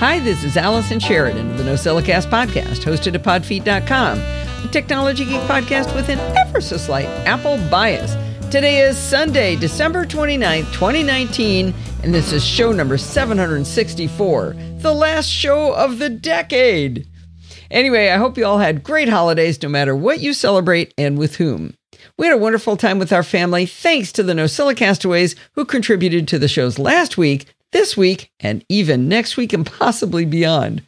Hi, 0.00 0.18
this 0.18 0.44
is 0.44 0.56
Allison 0.56 0.98
Sheridan 0.98 1.50
of 1.50 1.58
the 1.58 1.64
NosillaCast 1.64 2.30
podcast, 2.30 2.84
hosted 2.84 3.14
at 3.14 3.22
podfeet.com, 3.22 4.18
a 4.18 4.68
technology 4.72 5.26
geek 5.26 5.42
podcast 5.42 5.94
with 5.94 6.08
an 6.08 6.18
ever 6.38 6.62
so 6.62 6.78
slight 6.78 7.04
Apple 7.26 7.58
bias. 7.68 8.14
Today 8.50 8.80
is 8.80 8.96
Sunday, 8.96 9.56
December 9.56 10.06
29th, 10.06 10.72
2019, 10.72 11.74
and 12.02 12.14
this 12.14 12.32
is 12.32 12.42
show 12.42 12.72
number 12.72 12.96
764, 12.96 14.56
the 14.78 14.94
last 14.94 15.26
show 15.26 15.74
of 15.74 15.98
the 15.98 16.08
decade. 16.08 17.06
Anyway, 17.70 18.08
I 18.08 18.16
hope 18.16 18.38
you 18.38 18.46
all 18.46 18.56
had 18.56 18.82
great 18.82 19.10
holidays 19.10 19.62
no 19.62 19.68
matter 19.68 19.94
what 19.94 20.20
you 20.20 20.32
celebrate 20.32 20.94
and 20.96 21.18
with 21.18 21.36
whom. 21.36 21.74
We 22.16 22.24
had 22.24 22.34
a 22.34 22.38
wonderful 22.38 22.78
time 22.78 22.98
with 22.98 23.12
our 23.12 23.22
family 23.22 23.66
thanks 23.66 24.12
to 24.12 24.22
the 24.22 24.32
NosillaCastaways 24.32 24.76
castaways 24.76 25.36
who 25.56 25.66
contributed 25.66 26.26
to 26.28 26.38
the 26.38 26.48
shows 26.48 26.78
last 26.78 27.18
week 27.18 27.52
this 27.72 27.96
week, 27.96 28.30
and 28.40 28.64
even 28.68 29.08
next 29.08 29.36
week 29.36 29.52
and 29.52 29.66
possibly 29.66 30.24
beyond. 30.24 30.82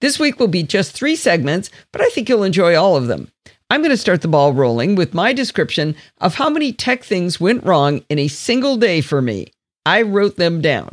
This 0.00 0.18
week 0.18 0.38
will 0.38 0.48
be 0.48 0.62
just 0.62 0.92
three 0.92 1.16
segments, 1.16 1.70
but 1.92 2.02
I 2.02 2.08
think 2.10 2.28
you'll 2.28 2.42
enjoy 2.42 2.76
all 2.76 2.96
of 2.96 3.06
them. 3.06 3.30
I'm 3.70 3.80
going 3.80 3.90
to 3.90 3.96
start 3.96 4.22
the 4.22 4.28
ball 4.28 4.52
rolling 4.52 4.94
with 4.94 5.14
my 5.14 5.32
description 5.32 5.96
of 6.18 6.34
how 6.34 6.48
many 6.50 6.72
tech 6.72 7.02
things 7.02 7.40
went 7.40 7.64
wrong 7.64 8.04
in 8.08 8.18
a 8.18 8.28
single 8.28 8.76
day 8.76 9.00
for 9.00 9.20
me. 9.20 9.48
I 9.84 10.02
wrote 10.02 10.36
them 10.36 10.60
down. 10.60 10.90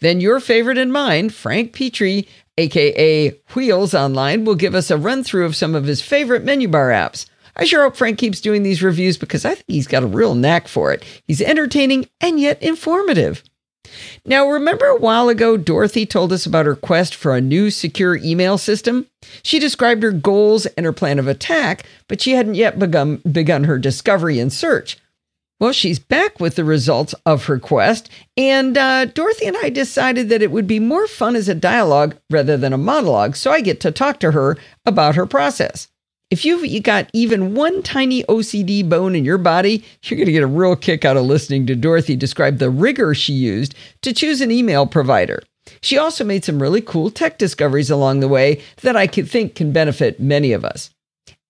Then 0.00 0.20
your 0.20 0.40
favorite 0.40 0.78
and 0.78 0.92
mine, 0.92 1.30
Frank 1.30 1.72
Petrie, 1.72 2.26
aka 2.58 3.30
Wheels 3.54 3.94
Online, 3.94 4.44
will 4.44 4.56
give 4.56 4.74
us 4.74 4.90
a 4.90 4.96
run 4.96 5.22
through 5.22 5.44
of 5.44 5.54
some 5.54 5.74
of 5.74 5.84
his 5.84 6.02
favorite 6.02 6.42
menu 6.42 6.66
bar 6.66 6.88
apps. 6.88 7.26
I 7.56 7.64
sure 7.64 7.82
hope 7.82 7.96
Frank 7.96 8.18
keeps 8.18 8.40
doing 8.40 8.62
these 8.62 8.82
reviews 8.82 9.18
because 9.18 9.44
I 9.44 9.54
think 9.54 9.66
he's 9.68 9.86
got 9.86 10.02
a 10.02 10.06
real 10.06 10.34
knack 10.34 10.66
for 10.66 10.92
it. 10.92 11.04
He's 11.26 11.42
entertaining 11.42 12.08
and 12.20 12.40
yet 12.40 12.60
informative. 12.62 13.44
Now, 14.24 14.48
remember 14.48 14.86
a 14.86 14.98
while 14.98 15.28
ago, 15.28 15.56
Dorothy 15.56 16.06
told 16.06 16.32
us 16.32 16.46
about 16.46 16.66
her 16.66 16.76
quest 16.76 17.14
for 17.14 17.34
a 17.34 17.40
new 17.40 17.70
secure 17.70 18.16
email 18.16 18.58
system? 18.58 19.06
She 19.42 19.58
described 19.58 20.02
her 20.02 20.12
goals 20.12 20.66
and 20.66 20.86
her 20.86 20.92
plan 20.92 21.18
of 21.18 21.28
attack, 21.28 21.84
but 22.08 22.20
she 22.20 22.32
hadn't 22.32 22.54
yet 22.54 22.78
begun, 22.78 23.16
begun 23.30 23.64
her 23.64 23.78
discovery 23.78 24.38
and 24.38 24.52
search. 24.52 24.98
Well, 25.60 25.72
she's 25.72 25.98
back 25.98 26.40
with 26.40 26.56
the 26.56 26.64
results 26.64 27.14
of 27.26 27.44
her 27.44 27.58
quest, 27.58 28.08
and 28.34 28.78
uh, 28.78 29.04
Dorothy 29.04 29.44
and 29.44 29.58
I 29.58 29.68
decided 29.68 30.30
that 30.30 30.40
it 30.40 30.50
would 30.50 30.66
be 30.66 30.80
more 30.80 31.06
fun 31.06 31.36
as 31.36 31.50
a 31.50 31.54
dialogue 31.54 32.16
rather 32.30 32.56
than 32.56 32.72
a 32.72 32.78
monologue, 32.78 33.36
so 33.36 33.52
I 33.52 33.60
get 33.60 33.78
to 33.80 33.90
talk 33.90 34.20
to 34.20 34.30
her 34.30 34.56
about 34.86 35.16
her 35.16 35.26
process. 35.26 35.88
If 36.30 36.44
you've 36.44 36.84
got 36.84 37.10
even 37.12 37.56
one 37.56 37.82
tiny 37.82 38.22
OCD 38.24 38.88
bone 38.88 39.16
in 39.16 39.24
your 39.24 39.36
body, 39.36 39.84
you're 40.04 40.16
going 40.16 40.26
to 40.26 40.32
get 40.32 40.44
a 40.44 40.46
real 40.46 40.76
kick 40.76 41.04
out 41.04 41.16
of 41.16 41.24
listening 41.24 41.66
to 41.66 41.74
Dorothy 41.74 42.14
describe 42.14 42.58
the 42.58 42.70
rigor 42.70 43.14
she 43.14 43.32
used 43.32 43.74
to 44.02 44.14
choose 44.14 44.40
an 44.40 44.52
email 44.52 44.86
provider. 44.86 45.42
She 45.80 45.98
also 45.98 46.24
made 46.24 46.44
some 46.44 46.62
really 46.62 46.82
cool 46.82 47.10
tech 47.10 47.36
discoveries 47.36 47.90
along 47.90 48.20
the 48.20 48.28
way 48.28 48.62
that 48.82 48.96
I 48.96 49.08
think 49.08 49.56
can 49.56 49.72
benefit 49.72 50.20
many 50.20 50.52
of 50.52 50.64
us. 50.64 50.90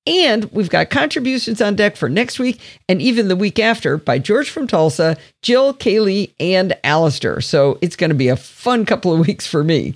And 0.07 0.47
we've 0.47 0.71
got 0.71 0.89
contributions 0.89 1.61
on 1.61 1.77
deck 1.77 1.95
for 1.95 2.09
next 2.09 2.39
week 2.39 2.59
and 2.89 3.03
even 3.03 3.29
the 3.29 3.37
week 3.37 3.59
after 3.59 3.99
by 3.99 4.19
George 4.19 4.49
from 4.49 4.67
Tulsa, 4.67 5.19
Jill, 5.43 5.75
Kaylee, 5.75 6.33
and 6.41 6.75
Alistair. 6.85 7.43
So 7.43 7.79
it's 7.83 7.97
going 7.97 8.11
to 8.11 8.17
be 8.17 8.29
a 8.29 8.37
fun 8.37 8.87
couple 8.87 9.13
of 9.13 9.21
weeks 9.27 9.47
for 9.47 9.63
me. 9.63 9.95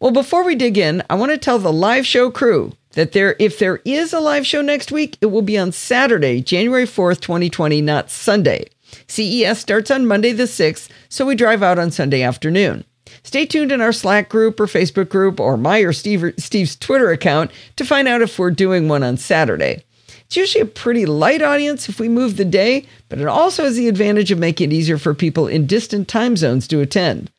Well, 0.00 0.10
before 0.10 0.44
we 0.44 0.56
dig 0.56 0.76
in, 0.76 1.02
I 1.08 1.14
want 1.14 1.30
to 1.30 1.38
tell 1.38 1.60
the 1.60 1.72
live 1.72 2.06
show 2.06 2.30
crew 2.30 2.72
that 2.94 3.12
there 3.12 3.36
if 3.38 3.58
there 3.58 3.80
is 3.84 4.12
a 4.12 4.20
live 4.20 4.46
show 4.46 4.62
next 4.62 4.90
week, 4.90 5.16
it 5.20 5.26
will 5.26 5.42
be 5.42 5.58
on 5.58 5.72
Saturday, 5.72 6.40
January 6.40 6.84
4th, 6.84 7.20
2020, 7.20 7.80
not 7.80 8.10
Sunday. 8.10 8.66
CES 9.06 9.58
starts 9.58 9.90
on 9.90 10.06
Monday 10.06 10.32
the 10.32 10.44
6th, 10.44 10.88
so 11.08 11.26
we 11.26 11.34
drive 11.34 11.62
out 11.62 11.78
on 11.78 11.90
Sunday 11.90 12.22
afternoon. 12.22 12.84
Stay 13.22 13.46
tuned 13.46 13.72
in 13.72 13.80
our 13.80 13.92
Slack 13.92 14.28
group 14.28 14.60
or 14.60 14.66
Facebook 14.66 15.08
group 15.08 15.40
or 15.40 15.56
my 15.56 15.80
or 15.80 15.92
Steve, 15.92 16.34
Steve's 16.38 16.76
Twitter 16.76 17.10
account 17.10 17.50
to 17.76 17.84
find 17.84 18.06
out 18.06 18.22
if 18.22 18.38
we're 18.38 18.50
doing 18.50 18.88
one 18.88 19.02
on 19.02 19.16
Saturday. 19.16 19.84
It's 20.26 20.36
usually 20.36 20.62
a 20.62 20.66
pretty 20.66 21.06
light 21.06 21.42
audience 21.42 21.88
if 21.88 22.00
we 22.00 22.08
move 22.08 22.36
the 22.36 22.44
day, 22.44 22.86
but 23.08 23.20
it 23.20 23.26
also 23.26 23.64
has 23.64 23.76
the 23.76 23.88
advantage 23.88 24.30
of 24.30 24.38
making 24.38 24.72
it 24.72 24.74
easier 24.74 24.98
for 24.98 25.14
people 25.14 25.46
in 25.46 25.66
distant 25.66 26.08
time 26.08 26.36
zones 26.36 26.66
to 26.68 26.80
attend. 26.80 27.30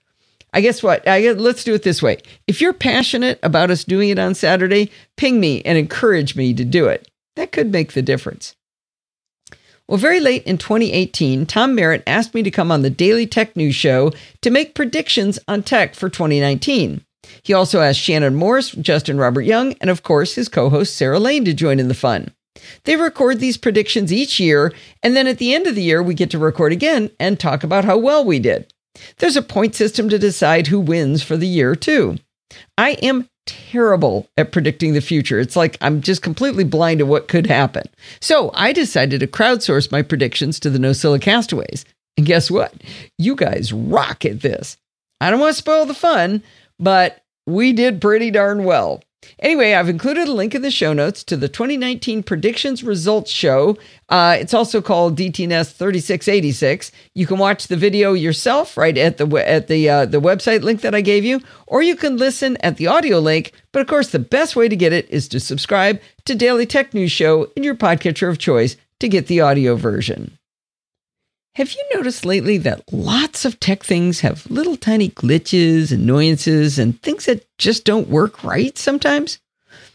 I 0.55 0.61
guess 0.61 0.81
what? 0.81 1.05
I 1.05 1.21
guess, 1.21 1.35
let's 1.35 1.65
do 1.65 1.73
it 1.73 1.83
this 1.83 2.01
way. 2.01 2.19
If 2.47 2.61
you're 2.61 2.71
passionate 2.71 3.39
about 3.43 3.69
us 3.69 3.83
doing 3.83 4.07
it 4.07 4.17
on 4.17 4.33
Saturday, 4.33 4.89
ping 5.17 5.41
me 5.41 5.61
and 5.63 5.77
encourage 5.77 6.37
me 6.37 6.53
to 6.53 6.63
do 6.63 6.87
it. 6.87 7.11
That 7.35 7.51
could 7.51 7.73
make 7.73 7.91
the 7.91 8.01
difference. 8.01 8.55
Well, 9.85 9.97
very 9.97 10.21
late 10.21 10.43
in 10.43 10.57
2018, 10.57 11.45
Tom 11.45 11.75
Merritt 11.75 12.03
asked 12.07 12.33
me 12.33 12.41
to 12.41 12.49
come 12.49 12.71
on 12.71 12.83
the 12.83 12.89
Daily 12.89 13.27
Tech 13.27 13.57
News 13.57 13.75
Show 13.75 14.13
to 14.41 14.49
make 14.49 14.75
predictions 14.75 15.39
on 15.49 15.61
tech 15.61 15.93
for 15.93 16.09
2019. 16.09 17.01
He 17.43 17.53
also 17.53 17.81
asked 17.81 17.99
Shannon 17.99 18.35
Morse, 18.35 18.71
Justin 18.71 19.17
Robert 19.17 19.41
Young, 19.41 19.73
and 19.81 19.89
of 19.89 20.03
course 20.03 20.35
his 20.35 20.47
co 20.47 20.69
host 20.69 20.95
Sarah 20.95 21.19
Lane 21.19 21.43
to 21.43 21.53
join 21.53 21.81
in 21.81 21.89
the 21.89 21.93
fun. 21.93 22.31
They 22.85 22.95
record 22.95 23.41
these 23.41 23.57
predictions 23.57 24.13
each 24.13 24.39
year, 24.39 24.73
and 25.03 25.17
then 25.17 25.27
at 25.27 25.37
the 25.37 25.53
end 25.53 25.67
of 25.67 25.75
the 25.75 25.83
year, 25.83 26.01
we 26.01 26.13
get 26.13 26.29
to 26.31 26.39
record 26.39 26.71
again 26.71 27.11
and 27.19 27.37
talk 27.37 27.65
about 27.65 27.83
how 27.83 27.97
well 27.97 28.23
we 28.23 28.39
did. 28.39 28.71
There's 29.17 29.37
a 29.37 29.41
point 29.41 29.75
system 29.75 30.09
to 30.09 30.19
decide 30.19 30.67
who 30.67 30.79
wins 30.79 31.23
for 31.23 31.37
the 31.37 31.47
year, 31.47 31.75
too. 31.75 32.17
I 32.77 32.91
am 33.01 33.29
terrible 33.45 34.27
at 34.37 34.51
predicting 34.51 34.93
the 34.93 35.01
future. 35.01 35.39
It's 35.39 35.55
like 35.55 35.77
I'm 35.81 36.01
just 36.01 36.21
completely 36.21 36.63
blind 36.63 36.99
to 36.99 37.05
what 37.05 37.27
could 37.27 37.47
happen. 37.47 37.83
So 38.19 38.51
I 38.53 38.73
decided 38.73 39.19
to 39.19 39.27
crowdsource 39.27 39.91
my 39.91 40.01
predictions 40.01 40.59
to 40.61 40.69
the 40.69 40.79
NosillaCastaways. 40.79 41.21
Castaways. 41.21 41.85
And 42.17 42.25
guess 42.25 42.49
what? 42.49 42.73
You 43.17 43.35
guys 43.35 43.73
rock 43.73 44.25
at 44.25 44.41
this. 44.41 44.77
I 45.21 45.29
don't 45.29 45.39
want 45.39 45.53
to 45.53 45.57
spoil 45.57 45.85
the 45.85 45.93
fun, 45.93 46.43
but 46.79 47.23
we 47.45 47.73
did 47.73 48.01
pretty 48.01 48.31
darn 48.31 48.63
well. 48.63 49.03
Anyway, 49.39 49.73
I've 49.73 49.89
included 49.89 50.27
a 50.27 50.33
link 50.33 50.55
in 50.55 50.61
the 50.61 50.71
show 50.71 50.93
notes 50.93 51.23
to 51.25 51.35
the 51.35 51.49
2019 51.49 52.23
predictions 52.23 52.83
results 52.83 53.31
show. 53.31 53.77
Uh, 54.09 54.37
it's 54.39 54.53
also 54.53 54.81
called 54.81 55.17
DTNS 55.17 55.71
3686. 55.71 56.91
You 57.13 57.27
can 57.27 57.37
watch 57.37 57.67
the 57.67 57.75
video 57.75 58.13
yourself 58.13 58.77
right 58.77 58.97
at 58.97 59.17
the 59.17 59.27
at 59.47 59.67
the 59.67 59.89
uh, 59.89 60.05
the 60.05 60.21
website 60.21 60.61
link 60.61 60.81
that 60.81 60.95
I 60.95 61.01
gave 61.01 61.25
you, 61.25 61.41
or 61.67 61.81
you 61.81 61.95
can 61.95 62.17
listen 62.17 62.57
at 62.61 62.77
the 62.77 62.87
audio 62.87 63.19
link. 63.19 63.51
But 63.71 63.81
of 63.81 63.87
course, 63.87 64.09
the 64.09 64.19
best 64.19 64.55
way 64.55 64.67
to 64.69 64.75
get 64.75 64.93
it 64.93 65.09
is 65.09 65.27
to 65.29 65.39
subscribe 65.39 65.99
to 66.25 66.35
Daily 66.35 66.65
Tech 66.65 66.93
News 66.93 67.11
Show 67.11 67.51
in 67.55 67.63
your 67.63 67.75
podcatcher 67.75 68.29
of 68.29 68.37
choice 68.37 68.77
to 68.99 69.09
get 69.09 69.27
the 69.27 69.41
audio 69.41 69.75
version. 69.75 70.37
Have 71.55 71.71
you 71.71 71.81
noticed 71.95 72.25
lately 72.25 72.57
that 72.57 72.83
lots 72.91 73.45
of 73.45 73.61
tech 73.61 73.81
things 73.81 74.19
have 74.19 74.45
little 74.51 74.75
tiny 74.75 75.07
glitches, 75.07 75.89
annoyances, 75.89 76.77
and 76.77 77.01
things 77.01 77.27
that 77.27 77.47
just 77.57 77.85
don't 77.85 78.09
work 78.09 78.43
right 78.43 78.77
sometimes? 78.77 79.39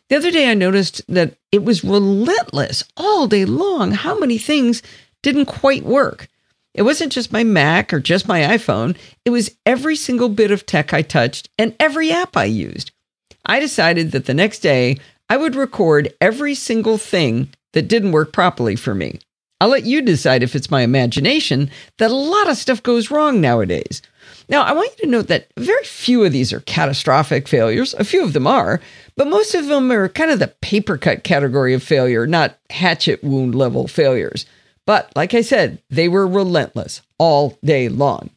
The 0.09 0.17
other 0.17 0.31
day, 0.31 0.51
I 0.51 0.55
noticed 0.55 1.03
that 1.07 1.35
it 1.53 1.63
was 1.63 1.85
relentless 1.85 2.83
all 2.97 3.27
day 3.27 3.45
long 3.45 3.91
how 3.91 4.19
many 4.19 4.39
things 4.39 4.83
didn't 5.23 5.45
quite 5.45 5.83
work. 5.83 6.29
It 6.73 6.85
wasn't 6.85 7.13
just 7.13 7.31
my 7.31 7.45
Mac 7.45 7.93
or 7.93 8.01
just 8.01 8.27
my 8.27 8.41
iPhone, 8.41 8.97
it 9.27 9.31
was 9.31 9.55
every 9.67 9.97
single 9.97 10.31
bit 10.31 10.51
of 10.51 10.65
tech 10.65 10.95
I 10.95 11.03
touched 11.03 11.51
and 11.59 11.77
every 11.79 12.11
app 12.11 12.39
I 12.39 12.45
used. 12.45 12.91
I 13.45 13.61
decided 13.61 14.13
that 14.13 14.25
the 14.25 14.33
next 14.33 14.61
day 14.61 14.97
I 15.29 15.37
would 15.37 15.55
record 15.55 16.15
every 16.23 16.55
single 16.55 16.97
thing 16.97 17.51
that 17.75 17.87
didn't 17.87 18.13
work 18.13 18.33
properly 18.33 18.77
for 18.77 18.95
me. 18.95 19.19
I'll 19.61 19.69
let 19.69 19.85
you 19.85 20.01
decide 20.01 20.43
if 20.43 20.57
it's 20.57 20.71
my 20.71 20.81
imagination 20.81 21.71
that 21.99 22.11
a 22.11 22.15
lot 22.15 22.49
of 22.49 22.57
stuff 22.57 22.83
goes 22.83 23.11
wrong 23.11 23.41
nowadays. 23.41 24.01
Now, 24.49 24.63
I 24.63 24.73
want 24.73 24.91
you 24.99 25.05
to 25.05 25.11
note 25.11 25.29
that 25.29 25.49
very 25.59 25.85
few 25.85 26.25
of 26.25 26.33
these 26.33 26.53
are 26.53 26.61
catastrophic 26.61 27.47
failures. 27.47 27.95
A 27.95 28.05
few 28.05 28.25
of 28.25 28.33
them 28.33 28.47
are, 28.47 28.81
but 29.17 29.29
most 29.29 29.55
of 29.55 29.67
them 29.67 29.93
are 29.93 30.09
kind 30.09 30.31
of 30.31 30.39
the 30.39 30.49
paper 30.63 30.97
cut 30.97 31.25
category 31.25 31.75
of 31.75 31.83
failure, 31.83 32.27
not 32.27 32.59
hatchet 32.71 33.23
wound 33.23 33.55
level 33.55 33.87
failures. 33.87 34.47
But 34.87 35.13
like 35.15 35.35
I 35.35 35.43
said, 35.43 35.81
they 35.91 36.09
were 36.09 36.27
relentless 36.27 37.03
all 37.19 37.59
day 37.63 37.89
long. 37.89 38.31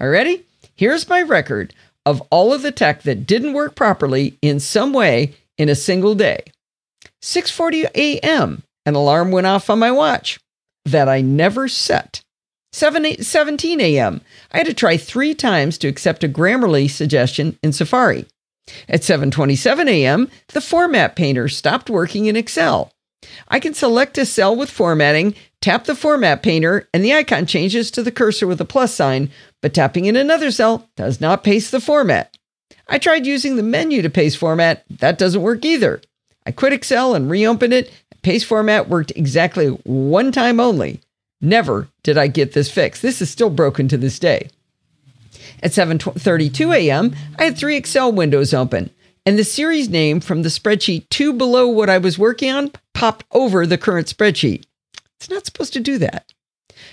You 0.00 0.08
ready? 0.08 0.44
Here's 0.74 1.08
my 1.08 1.20
record 1.20 1.74
of 2.06 2.22
all 2.30 2.54
of 2.54 2.62
the 2.62 2.72
tech 2.72 3.02
that 3.02 3.26
didn't 3.26 3.52
work 3.52 3.74
properly 3.74 4.38
in 4.40 4.60
some 4.60 4.94
way 4.94 5.34
in 5.58 5.68
a 5.68 5.74
single 5.74 6.14
day. 6.14 6.42
6:40 7.22 7.84
a.m. 7.94 8.62
An 8.86 8.94
alarm 8.94 9.30
went 9.30 9.46
off 9.46 9.68
on 9.68 9.78
my 9.78 9.90
watch 9.90 10.40
that 10.84 11.08
I 11.08 11.20
never 11.20 11.68
set. 11.68 12.22
7, 12.72 13.04
8, 13.04 13.24
17 13.24 13.80
a.m. 13.80 14.20
I 14.52 14.58
had 14.58 14.66
to 14.66 14.74
try 14.74 14.96
three 14.96 15.34
times 15.34 15.76
to 15.78 15.88
accept 15.88 16.24
a 16.24 16.28
Grammarly 16.28 16.88
suggestion 16.88 17.58
in 17.62 17.72
Safari. 17.72 18.26
At 18.88 19.00
7:27 19.00 19.88
a.m., 19.88 20.30
the 20.48 20.60
format 20.60 21.16
painter 21.16 21.48
stopped 21.48 21.90
working 21.90 22.26
in 22.26 22.36
Excel. 22.36 22.92
I 23.48 23.58
can 23.58 23.74
select 23.74 24.16
a 24.18 24.24
cell 24.24 24.54
with 24.54 24.70
formatting, 24.70 25.34
tap 25.60 25.84
the 25.84 25.94
format 25.94 26.42
painter, 26.42 26.88
and 26.94 27.04
the 27.04 27.12
icon 27.12 27.46
changes 27.46 27.90
to 27.90 28.02
the 28.02 28.12
cursor 28.12 28.46
with 28.46 28.60
a 28.60 28.64
plus 28.64 28.94
sign, 28.94 29.30
but 29.60 29.74
tapping 29.74 30.06
in 30.06 30.16
another 30.16 30.50
cell 30.50 30.88
does 30.96 31.20
not 31.20 31.44
paste 31.44 31.70
the 31.70 31.80
format. 31.80 32.36
I 32.88 32.98
tried 32.98 33.26
using 33.26 33.56
the 33.56 33.62
menu 33.62 34.02
to 34.02 34.10
paste 34.10 34.38
format, 34.38 34.84
that 34.88 35.18
doesn't 35.18 35.42
work 35.42 35.64
either. 35.64 36.00
I 36.46 36.52
quit 36.52 36.72
Excel 36.72 37.14
and 37.14 37.30
reopened 37.30 37.72
it 37.72 37.92
Paste 38.22 38.46
format 38.46 38.88
worked 38.88 39.12
exactly 39.16 39.68
one 39.68 40.30
time 40.32 40.60
only. 40.60 41.00
Never 41.40 41.88
did 42.02 42.18
I 42.18 42.26
get 42.26 42.52
this 42.52 42.70
fixed. 42.70 43.00
This 43.00 43.22
is 43.22 43.30
still 43.30 43.50
broken 43.50 43.88
to 43.88 43.96
this 43.96 44.18
day. 44.18 44.50
At 45.62 45.72
7:32 45.72 46.74
a.m., 46.74 47.14
I 47.38 47.44
had 47.44 47.56
three 47.56 47.76
Excel 47.76 48.12
windows 48.12 48.52
open, 48.52 48.90
and 49.24 49.38
the 49.38 49.44
series 49.44 49.88
name 49.88 50.20
from 50.20 50.42
the 50.42 50.48
spreadsheet 50.50 51.08
two 51.08 51.32
below 51.32 51.66
what 51.68 51.88
I 51.88 51.98
was 51.98 52.18
working 52.18 52.50
on 52.50 52.72
popped 52.92 53.24
over 53.32 53.66
the 53.66 53.78
current 53.78 54.06
spreadsheet. 54.06 54.64
It's 55.16 55.30
not 55.30 55.46
supposed 55.46 55.72
to 55.74 55.80
do 55.80 55.96
that. 55.98 56.32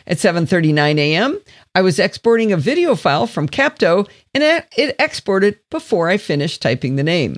At 0.06 0.18
7:39 0.18 0.98
a.m., 0.98 1.42
I 1.76 1.82
was 1.82 2.00
exporting 2.00 2.54
a 2.54 2.58
video 2.58 2.96
file 2.96 3.28
from 3.28 3.50
Capto 3.50 4.08
and 4.34 4.44
it 4.78 4.96
exported 4.98 5.60
before 5.70 6.08
I 6.08 6.18
finished 6.18 6.62
typing 6.62 6.96
the 6.96 7.04
name. 7.04 7.38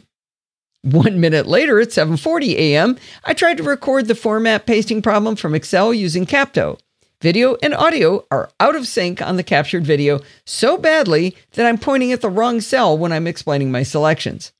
1 0.83 1.19
minute 1.19 1.45
later 1.45 1.79
at 1.79 1.89
7:40 1.89 2.55
a.m., 2.55 2.97
I 3.25 3.33
tried 3.33 3.57
to 3.57 3.63
record 3.63 4.07
the 4.07 4.15
format 4.15 4.65
pasting 4.65 5.01
problem 5.01 5.35
from 5.35 5.53
Excel 5.53 5.93
using 5.93 6.25
Capto. 6.25 6.79
Video 7.21 7.57
and 7.61 7.73
audio 7.73 8.25
are 8.31 8.49
out 8.61 8.77
of 8.77 8.87
sync 8.87 9.21
on 9.21 9.35
the 9.35 9.43
captured 9.43 9.85
video 9.85 10.21
so 10.45 10.77
badly 10.77 11.35
that 11.51 11.65
I'm 11.65 11.77
pointing 11.77 12.13
at 12.13 12.21
the 12.21 12.29
wrong 12.29 12.61
cell 12.61 12.97
when 12.97 13.11
I'm 13.11 13.27
explaining 13.27 13.71
my 13.71 13.83
selections. 13.83 14.53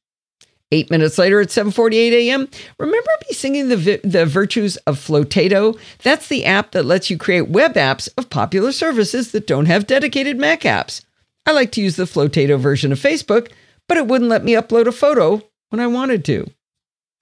Eight 0.72 0.92
minutes 0.92 1.18
later 1.18 1.40
at 1.40 1.48
7:48 1.48 2.12
a.m., 2.12 2.50
remember 2.78 3.10
me 3.28 3.34
singing 3.34 3.70
the 3.70 3.78
vi- 3.78 4.02
the 4.04 4.26
virtues 4.26 4.76
of 4.86 5.00
Flotato? 5.00 5.80
That's 6.04 6.28
the 6.28 6.44
app 6.44 6.72
that 6.72 6.86
lets 6.86 7.10
you 7.10 7.18
create 7.18 7.48
web 7.48 7.76
apps 7.76 8.10
of 8.18 8.30
popular 8.30 8.74
services 8.74 9.32
that 9.32 9.48
don't 9.48 9.68
have 9.68 9.88
dedicated 9.88 10.38
Mac 10.38 10.62
apps. 10.62 11.02
I 11.46 11.54
like 11.54 11.72
to 11.72 11.82
use 11.82 11.96
the 11.96 12.04
Flotato 12.04 12.60
version 12.60 12.92
of 12.92 13.00
Facebook, 13.00 13.50
but 13.88 13.98
it 13.98 14.06
wouldn't 14.06 14.30
let 14.30 14.44
me 14.44 14.52
upload 14.52 14.86
a 14.86 14.92
photo 14.92 15.42
when 15.70 15.80
I 15.80 15.88
wanted 15.88 16.26
to. 16.26 16.50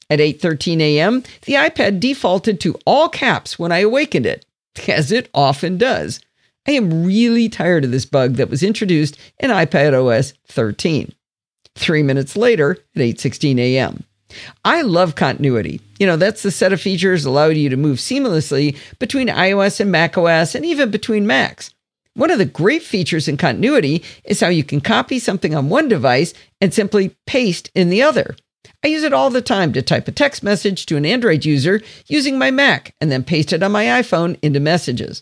At 0.09 0.19
8:13 0.19 0.79
a.m., 0.79 1.23
the 1.45 1.53
iPad 1.53 1.99
defaulted 1.99 2.59
to 2.61 2.79
all 2.85 3.09
caps 3.09 3.59
when 3.59 3.71
I 3.71 3.79
awakened 3.79 4.25
it 4.25 4.45
as 4.87 5.11
it 5.11 5.29
often 5.33 5.77
does. 5.77 6.21
I 6.67 6.71
am 6.71 7.05
really 7.05 7.49
tired 7.49 7.85
of 7.85 7.91
this 7.91 8.05
bug 8.05 8.35
that 8.35 8.49
was 8.49 8.63
introduced 8.63 9.17
in 9.39 9.51
iPad 9.51 9.93
OS 9.93 10.33
13. 10.47 11.13
Three 11.75 12.03
minutes 12.03 12.35
later 12.35 12.77
at 12.95 13.01
8:16 13.01 13.59
a.m. 13.59 14.03
I 14.65 14.81
love 14.81 15.15
continuity. 15.15 15.81
You 15.99 16.07
know, 16.07 16.17
that's 16.17 16.43
the 16.43 16.51
set 16.51 16.73
of 16.73 16.81
features 16.81 17.25
allow 17.25 17.47
you 17.47 17.69
to 17.69 17.77
move 17.77 17.97
seamlessly 17.97 18.77
between 18.99 19.29
iOS 19.29 19.79
and 19.79 19.91
macOS 19.91 20.53
and 20.53 20.65
even 20.65 20.91
between 20.91 21.27
Macs. 21.27 21.73
One 22.17 22.31
of 22.31 22.39
the 22.39 22.45
great 22.45 22.81
features 22.81 23.27
in 23.27 23.37
continuity 23.37 24.03
is 24.23 24.39
how 24.39 24.47
you 24.47 24.63
can 24.63 24.81
copy 24.81 25.19
something 25.19 25.53
on 25.53 25.69
one 25.69 25.87
device 25.87 26.33
and 26.59 26.73
simply 26.73 27.15
paste 27.27 27.69
in 27.75 27.89
the 27.89 28.01
other. 28.01 28.35
I 28.83 28.87
use 28.87 29.03
it 29.03 29.13
all 29.13 29.29
the 29.29 29.39
time 29.39 29.71
to 29.73 29.83
type 29.83 30.07
a 30.07 30.11
text 30.11 30.41
message 30.41 30.87
to 30.87 30.97
an 30.97 31.05
Android 31.05 31.45
user 31.45 31.79
using 32.07 32.39
my 32.39 32.49
Mac 32.49 32.95
and 32.99 33.11
then 33.11 33.23
paste 33.23 33.53
it 33.53 33.61
on 33.61 33.71
my 33.71 33.85
iPhone 33.85 34.39
into 34.41 34.59
messages. 34.59 35.21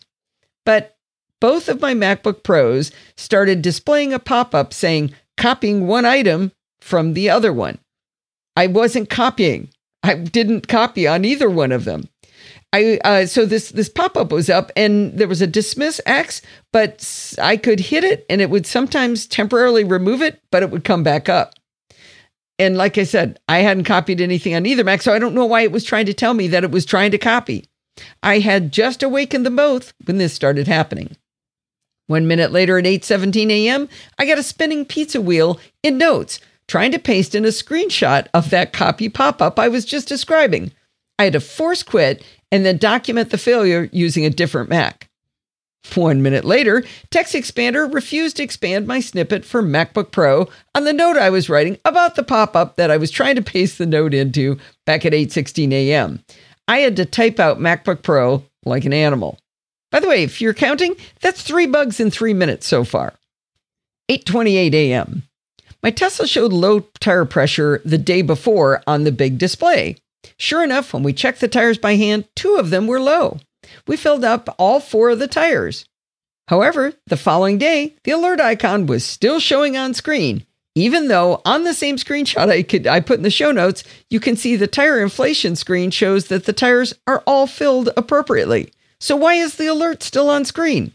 But 0.66 0.96
both 1.42 1.68
of 1.68 1.82
my 1.82 1.94
MacBook 1.94 2.44
Pros 2.44 2.94
started 3.18 3.62
displaying 3.62 4.14
a 4.14 4.18
pop 4.20 4.56
up 4.56 4.74
saying, 4.74 5.14
copying 5.36 5.88
one 5.88 6.06
item 6.06 6.54
from 6.80 7.14
the 7.14 7.30
other 7.30 7.52
one. 7.52 7.78
I 8.56 8.68
wasn't 8.68 9.10
copying. 9.10 9.68
I 10.02 10.14
didn't 10.14 10.70
copy 10.70 11.08
on 11.08 11.26
either 11.26 11.50
one 11.50 11.74
of 11.74 11.84
them. 11.84 12.08
I 12.74 13.00
uh, 13.04 13.26
so 13.26 13.46
this 13.46 13.70
this 13.70 13.90
pop 13.90 14.18
up 14.18 14.32
was 14.32 14.50
up 14.50 14.72
and 14.76 15.18
there 15.18 15.28
was 15.28 15.42
a 15.42 15.48
dismiss 15.48 16.02
X, 16.06 16.42
but 16.74 17.36
I 17.42 17.58
could 17.58 17.80
hit 17.80 18.04
it 18.04 18.26
and 18.30 18.42
it 18.42 18.50
would 18.50 18.66
sometimes 18.66 19.28
temporarily 19.28 19.84
remove 19.84 20.22
it, 20.22 20.42
but 20.52 20.64
it 20.64 20.72
would 20.72 20.84
come 20.84 21.04
back 21.04 21.30
up. 21.30 21.54
And 22.58 22.78
like 22.78 22.98
I 22.98 23.04
said, 23.04 23.40
I 23.48 23.60
hadn't 23.60 23.84
copied 23.84 24.22
anything 24.22 24.56
on 24.56 24.66
either 24.66 24.84
Mac, 24.84 25.02
so 25.02 25.14
I 25.14 25.20
don't 25.20 25.36
know 25.36 25.46
why 25.46 25.62
it 25.62 25.72
was 25.72 25.84
trying 25.84 26.06
to 26.06 26.14
tell 26.14 26.34
me 26.34 26.48
that 26.50 26.64
it 26.64 26.72
was 26.72 26.86
trying 26.86 27.12
to 27.12 27.18
copy. 27.18 27.66
I 28.24 28.40
had 28.40 28.72
just 28.72 29.04
awakened 29.04 29.46
them 29.46 29.56
both 29.56 29.94
when 30.06 30.18
this 30.18 30.34
started 30.34 30.68
happening. 30.68 31.16
One 32.08 32.28
minute 32.28 32.52
later 32.52 32.78
at 32.78 32.86
8:17 32.86 33.50
a.m., 33.50 33.90
I 34.20 34.26
got 34.26 34.38
a 34.38 34.44
spinning 34.44 34.86
pizza 34.86 35.20
wheel 35.22 35.60
in 35.82 35.98
Notes 35.98 36.40
trying 36.68 36.92
to 36.92 37.00
paste 37.00 37.36
in 37.36 37.46
a 37.46 37.50
screenshot 37.50 38.28
of 38.34 38.50
that 38.50 38.74
copy 38.74 39.08
pop-up 39.08 39.60
I 39.60 39.68
was 39.68 39.86
just 39.86 40.08
describing. 40.08 40.72
I 41.18 41.26
had 41.26 41.34
to 41.34 41.40
force 41.40 41.84
quit 41.84 42.24
and 42.52 42.66
then 42.66 42.78
document 42.78 43.30
the 43.30 43.38
failure 43.38 43.90
using 43.92 44.26
a 44.26 44.30
different 44.30 44.70
Mac. 44.70 45.10
One 45.94 46.24
minute 46.24 46.44
later, 46.44 46.84
Text 47.12 47.36
Expander 47.36 47.94
refused 47.94 48.38
to 48.38 48.44
expand 48.44 48.88
my 48.88 49.00
snippet 49.00 49.46
for 49.46 49.62
MacBook 49.62 50.12
Pro 50.12 50.50
on 50.74 50.84
the 50.84 50.94
note 50.94 51.16
I 51.16 51.30
was 51.30 51.50
writing 51.50 51.78
about 51.86 52.16
the 52.16 52.24
pop-up 52.24 52.76
that 52.76 52.90
I 52.90 52.98
was 52.98 53.12
trying 53.12 53.36
to 53.36 53.42
paste 53.42 53.78
the 53.78 53.86
note 53.86 54.14
into 54.14 54.58
back 54.86 55.06
at 55.06 55.14
8:16 55.14 55.72
a.m. 55.72 56.24
I 56.68 56.80
had 56.80 56.96
to 56.96 57.06
type 57.06 57.40
out 57.40 57.60
MacBook 57.60 58.02
Pro 58.02 58.44
like 58.66 58.86
an 58.86 58.94
animal. 58.94 59.38
By 59.92 60.00
the 60.00 60.10
way, 60.10 60.24
if 60.24 60.42
you're 60.42 60.56
counting, 60.56 60.96
that's 61.22 61.44
3 61.44 61.68
bugs 61.68 62.00
in 62.00 62.10
3 62.10 62.34
minutes 62.34 62.66
so 62.66 62.84
far. 62.84 63.14
8:28 64.10 64.74
a.m. 64.74 65.24
My 65.84 65.92
Tesla 65.92 66.26
showed 66.26 66.52
low 66.52 66.80
tire 67.00 67.26
pressure 67.26 67.82
the 67.86 68.00
day 68.00 68.24
before 68.24 68.82
on 68.88 69.04
the 69.04 69.12
big 69.12 69.38
display. 69.38 69.98
Sure 70.38 70.64
enough, 70.64 70.94
when 70.94 71.04
we 71.04 71.14
checked 71.14 71.42
the 71.42 71.48
tires 71.48 71.78
by 71.78 71.96
hand, 71.96 72.26
two 72.36 72.56
of 72.56 72.70
them 72.70 72.88
were 72.88 73.00
low. 73.00 73.40
We 73.88 73.98
filled 73.98 74.24
up 74.24 74.54
all 74.58 74.80
four 74.80 75.10
of 75.10 75.20
the 75.20 75.28
tires. 75.28 75.86
However, 76.48 76.94
the 77.08 77.18
following 77.18 77.58
day, 77.58 77.96
the 78.04 78.12
alert 78.12 78.40
icon 78.40 78.86
was 78.86 79.04
still 79.04 79.40
showing 79.40 79.76
on 79.76 79.94
screen, 79.94 80.46
even 80.76 81.08
though 81.08 81.42
on 81.46 81.64
the 81.64 81.74
same 81.74 81.96
screenshot 81.96 82.50
I 82.50 82.62
could 82.62 82.86
I 82.86 83.00
put 83.00 83.18
in 83.18 83.24
the 83.24 83.32
show 83.32 83.52
notes, 83.52 83.84
you 84.10 84.20
can 84.20 84.36
see 84.36 84.56
the 84.56 84.68
tire 84.68 85.02
inflation 85.02 85.56
screen 85.56 85.90
shows 85.90 86.28
that 86.28 86.46
the 86.46 86.54
tires 86.54 86.94
are 87.08 87.24
all 87.26 87.48
filled 87.48 87.90
appropriately. 87.98 88.72
So 89.00 89.16
why 89.16 89.36
is 89.36 89.56
the 89.56 89.68
alert 89.68 90.04
still 90.04 90.30
on 90.30 90.46
screen? 90.46 90.92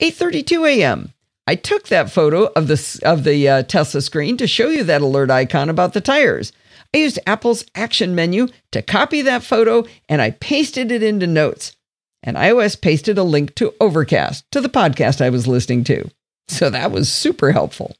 8:32 0.00 0.66
a.m. 0.68 1.12
I 1.46 1.54
took 1.54 1.88
that 1.88 2.10
photo 2.10 2.46
of 2.56 2.68
the 2.68 3.00
of 3.04 3.24
the 3.24 3.48
uh, 3.48 3.62
Tesla 3.62 4.00
screen 4.00 4.36
to 4.38 4.46
show 4.46 4.68
you 4.68 4.84
that 4.84 5.02
alert 5.02 5.30
icon 5.30 5.68
about 5.68 5.92
the 5.92 6.00
tires. 6.00 6.52
I 6.94 6.98
used 6.98 7.18
Apple's 7.26 7.64
action 7.74 8.14
menu 8.14 8.48
to 8.72 8.82
copy 8.82 9.22
that 9.22 9.42
photo 9.42 9.84
and 10.08 10.22
I 10.22 10.32
pasted 10.32 10.90
it 10.90 11.02
into 11.02 11.26
notes. 11.26 11.76
And 12.22 12.36
iOS 12.36 12.80
pasted 12.80 13.18
a 13.18 13.22
link 13.22 13.54
to 13.56 13.74
Overcast 13.80 14.50
to 14.50 14.60
the 14.60 14.68
podcast 14.68 15.20
I 15.20 15.30
was 15.30 15.46
listening 15.46 15.84
to. 15.84 16.10
So 16.48 16.70
that 16.70 16.90
was 16.90 17.12
super 17.12 17.52
helpful. 17.52 17.94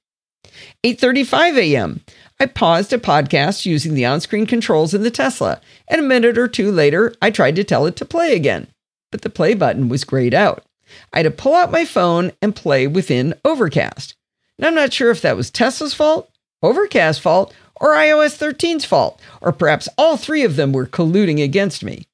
8:35 0.84 1.56
a.m. 1.58 2.00
I 2.40 2.46
paused 2.46 2.92
a 2.92 2.98
podcast 2.98 3.66
using 3.66 3.94
the 3.94 4.04
on-screen 4.04 4.46
controls 4.46 4.94
in 4.94 5.02
the 5.02 5.10
Tesla, 5.10 5.60
and 5.88 6.00
a 6.00 6.04
minute 6.04 6.38
or 6.38 6.48
two 6.48 6.70
later, 6.70 7.14
I 7.20 7.30
tried 7.30 7.56
to 7.56 7.64
tell 7.64 7.86
it 7.86 7.96
to 7.96 8.04
play 8.04 8.34
again, 8.34 8.68
but 9.10 9.22
the 9.22 9.30
play 9.30 9.54
button 9.54 9.88
was 9.88 10.04
grayed 10.04 10.34
out. 10.34 10.64
I 11.12 11.18
had 11.18 11.24
to 11.24 11.30
pull 11.30 11.54
out 11.54 11.72
my 11.72 11.84
phone 11.84 12.32
and 12.40 12.56
play 12.56 12.86
within 12.86 13.34
Overcast. 13.44 14.14
Now 14.58 14.68
I'm 14.68 14.74
not 14.74 14.92
sure 14.92 15.10
if 15.10 15.20
that 15.22 15.36
was 15.36 15.50
Tesla's 15.50 15.94
fault, 15.94 16.30
Overcast's 16.62 17.18
fault, 17.18 17.54
or 17.80 17.94
iOS 17.94 18.36
13's 18.36 18.84
fault, 18.84 19.20
or 19.40 19.52
perhaps 19.52 19.88
all 19.96 20.16
three 20.16 20.44
of 20.44 20.56
them 20.56 20.72
were 20.72 20.86
colluding 20.86 21.42
against 21.42 21.84
me. 21.84 22.06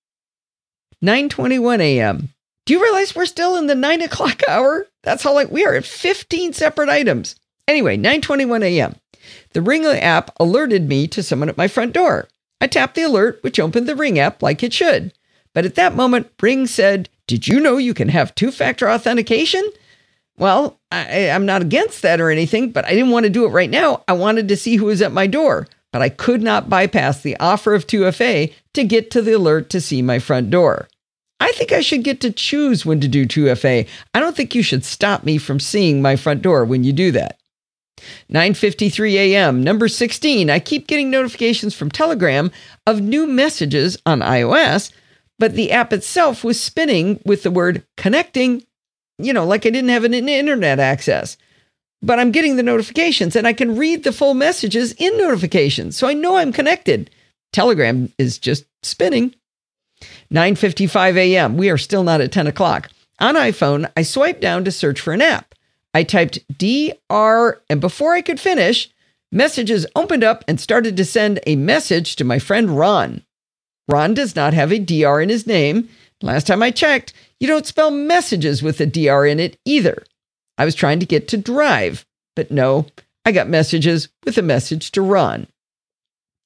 9:21 1.03 1.81
a.m. 1.81 2.31
Do 2.67 2.73
you 2.73 2.83
realize 2.83 3.15
we're 3.15 3.27
still 3.27 3.57
in 3.57 3.67
the 3.67 3.75
nine 3.75 4.01
o'clock 4.01 4.41
hour? 4.49 4.87
That's 5.03 5.23
how 5.23 5.35
like 5.35 5.51
we 5.51 5.65
are 5.65 5.75
at 5.75 5.85
15 5.85 6.53
separate 6.55 6.89
items. 6.89 7.37
Anyway, 7.69 7.97
9:21 7.97 8.63
a.m. 8.63 8.97
The 9.53 9.63
Ring 9.63 9.85
app 9.87 10.31
alerted 10.39 10.89
me 10.89 11.07
to 11.09 11.23
someone 11.23 11.49
at 11.49 11.57
my 11.57 11.69
front 11.69 11.93
door. 11.93 12.29
I 12.61 12.67
tapped 12.67 12.95
the 12.95 13.03
alert, 13.03 13.39
which 13.43 13.61
opened 13.61 13.87
the 13.87 13.97
Ring 13.97 14.19
app 14.19 14.43
like 14.43 14.63
it 14.63 14.73
should. 14.73 15.13
But 15.53 15.65
at 15.65 15.75
that 15.77 15.95
moment, 15.95 16.31
Ring 16.41 16.67
said, 16.67 17.09
"Did 17.27 17.47
you 17.47 17.61
know 17.61 17.77
you 17.77 17.95
can 17.95 18.09
have 18.09 18.35
two-factor 18.35 18.89
authentication?" 18.89 19.63
Well, 20.37 20.81
I, 20.91 21.05
am 21.05 21.47
not 21.47 21.63
against 21.63 22.03
that 22.03 22.21
or 22.21 22.31
anything, 22.31 22.71
but 22.71 22.85
I 22.85 22.91
didn't 22.91 23.11
want 23.11 23.25
to 23.25 23.31
do 23.31 23.45
it 23.45 23.51
right 23.51 23.71
now. 23.71 24.03
I 24.09 24.15
wanted 24.15 24.49
to 24.49 24.57
see 24.57 24.77
who 24.77 24.87
was 24.87 25.01
at 25.01 25.13
my 25.13 25.27
door, 25.27 25.69
but 25.93 26.03
I 26.03 26.09
could 26.09 26.43
not 26.43 26.69
bypass 26.69 27.21
the 27.21 27.37
offer 27.39 27.73
of 27.75 27.87
2FA 27.87 28.53
to 28.75 28.85
get 28.85 29.11
to 29.13 29.23
the 29.23 29.33
alert 29.33 29.71
to 29.71 29.81
see 29.81 30.03
my 30.03 30.19
front 30.19 30.51
door. 30.51 30.89
I 31.39 31.53
think 31.53 31.73
I 31.73 31.81
should 31.81 32.03
get 32.03 32.21
to 32.23 32.33
choose 32.33 32.85
when 32.85 33.01
to 33.01 33.09
do 33.09 33.27
2FA. 33.27 33.87
I 34.13 34.21
don't 34.21 34.35
think 34.35 34.55
you 34.55 34.63
should 34.63 34.85
stop 34.85 35.25
me 35.25 35.39
from 35.39 35.61
seeing 35.61 36.03
my 36.03 36.17
front 36.17 36.43
door 36.43 36.65
when 36.65 36.85
you 36.85 36.93
do 36.93 37.13
that. 37.13 37.39
9:53 38.33 39.13
a.m. 39.15 39.63
number 39.63 39.89
16. 39.89 40.51
I 40.51 40.59
keep 40.59 40.89
getting 40.89 41.11
notifications 41.11 41.75
from 41.75 41.91
Telegram 41.91 42.51
of 42.87 43.01
new 43.01 43.27
messages 43.27 43.97
on 44.05 44.21
iOS, 44.21 44.91
but 45.39 45.55
the 45.55 45.71
app 45.71 45.93
itself 45.93 46.43
was 46.43 46.61
spinning 46.61 47.21
with 47.25 47.43
the 47.45 47.51
word 47.51 47.85
connecting 47.97 48.65
you 49.19 49.33
know, 49.33 49.47
like 49.47 49.67
I 49.67 49.71
didn't 49.71 49.91
have 49.91 50.05
an 50.05 50.15
internet 50.15 50.79
access. 50.79 51.37
But 52.03 52.19
I'm 52.19 52.33
getting 52.33 52.57
the 52.57 52.63
notifications 52.63 53.35
and 53.35 53.47
I 53.47 53.55
can 53.55 53.77
read 53.77 54.05
the 54.05 54.13
full 54.13 54.35
messages 54.35 54.93
in 54.93 55.17
notifications. 55.17 55.97
So 55.97 56.07
I 56.07 56.13
know 56.13 56.37
I'm 56.37 56.53
connected. 56.53 57.11
Telegram 57.53 58.13
is 58.19 58.39
just 58.39 58.65
spinning. 58.83 59.35
9:55 60.33 61.17
a.m. 61.17 61.57
We 61.57 61.71
are 61.71 61.79
still 61.79 62.03
not 62.03 62.21
at 62.21 62.33
10 62.33 62.47
o'clock. 62.47 62.91
On 63.21 63.37
iPhone, 63.37 63.91
I 63.97 64.03
swiped 64.03 64.41
down 64.41 64.65
to 64.65 64.73
search 64.73 65.01
for 65.01 65.13
an 65.13 65.23
app. 65.23 65.55
I 65.95 66.03
typed 66.03 66.41
DR, 66.59 67.61
and 67.71 67.81
before 67.81 68.13
I 68.13 68.21
could 68.21 68.41
finish, 68.41 68.91
messages 69.31 69.87
opened 69.95 70.25
up 70.25 70.45
and 70.49 70.61
started 70.61 70.97
to 70.97 71.05
send 71.05 71.39
a 71.47 71.57
message 71.57 72.17
to 72.17 72.25
my 72.25 72.41
friend 72.41 72.77
Ron. 72.77 73.23
Ron 73.89 74.15
does 74.15 74.35
not 74.35 74.55
have 74.55 74.73
a 74.73 74.79
DR 74.79 75.23
in 75.23 75.29
his 75.29 75.47
name. 75.47 75.89
Last 76.21 76.47
time 76.47 76.63
I 76.63 76.71
checked, 76.71 77.13
you 77.45 77.49
don't 77.49 77.67
spell 77.67 77.91
messages 77.91 78.63
with 78.63 78.81
a 78.81 78.87
DR 78.87 79.27
in 79.31 79.39
it 79.39 79.59
either. 79.67 80.03
I 80.57 80.65
was 80.65 80.75
trying 80.75 80.99
to 81.01 81.05
get 81.05 81.29
to 81.29 81.37
drive. 81.37 82.07
But 82.35 82.51
no, 82.51 82.87
I 83.27 83.33
got 83.33 83.51
messages 83.51 84.09
with 84.25 84.39
a 84.39 84.43
message 84.43 84.91
to 84.93 85.03
run. 85.03 85.47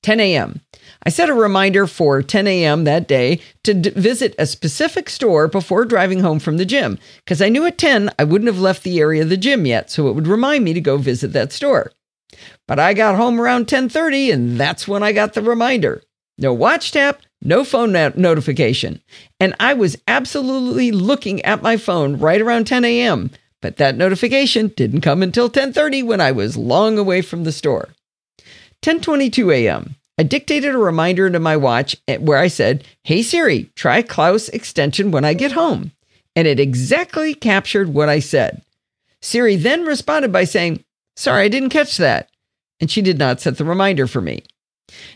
10 0.03 0.19
a.m. 0.19 0.61
I 1.05 1.11
set 1.11 1.29
a 1.29 1.35
reminder 1.35 1.87
for 1.87 2.21
10 2.21 2.49
a.m. 2.49 2.83
that 2.83 3.07
day 3.07 3.41
to 3.63 3.75
d- 3.75 3.91
visit 3.91 4.35
a 4.41 4.47
specific 4.47 5.09
store 5.09 5.47
before 5.47 5.85
driving 5.85 6.19
home 6.19 6.41
from 6.41 6.57
the 6.57 6.65
gym 6.65 6.99
because 7.19 7.41
I 7.41 7.49
knew 7.49 7.65
at 7.65 7.79
10 7.79 8.11
I 8.19 8.25
wouldn't 8.25 8.49
have 8.49 8.61
left 8.61 8.83
the 8.83 8.99
area 8.99 9.23
of 9.23 9.29
the 9.29 9.37
gym 9.37 9.67
yet, 9.67 9.93
so 9.93 10.09
it 10.09 10.15
would 10.15 10.27
remind 10.27 10.65
me 10.65 10.73
to 10.73 10.81
go 10.81 10.97
visit 10.97 11.33
that 11.33 11.53
store. 11.53 11.93
But 12.67 12.81
I 12.81 12.93
got 12.93 13.15
home 13.15 13.41
around 13.41 13.69
10:30 13.69 14.33
and 14.33 14.59
that's 14.59 14.89
when 14.89 15.05
I 15.05 15.13
got 15.13 15.35
the 15.35 15.43
reminder. 15.43 16.03
No 16.39 16.53
watch 16.53 16.91
tap, 16.91 17.23
no 17.43 17.65
phone 17.65 17.93
no- 17.93 18.13
notification. 18.17 19.01
And 19.41 19.55
I 19.61 19.75
was 19.75 19.97
absolutely 20.07 20.91
looking 20.91 21.43
at 21.43 21.63
my 21.63 21.77
phone 21.77 22.19
right 22.19 22.41
around 22.41 22.67
10 22.67 22.85
a.m., 22.85 23.31
but 23.61 23.77
that 23.77 23.97
notification 23.97 24.69
didn't 24.77 25.01
come 25.01 25.23
until 25.23 25.51
10:30 25.51 26.05
when 26.05 26.21
I 26.21 26.33
was 26.33 26.57
long 26.57 26.99
away 26.99 27.23
from 27.23 27.45
the 27.45 27.53
store. 27.53 27.89
10:22 28.83 29.53
a.m. 29.53 29.97
I 30.17 30.23
dictated 30.23 30.75
a 30.75 30.79
reminder 30.79 31.27
into 31.27 31.41
my 31.41 31.57
watch 31.57 31.97
eh, 32.07 32.19
where 32.19 32.39
I 32.39 32.49
said, 32.49 32.85
"Hey 33.05 33.23
Siri, 33.23 33.71
try 33.75 34.03
Klaus 34.03 34.49
extension 34.49 35.11
when 35.11 35.25
I 35.25 35.35
get 35.35 35.53
home." 35.53 35.93
And 36.37 36.47
it 36.47 36.61
exactly 36.61 37.35
captured 37.35 37.93
what 37.93 38.09
I 38.09 38.21
said. 38.21 38.63
Siri 39.21 39.57
then 39.57 39.85
responded 39.85 40.31
by 40.33 40.45
saying, 40.45 40.85
"Sorry, 41.17 41.45
I 41.45 41.49
didn't 41.49 41.71
catch 41.71 41.97
that." 41.97 42.29
And 42.81 42.91
she 42.91 43.03
did 43.03 43.19
not 43.19 43.41
set 43.41 43.59
the 43.59 43.65
reminder 43.65 44.07
for 44.07 44.21
me. 44.21 44.45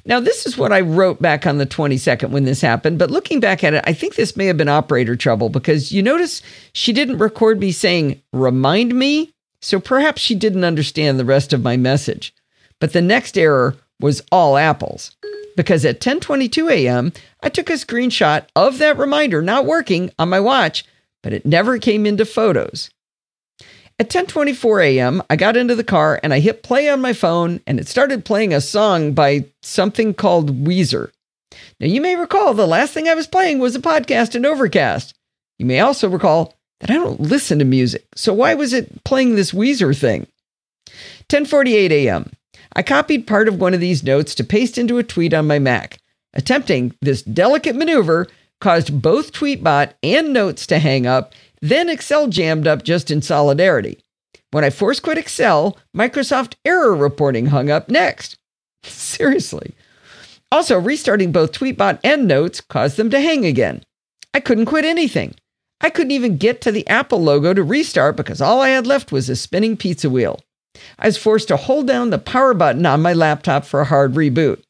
Now, 0.04 0.20
this 0.20 0.46
is 0.46 0.58
what 0.58 0.72
I 0.72 0.80
wrote 0.80 1.22
back 1.22 1.46
on 1.46 1.58
the 1.58 1.66
22nd 1.66 2.30
when 2.30 2.44
this 2.44 2.60
happened, 2.60 2.98
but 2.98 3.10
looking 3.10 3.40
back 3.40 3.64
at 3.64 3.74
it, 3.74 3.84
I 3.86 3.92
think 3.92 4.14
this 4.14 4.36
may 4.36 4.46
have 4.46 4.56
been 4.56 4.68
operator 4.68 5.16
trouble 5.16 5.48
because 5.48 5.92
you 5.92 6.02
notice 6.02 6.42
she 6.72 6.92
didn't 6.92 7.18
record 7.18 7.60
me 7.60 7.72
saying, 7.72 8.20
remind 8.32 8.94
me. 8.94 9.32
So 9.60 9.78
perhaps 9.78 10.20
she 10.20 10.34
didn't 10.34 10.64
understand 10.64 11.18
the 11.18 11.24
rest 11.24 11.52
of 11.52 11.62
my 11.62 11.76
message. 11.76 12.34
But 12.80 12.92
the 12.92 13.00
next 13.00 13.38
error 13.38 13.76
was 14.00 14.22
all 14.32 14.56
apples. 14.56 15.16
Because 15.56 15.84
at 15.84 16.00
10:22 16.00 16.70
a.m., 16.70 17.12
I 17.42 17.48
took 17.48 17.70
a 17.70 17.74
screenshot 17.74 18.46
of 18.56 18.78
that 18.78 18.98
reminder 18.98 19.40
not 19.40 19.66
working 19.66 20.10
on 20.18 20.30
my 20.30 20.40
watch, 20.40 20.84
but 21.22 21.32
it 21.32 21.46
never 21.46 21.78
came 21.78 22.06
into 22.06 22.24
photos. 22.24 22.90
At 24.02 24.10
10:24 24.10 24.84
a.m., 24.84 25.22
I 25.30 25.36
got 25.36 25.56
into 25.56 25.76
the 25.76 25.84
car 25.84 26.18
and 26.24 26.34
I 26.34 26.40
hit 26.40 26.64
play 26.64 26.88
on 26.88 27.00
my 27.00 27.12
phone 27.12 27.60
and 27.68 27.78
it 27.78 27.86
started 27.86 28.24
playing 28.24 28.52
a 28.52 28.60
song 28.60 29.12
by 29.12 29.44
something 29.62 30.12
called 30.12 30.64
Weezer. 30.64 31.12
Now 31.78 31.86
you 31.86 32.00
may 32.00 32.16
recall 32.16 32.52
the 32.52 32.66
last 32.66 32.92
thing 32.92 33.06
I 33.06 33.14
was 33.14 33.28
playing 33.28 33.60
was 33.60 33.76
a 33.76 33.80
podcast 33.80 34.34
in 34.34 34.44
Overcast. 34.44 35.14
You 35.60 35.66
may 35.66 35.78
also 35.78 36.08
recall 36.08 36.56
that 36.80 36.90
I 36.90 36.94
don't 36.94 37.20
listen 37.20 37.60
to 37.60 37.64
music. 37.64 38.04
So 38.16 38.34
why 38.34 38.54
was 38.54 38.72
it 38.72 39.04
playing 39.04 39.36
this 39.36 39.52
Weezer 39.52 39.96
thing? 39.96 40.26
10:48 41.28 41.92
a.m. 41.92 42.32
I 42.74 42.82
copied 42.82 43.28
part 43.28 43.46
of 43.46 43.60
one 43.60 43.72
of 43.72 43.78
these 43.78 44.02
notes 44.02 44.34
to 44.34 44.42
paste 44.42 44.78
into 44.78 44.98
a 44.98 45.04
tweet 45.04 45.32
on 45.32 45.46
my 45.46 45.60
Mac. 45.60 46.00
Attempting 46.34 46.92
this 47.00 47.22
delicate 47.22 47.76
maneuver 47.76 48.26
caused 48.60 49.00
both 49.00 49.32
Tweetbot 49.32 49.92
and 50.02 50.32
Notes 50.32 50.66
to 50.66 50.80
hang 50.80 51.06
up, 51.06 51.34
then 51.62 51.88
Excel 51.88 52.26
jammed 52.26 52.66
up 52.66 52.82
just 52.82 53.10
in 53.10 53.22
solidarity. 53.22 53.98
When 54.50 54.64
I 54.64 54.70
force 54.70 55.00
quit 55.00 55.16
Excel, 55.16 55.78
Microsoft 55.96 56.56
error 56.64 56.94
reporting 56.94 57.46
hung 57.46 57.70
up 57.70 57.88
next. 57.88 58.36
Seriously. 58.82 59.74
Also, 60.50 60.78
restarting 60.78 61.32
both 61.32 61.52
Tweetbot 61.52 62.00
and 62.04 62.28
Notes 62.28 62.60
caused 62.60 62.98
them 62.98 63.08
to 63.10 63.20
hang 63.20 63.46
again. 63.46 63.82
I 64.34 64.40
couldn't 64.40 64.66
quit 64.66 64.84
anything. 64.84 65.34
I 65.80 65.88
couldn't 65.88 66.10
even 66.10 66.36
get 66.36 66.60
to 66.62 66.72
the 66.72 66.86
Apple 66.88 67.22
logo 67.22 67.54
to 67.54 67.62
restart 67.62 68.16
because 68.16 68.40
all 68.40 68.60
I 68.60 68.68
had 68.68 68.86
left 68.86 69.12
was 69.12 69.30
a 69.30 69.36
spinning 69.36 69.76
pizza 69.76 70.10
wheel. 70.10 70.40
I 70.98 71.06
was 71.06 71.16
forced 71.16 71.48
to 71.48 71.56
hold 71.56 71.86
down 71.86 72.10
the 72.10 72.18
power 72.18 72.54
button 72.54 72.84
on 72.84 73.02
my 73.02 73.12
laptop 73.12 73.64
for 73.64 73.80
a 73.80 73.86
hard 73.86 74.14
reboot. 74.14 74.62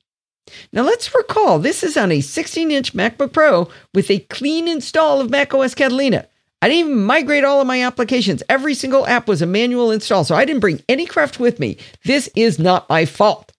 Now 0.72 0.82
let's 0.82 1.14
recall 1.14 1.58
this 1.58 1.82
is 1.82 1.96
on 1.96 2.12
a 2.12 2.20
16 2.20 2.70
inch 2.70 2.92
MacBook 2.92 3.32
Pro 3.32 3.68
with 3.94 4.10
a 4.10 4.20
clean 4.20 4.68
install 4.68 5.20
of 5.20 5.30
macOS 5.30 5.74
Catalina. 5.74 6.26
I 6.62 6.68
didn't 6.68 6.90
even 6.90 7.02
migrate 7.02 7.42
all 7.42 7.60
of 7.60 7.66
my 7.66 7.82
applications. 7.82 8.42
Every 8.48 8.74
single 8.74 9.04
app 9.06 9.26
was 9.26 9.42
a 9.42 9.46
manual 9.46 9.90
install, 9.90 10.22
so 10.22 10.36
I 10.36 10.44
didn't 10.44 10.60
bring 10.60 10.80
any 10.88 11.06
craft 11.06 11.40
with 11.40 11.58
me. 11.58 11.76
This 12.04 12.30
is 12.36 12.60
not 12.60 12.88
my 12.88 13.04
fault. 13.04 13.50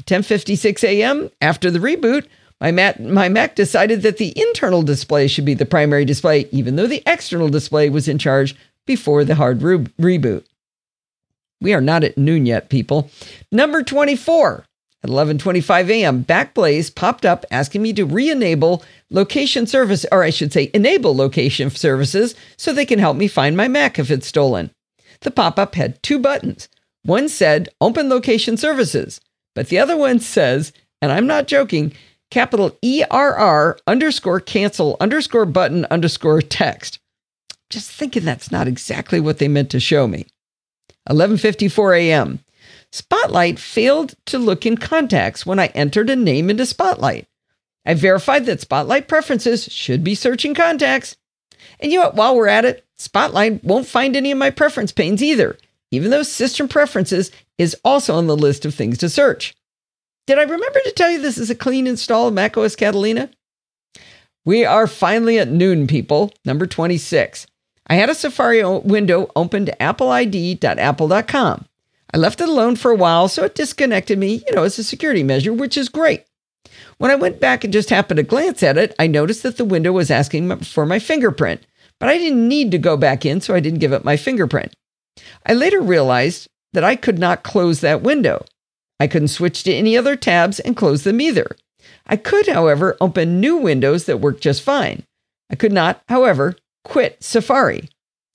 At 0.00 0.06
10:56 0.06 0.82
a.m. 0.82 1.30
after 1.42 1.70
the 1.70 1.78
reboot, 1.78 2.26
my 2.58 2.72
Mac, 2.72 2.98
my 2.98 3.28
Mac 3.28 3.54
decided 3.54 4.00
that 4.02 4.16
the 4.16 4.32
internal 4.34 4.82
display 4.82 5.28
should 5.28 5.44
be 5.44 5.54
the 5.54 5.66
primary 5.66 6.06
display, 6.06 6.48
even 6.50 6.76
though 6.76 6.86
the 6.86 7.02
external 7.06 7.50
display 7.50 7.90
was 7.90 8.08
in 8.08 8.16
charge 8.16 8.56
before 8.86 9.22
the 9.22 9.34
hard 9.34 9.62
re- 9.62 9.86
reboot. 10.00 10.44
We 11.60 11.74
are 11.74 11.82
not 11.82 12.02
at 12.02 12.16
noon 12.16 12.46
yet, 12.46 12.70
people. 12.70 13.10
Number 13.52 13.82
24. 13.82 14.64
At 15.02 15.08
11:25 15.08 15.88
a.m., 15.88 16.24
Backblaze 16.24 16.94
popped 16.94 17.24
up 17.24 17.46
asking 17.50 17.82
me 17.82 17.92
to 17.94 18.04
re-enable 18.04 18.84
location 19.10 19.66
service 19.66 20.04
or 20.12 20.22
I 20.22 20.30
should 20.30 20.52
say 20.52 20.70
enable 20.74 21.16
location 21.16 21.70
services 21.70 22.34
so 22.56 22.72
they 22.72 22.84
can 22.84 22.98
help 22.98 23.16
me 23.16 23.26
find 23.26 23.56
my 23.56 23.66
Mac 23.66 23.98
if 23.98 24.10
it's 24.10 24.26
stolen. 24.26 24.70
The 25.20 25.30
pop-up 25.30 25.74
had 25.74 26.02
two 26.02 26.18
buttons. 26.18 26.68
One 27.02 27.28
said 27.28 27.70
open 27.80 28.10
location 28.10 28.58
services, 28.58 29.20
but 29.54 29.68
the 29.68 29.78
other 29.78 29.96
one 29.96 30.20
says, 30.20 30.72
and 31.00 31.10
I'm 31.10 31.26
not 31.26 31.46
joking, 31.46 31.92
capital 32.30 32.76
ERR 32.84 33.78
underscore 33.86 34.40
cancel 34.40 34.96
underscore 35.00 35.46
button 35.46 35.86
underscore 35.90 36.42
text. 36.42 36.98
Just 37.70 37.90
thinking 37.90 38.24
that's 38.24 38.50
not 38.50 38.68
exactly 38.68 39.20
what 39.20 39.38
they 39.38 39.48
meant 39.48 39.70
to 39.70 39.80
show 39.80 40.06
me. 40.06 40.26
11:54 41.08 41.98
a.m. 41.98 42.40
Spotlight 42.92 43.58
failed 43.58 44.14
to 44.26 44.38
look 44.38 44.66
in 44.66 44.76
contacts 44.76 45.46
when 45.46 45.58
I 45.58 45.66
entered 45.68 46.10
a 46.10 46.16
name 46.16 46.50
into 46.50 46.66
Spotlight. 46.66 47.28
I 47.86 47.94
verified 47.94 48.46
that 48.46 48.60
Spotlight 48.60 49.08
preferences 49.08 49.64
should 49.64 50.02
be 50.02 50.14
searching 50.14 50.54
contacts. 50.54 51.16
And 51.78 51.92
you 51.92 51.98
know 51.98 52.06
what? 52.06 52.16
While 52.16 52.36
we're 52.36 52.48
at 52.48 52.64
it, 52.64 52.84
Spotlight 52.96 53.64
won't 53.64 53.86
find 53.86 54.16
any 54.16 54.32
of 54.32 54.38
my 54.38 54.50
preference 54.50 54.92
panes 54.92 55.22
either, 55.22 55.56
even 55.90 56.10
though 56.10 56.22
System 56.22 56.68
Preferences 56.68 57.30
is 57.58 57.76
also 57.84 58.16
on 58.16 58.26
the 58.26 58.36
list 58.36 58.64
of 58.64 58.74
things 58.74 58.98
to 58.98 59.08
search. 59.08 59.54
Did 60.26 60.38
I 60.38 60.42
remember 60.42 60.80
to 60.84 60.92
tell 60.92 61.10
you 61.10 61.20
this 61.20 61.38
is 61.38 61.50
a 61.50 61.54
clean 61.54 61.86
install 61.86 62.28
of 62.28 62.34
macOS 62.34 62.76
Catalina? 62.76 63.30
We 64.44 64.64
are 64.64 64.86
finally 64.86 65.38
at 65.38 65.48
noon, 65.48 65.86
people. 65.86 66.32
Number 66.44 66.66
26. 66.66 67.46
I 67.86 67.94
had 67.94 68.10
a 68.10 68.14
Safari 68.14 68.62
window 68.64 69.30
open 69.34 69.66
to 69.66 69.76
appleid.apple.com. 69.80 71.66
I 72.12 72.18
left 72.18 72.40
it 72.40 72.48
alone 72.48 72.76
for 72.76 72.90
a 72.90 72.96
while, 72.96 73.28
so 73.28 73.44
it 73.44 73.54
disconnected 73.54 74.18
me, 74.18 74.42
you 74.46 74.54
know, 74.54 74.64
as 74.64 74.78
a 74.78 74.84
security 74.84 75.22
measure, 75.22 75.52
which 75.52 75.76
is 75.76 75.88
great. 75.88 76.24
When 76.98 77.10
I 77.10 77.16
went 77.16 77.40
back 77.40 77.64
and 77.64 77.72
just 77.72 77.90
happened 77.90 78.18
to 78.18 78.22
glance 78.22 78.62
at 78.62 78.76
it, 78.76 78.94
I 78.98 79.06
noticed 79.06 79.42
that 79.42 79.56
the 79.56 79.64
window 79.64 79.92
was 79.92 80.10
asking 80.10 80.60
for 80.60 80.84
my 80.84 80.98
fingerprint, 80.98 81.66
but 81.98 82.08
I 82.08 82.18
didn't 82.18 82.46
need 82.46 82.70
to 82.72 82.78
go 82.78 82.96
back 82.96 83.24
in, 83.24 83.40
so 83.40 83.54
I 83.54 83.60
didn't 83.60 83.78
give 83.78 83.92
it 83.92 84.04
my 84.04 84.16
fingerprint. 84.16 84.72
I 85.46 85.54
later 85.54 85.80
realized 85.80 86.48
that 86.72 86.84
I 86.84 86.96
could 86.96 87.18
not 87.18 87.42
close 87.42 87.80
that 87.80 88.02
window. 88.02 88.44
I 88.98 89.06
couldn't 89.06 89.28
switch 89.28 89.62
to 89.64 89.72
any 89.72 89.96
other 89.96 90.16
tabs 90.16 90.60
and 90.60 90.76
close 90.76 91.04
them 91.04 91.20
either. 91.20 91.56
I 92.06 92.16
could, 92.16 92.48
however, 92.48 92.96
open 93.00 93.40
new 93.40 93.56
windows 93.56 94.04
that 94.04 94.20
worked 94.20 94.42
just 94.42 94.62
fine. 94.62 95.04
I 95.50 95.56
could 95.56 95.72
not, 95.72 96.02
however, 96.08 96.56
quit 96.84 97.22
Safari. 97.22 97.88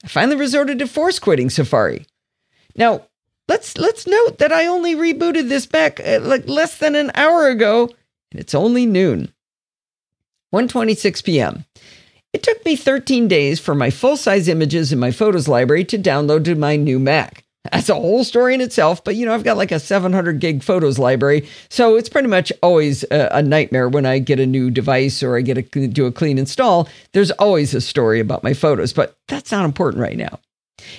I 0.04 0.08
finally 0.08 0.38
resorted 0.38 0.80
to 0.80 0.88
force 0.88 1.20
quitting 1.20 1.50
Safari. 1.50 2.06
Now, 2.76 3.08
let's 3.48 3.78
let's 3.78 4.08
note 4.08 4.38
that 4.40 4.52
I 4.52 4.68
only 4.68 4.96
rebooted 4.96 5.50
this 5.50 5.66
back 5.66 6.00
uh, 6.00 6.20
like 6.22 6.48
less 6.48 6.78
than 6.78 6.96
an 6.96 7.12
hour 7.16 7.48
ago, 7.48 7.90
and 8.32 8.40
it's 8.40 8.56
only 8.56 8.86
noon. 8.86 9.34
1:26 10.54 11.24
p.m. 11.24 11.66
It 12.34 12.44
took 12.44 12.66
me 12.66 12.76
13 12.76 13.30
days 13.30 13.62
for 13.62 13.74
my 13.74 13.90
full-size 13.90 14.50
images 14.50 14.92
in 14.92 15.00
my 15.00 15.12
photos 15.12 15.48
library 15.48 15.86
to 15.86 15.98
download 15.98 16.44
to 16.46 16.56
my 16.56 16.76
new 16.76 17.00
Mac. 17.00 17.46
That's 17.72 17.90
a 17.90 17.96
whole 17.96 18.24
story 18.24 18.54
in 18.54 18.62
itself, 18.62 19.04
but 19.04 19.16
you 19.16 19.26
know, 19.26 19.34
I've 19.34 19.44
got 19.44 19.58
like 19.58 19.72
a 19.72 19.80
700 19.80 20.40
gig 20.40 20.62
photos 20.62 21.00
library. 21.00 21.48
So 21.70 21.96
it's 21.96 22.10
pretty 22.10 22.28
much 22.28 22.52
always 22.62 23.04
a, 23.06 23.30
a 23.32 23.42
nightmare 23.42 23.90
when 23.90 24.06
I 24.06 24.20
get 24.20 24.40
a 24.40 24.46
new 24.46 24.70
device 24.70 25.24
or 25.24 25.38
I 25.38 25.42
get 25.42 25.72
to 25.72 25.88
do 25.88 26.06
a 26.06 26.12
clean 26.12 26.38
install. 26.38 26.88
There's 27.14 27.32
always 27.32 27.74
a 27.74 27.82
story 27.82 28.20
about 28.20 28.44
my 28.44 28.54
photos, 28.54 28.94
but 28.94 29.18
that's 29.28 29.52
not 29.52 29.66
important 29.66 30.02
right 30.02 30.18
now. 30.18 30.40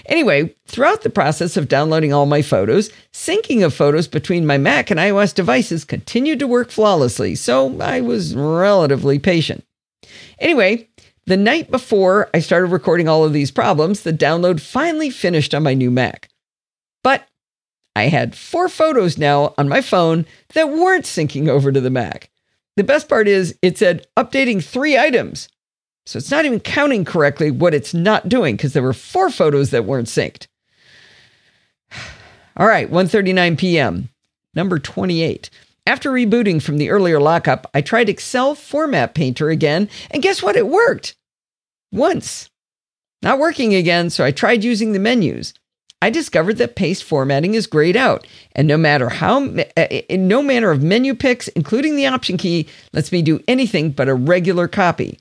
Anyway, 0.07 0.55
throughout 0.66 1.02
the 1.02 1.11
process 1.11 1.57
of 1.57 1.69
downloading 1.69 2.12
all 2.12 2.26
my 2.26 2.43
photos, 2.43 2.90
syncing 3.12 3.64
of 3.64 3.75
photos 3.75 4.09
between 4.09 4.47
my 4.47 4.59
Mac 4.59 4.90
and 4.90 5.00
iOS 5.00 5.35
devices 5.35 5.85
continued 5.85 6.38
to 6.38 6.47
work 6.47 6.71
flawlessly, 6.71 7.35
so 7.35 7.81
I 7.81 8.00
was 8.00 8.35
relatively 8.35 9.19
patient. 9.19 9.64
Anyway, 10.38 10.88
the 11.26 11.37
night 11.37 11.71
before 11.71 12.31
I 12.33 12.38
started 12.38 12.66
recording 12.66 13.09
all 13.09 13.25
of 13.25 13.33
these 13.33 13.50
problems, 13.50 14.02
the 14.02 14.12
download 14.12 14.61
finally 14.61 15.11
finished 15.11 15.55
on 15.55 15.64
my 15.64 15.75
new 15.75 15.90
Mac. 15.90 16.28
But 17.02 17.26
I 17.97 18.05
had 18.05 18.37
four 18.37 18.69
photos 18.69 19.19
now 19.19 19.55
on 19.59 19.69
my 19.69 19.81
phone 19.81 20.26
that 20.55 20.69
weren't 20.69 21.05
syncing 21.05 21.49
over 21.49 21.73
to 21.73 21.81
the 21.81 21.90
Mac. 21.90 22.31
The 22.76 22.85
best 22.85 23.09
part 23.09 23.26
is 23.26 23.59
it 23.62 23.78
said 23.78 24.07
updating 24.16 24.62
three 24.62 24.99
items. 24.99 25.49
So 26.07 26.19
it's 26.19 26.31
not 26.31 26.45
even 26.45 26.61
counting 26.61 27.05
correctly 27.05 27.51
what 27.51 27.75
it's 27.75 27.93
not 27.93 28.29
doing 28.29 28.57
because 28.57 28.73
there 28.73 28.83
were 28.83 28.93
four 28.93 29.29
photos 29.29 29.71
that 29.71 29.85
weren't 29.85 30.09
synced. 30.09 30.47
All 32.57 32.67
right, 32.67 32.91
1:39 32.91 33.59
p.m. 33.59 34.09
Number 34.55 34.79
28. 34.79 35.51
After 35.87 36.11
rebooting 36.11 36.63
from 36.63 36.79
the 36.79 36.91
earlier 36.91 37.21
lockup, 37.21 37.71
I 37.75 37.81
tried 37.81 38.09
Excel 38.09 38.55
Format 38.55 39.15
Painter 39.15 39.51
again, 39.51 39.89
and 40.11 40.23
guess 40.23 40.43
what? 40.43 40.57
It 40.57 40.67
worked. 40.67 41.15
Once. 41.93 42.51
Not 43.23 43.39
working 43.39 43.75
again, 43.75 44.11
so 44.11 44.25
I 44.25 44.31
tried 44.31 44.65
using 44.65 44.93
the 44.93 44.99
menus. 44.99 45.55
I 46.03 46.11
discovered 46.11 46.59
that 46.59 46.77
paste 46.77 47.05
formatting 47.05 47.55
is 47.55 47.67
grayed 47.67 47.97
out, 47.97 48.27
and 48.53 48.69
no 48.69 48.77
matter 48.77 49.09
how, 49.09 49.45
uh, 49.45 49.81
in 50.09 50.29
no 50.29 50.43
manner 50.43 50.71
of 50.71 50.83
menu 50.83 51.15
picks, 51.15 51.49
including 51.49 51.97
the 51.97 52.07
option 52.07 52.37
key, 52.37 52.69
lets 52.93 53.13
me 53.13 53.23
do 53.23 53.43
anything 53.49 53.91
but 53.91 54.09
a 54.09 54.15
regular 54.15 54.69
copy. 54.69 55.19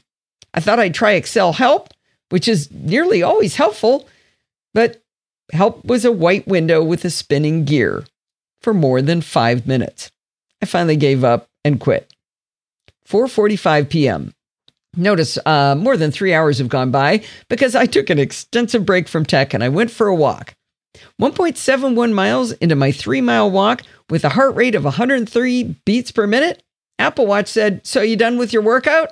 I 0.55 0.61
thought 0.61 0.79
I'd 0.79 0.95
try 0.95 1.11
Excel 1.11 1.53
Help, 1.53 1.89
which 2.29 2.47
is 2.47 2.71
nearly 2.71 3.21
always 3.21 3.55
helpful, 3.55 4.07
but 4.73 5.03
Help 5.51 5.85
was 5.85 6.05
a 6.05 6.11
white 6.11 6.47
window 6.47 6.83
with 6.83 7.05
a 7.05 7.11
spinning 7.11 7.65
gear 7.65 8.05
for 8.61 8.73
more 8.73 9.01
than 9.01 9.21
five 9.21 9.67
minutes. 9.67 10.09
I 10.61 10.65
finally 10.65 10.95
gave 10.95 11.23
up 11.23 11.47
and 11.63 11.79
quit. 11.79 12.11
4:45 13.07 13.89
p.m. 13.89 14.33
Notice 14.97 15.37
uh, 15.45 15.75
more 15.75 15.97
than 15.97 16.09
three 16.09 16.33
hours 16.33 16.57
have 16.57 16.69
gone 16.69 16.89
by 16.89 17.21
because 17.49 17.75
I 17.75 17.85
took 17.85 18.09
an 18.09 18.17
extensive 18.17 18.85
break 18.85 19.07
from 19.07 19.25
tech 19.25 19.53
and 19.53 19.63
I 19.63 19.69
went 19.69 19.91
for 19.91 20.07
a 20.07 20.15
walk. 20.15 20.55
1.71 21.21 22.13
miles 22.13 22.53
into 22.53 22.75
my 22.75 22.91
three 22.91 23.21
mile 23.21 23.51
walk 23.51 23.81
with 24.09 24.23
a 24.23 24.29
heart 24.29 24.55
rate 24.55 24.73
of 24.73 24.85
103 24.85 25.75
beats 25.85 26.11
per 26.11 26.25
minute, 26.25 26.63
Apple 26.97 27.27
Watch 27.27 27.49
said, 27.49 27.85
So 27.85 28.01
you 28.01 28.15
done 28.15 28.37
with 28.37 28.53
your 28.53 28.61
workout? 28.61 29.09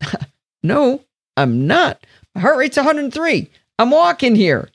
no, 0.62 1.02
I'm 1.36 1.66
not. 1.66 2.04
My 2.34 2.40
heart 2.40 2.58
rate's 2.58 2.76
103. 2.76 3.50
I'm 3.78 3.90
walking 3.90 4.34
here. 4.34 4.70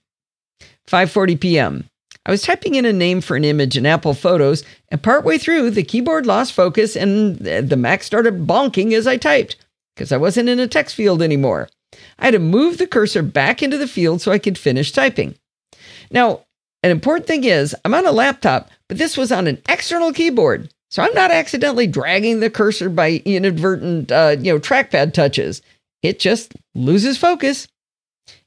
5:40 0.87 1.39
p.m. 1.39 1.89
I 2.25 2.31
was 2.31 2.41
typing 2.41 2.75
in 2.75 2.85
a 2.85 2.93
name 2.93 3.19
for 3.19 3.35
an 3.35 3.43
image 3.43 3.77
in 3.77 3.85
Apple 3.85 4.13
Photos, 4.13 4.63
and 4.89 5.03
partway 5.03 5.37
through, 5.37 5.71
the 5.71 5.83
keyboard 5.83 6.25
lost 6.25 6.53
focus 6.53 6.95
and 6.95 7.37
the 7.37 7.75
Mac 7.75 8.01
started 8.01 8.47
bonking 8.47 8.93
as 8.93 9.07
I 9.07 9.17
typed 9.17 9.57
because 9.93 10.11
I 10.11 10.17
wasn't 10.17 10.49
in 10.49 10.59
a 10.59 10.67
text 10.67 10.95
field 10.95 11.21
anymore. 11.21 11.69
I 12.17 12.25
had 12.25 12.31
to 12.31 12.39
move 12.39 12.77
the 12.77 12.87
cursor 12.87 13.23
back 13.23 13.61
into 13.61 13.77
the 13.77 13.87
field 13.87 14.21
so 14.21 14.31
I 14.31 14.39
could 14.39 14.57
finish 14.57 14.91
typing. 14.91 15.35
Now, 16.11 16.41
an 16.81 16.91
important 16.91 17.27
thing 17.27 17.43
is 17.43 17.75
I'm 17.83 17.93
on 17.93 18.05
a 18.05 18.11
laptop, 18.11 18.69
but 18.87 18.97
this 18.97 19.17
was 19.17 19.31
on 19.31 19.47
an 19.47 19.61
external 19.67 20.13
keyboard. 20.13 20.69
So 20.89 21.01
I'm 21.01 21.13
not 21.13 21.31
accidentally 21.31 21.87
dragging 21.87 22.39
the 22.39 22.49
cursor 22.49 22.89
by 22.89 23.21
inadvertent, 23.25 24.11
uh, 24.11 24.35
you 24.39 24.53
know, 24.53 24.59
trackpad 24.59 25.13
touches. 25.13 25.61
It 26.03 26.19
just 26.19 26.53
loses 26.75 27.17
focus. 27.17 27.67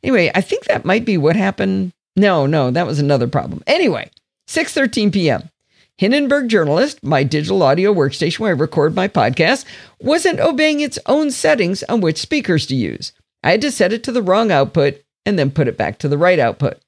Anyway, 0.02 0.30
I 0.34 0.42
think 0.42 0.64
that 0.64 0.84
might 0.84 1.04
be 1.04 1.16
what 1.16 1.36
happened. 1.36 1.92
No, 2.14 2.46
no, 2.46 2.70
that 2.70 2.86
was 2.86 2.98
another 2.98 3.26
problem. 3.26 3.62
Anyway, 3.66 4.10
6:13 4.48 5.12
p.m. 5.12 5.50
Hindenburg 5.98 6.48
Journalist, 6.48 7.02
my 7.02 7.22
digital 7.22 7.62
audio 7.62 7.92
workstation 7.92 8.40
where 8.40 8.50
I 8.50 8.58
record 8.58 8.94
my 8.94 9.08
podcast, 9.08 9.64
wasn't 9.98 10.40
obeying 10.40 10.80
its 10.80 10.98
own 11.06 11.30
settings 11.30 11.82
on 11.84 12.02
which 12.02 12.18
speakers 12.18 12.66
to 12.66 12.74
use. 12.76 13.12
I 13.42 13.52
had 13.52 13.62
to 13.62 13.70
set 13.70 13.94
it 13.94 14.04
to 14.04 14.12
the 14.12 14.22
wrong 14.22 14.52
output 14.52 15.02
and 15.24 15.38
then 15.38 15.50
put 15.50 15.68
it 15.68 15.78
back 15.78 15.98
to 15.98 16.08
the 16.08 16.18
right 16.18 16.38
output. 16.38 16.78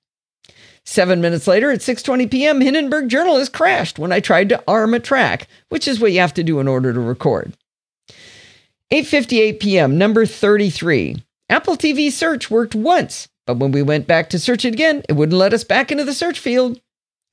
Seven 0.84 1.20
minutes 1.20 1.46
later, 1.46 1.70
at 1.70 1.80
6:20 1.80 2.30
p.m., 2.30 2.60
Hindenburg 2.60 3.08
Journalist 3.08 3.52
crashed 3.52 3.98
when 3.98 4.12
I 4.12 4.20
tried 4.20 4.48
to 4.50 4.62
arm 4.68 4.94
a 4.94 5.00
track, 5.00 5.46
which 5.68 5.88
is 5.88 6.00
what 6.00 6.12
you 6.12 6.20
have 6.20 6.34
to 6.34 6.42
do 6.42 6.60
in 6.60 6.68
order 6.68 6.92
to 6.92 7.00
record. 7.00 7.54
8:58 8.90 9.60
p.m., 9.60 9.98
number 9.98 10.24
33. 10.24 11.22
Apple 11.50 11.76
TV 11.76 12.10
search 12.10 12.50
worked 12.50 12.74
once, 12.74 13.28
but 13.46 13.58
when 13.58 13.70
we 13.70 13.82
went 13.82 14.06
back 14.06 14.30
to 14.30 14.38
search 14.38 14.64
it 14.64 14.72
again, 14.72 15.02
it 15.10 15.12
wouldn't 15.12 15.38
let 15.38 15.52
us 15.52 15.62
back 15.62 15.92
into 15.92 16.04
the 16.04 16.14
search 16.14 16.38
field. 16.38 16.80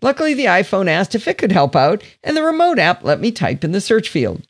Luckily, 0.02 0.34
the 0.34 0.46
iPhone 0.46 0.90
asked 0.90 1.16
if 1.16 1.30
it 1.30 1.38
could 1.38 1.54
help 1.54 1.74
out, 1.74 2.04
and 2.26 2.36
the 2.36 2.44
remote 2.44 2.78
app 2.78 3.06
let 3.06 3.22
me 3.22 3.32
type 3.32 3.64
in 3.64 3.72
the 3.72 3.80
search 3.80 4.10
field. 4.10 4.46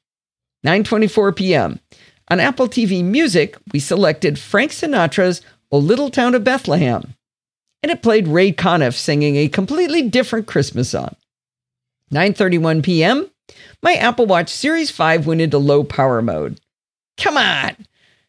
9:24 0.66 1.36
p.m. 1.36 1.80
On 2.30 2.40
Apple 2.40 2.68
TV 2.68 3.04
Music, 3.04 3.56
we 3.72 3.80
selected 3.80 4.40
Frank 4.40 4.72
Sinatra's 4.72 5.42
"O 5.72 5.78
Little 5.78 6.10
Town 6.10 6.34
of 6.34 6.44
Bethlehem," 6.44 7.14
and 7.84 7.92
it 7.92 8.02
played 8.02 8.28
Ray 8.28 8.52
Conniff 8.52 8.96
singing 8.96 9.36
a 9.36 9.48
completely 9.48 10.02
different 10.10 10.48
Christmas 10.48 10.90
song. 10.90 11.16
9:31 12.12 12.84
p.m. 12.84 13.30
My 13.84 13.94
Apple 13.94 14.26
Watch 14.26 14.50
Series 14.50 14.90
5 14.90 15.28
went 15.28 15.42
into 15.42 15.60
low 15.60 15.84
power 15.84 16.24
mode. 16.24 16.60
Come 17.18 17.38
on. 17.38 17.76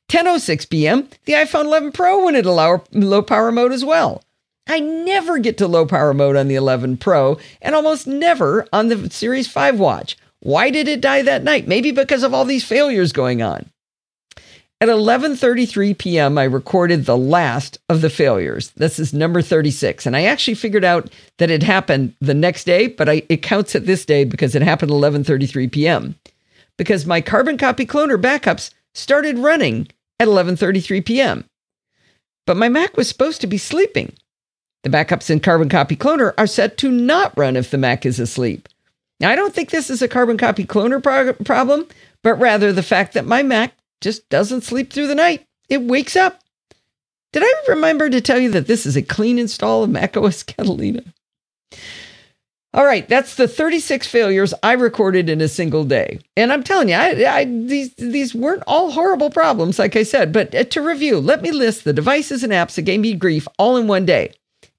10:06 0.09 0.71
p.m. 0.71 1.09
The 1.25 1.33
iPhone 1.33 1.65
11 1.65 1.93
Pro 1.93 2.25
went 2.25 2.37
into 2.37 2.53
low, 2.53 2.85
low 2.93 3.23
power 3.23 3.51
mode 3.51 3.73
as 3.73 3.85
well. 3.85 4.23
I 4.69 4.81
never 4.81 5.39
get 5.39 5.59
to 5.59 5.69
low 5.69 5.87
power 5.87 6.13
mode 6.13 6.37
on 6.37 6.49
the 6.49 6.55
11 6.57 6.97
Pro 6.99 7.39
and 7.63 7.75
almost 7.75 8.07
never 8.07 8.67
on 8.73 8.89
the 8.89 9.11
Series 9.11 9.49
5 9.49 9.79
watch. 9.79 10.17
Why 10.41 10.71
did 10.71 10.89
it 10.89 11.01
die 11.01 11.23
that 11.23 11.45
night? 11.45 11.67
Maybe 11.67 11.91
because 11.91 12.23
of 12.23 12.35
all 12.35 12.45
these 12.45 12.65
failures 12.65 13.13
going 13.13 13.43
on. 13.43 13.71
At 14.79 14.89
11:33 14.89 15.97
p.m. 15.97 16.37
I 16.37 16.45
recorded 16.45 17.07
the 17.07 17.17
last 17.17 17.79
of 17.89 18.03
the 18.03 18.11
failures. 18.11 18.73
This 18.77 18.99
is 18.99 19.15
number 19.15 19.41
36 19.41 20.05
and 20.05 20.15
I 20.15 20.25
actually 20.25 20.55
figured 20.55 20.85
out 20.85 21.11
that 21.39 21.51
it 21.51 21.63
happened 21.63 22.15
the 22.21 22.35
next 22.35 22.65
day, 22.65 22.87
but 22.87 23.09
I, 23.09 23.23
it 23.31 23.43
counts 23.43 23.75
at 23.75 23.87
this 23.87 24.05
day 24.05 24.25
because 24.25 24.55
it 24.55 24.63
happened 24.63 24.93
11:33 24.93 25.73
p.m. 25.73 26.15
Because 26.77 27.07
my 27.07 27.23
carbon 27.23 27.57
copy 27.57 27.87
cloner 27.87 28.21
backups 28.21 28.71
started 28.97 29.39
running 29.39 29.89
at 30.19 30.29
11:33 30.29 31.05
p.m. 31.05 31.45
But 32.47 32.57
my 32.57 32.69
Mac 32.69 32.97
was 32.97 33.09
supposed 33.09 33.41
to 33.41 33.47
be 33.47 33.59
sleeping. 33.59 34.13
The 34.83 34.91
backups 34.91 35.31
in 35.31 35.41
Carbon 35.41 35.69
Copy 35.69 35.97
Cloner 35.97 36.33
are 36.39 36.47
set 36.47 36.79
to 36.79 36.91
not 36.91 37.37
run 37.37 37.57
if 37.57 37.71
the 37.71 37.79
Mac 37.79 38.07
is 38.07 38.21
asleep. 38.21 38.69
Now, 39.19 39.31
I 39.31 39.37
don't 39.37 39.55
think 39.55 39.71
this 39.71 39.91
is 39.91 40.03
a 40.03 40.09
Carbon 40.09 40.39
Copy 40.39 40.65
Cloner 40.65 41.03
pro- 41.03 41.33
problem, 41.45 41.89
but 42.23 42.35
rather 42.35 42.73
the 42.73 42.83
fact 42.83 43.15
that 43.15 43.27
my 43.27 43.43
Mac 43.43 43.73
just 44.01 44.29
doesn't 44.29 44.63
sleep 44.63 44.93
through 44.93 45.07
the 45.09 45.15
night. 45.15 45.45
It 45.69 45.83
wakes 45.83 46.17
up. 46.17 46.41
Did 47.33 47.43
I 47.43 47.55
remember 47.69 48.09
to 48.09 48.21
tell 48.21 48.39
you 48.39 48.51
that 48.53 48.67
this 48.67 48.87
is 48.87 48.97
a 48.97 49.03
clean 49.03 49.39
install 49.39 49.83
of 49.83 49.91
macOS 49.91 50.43
Catalina? 50.43 51.03
All 52.77 52.85
right, 52.85 53.09
that's 53.09 53.37
the 53.37 53.49
36 53.49 54.07
failures 54.07 54.53
I 54.63 54.73
recorded 54.73 55.31
in 55.31 55.41
a 55.41 55.49
single 55.49 55.83
day. 55.83 56.19
And 56.37 56.53
I'm 56.53 56.63
telling 56.63 56.91
you, 56.91 56.95
I, 56.95 57.25
I, 57.25 57.45
these, 57.47 57.95
these 57.95 58.35
weren't 58.35 58.65
all 58.67 58.91
horrible 58.91 59.31
problems, 59.31 59.79
like 59.79 59.97
I 59.97 60.03
said. 60.03 60.31
But 60.31 60.55
uh, 60.55 60.65
to 60.65 60.83
review, 60.83 61.19
let 61.19 61.41
me 61.41 61.53
list 61.53 61.85
the 61.85 61.95
devices 61.95 62.45
and 62.45 62.53
apps 62.53 62.75
that 62.75 62.83
gave 62.83 63.01
me 63.01 63.15
grief 63.15 63.49
all 63.59 63.79
in 63.79 63.87
one 63.87 64.05
day. 64.05 64.35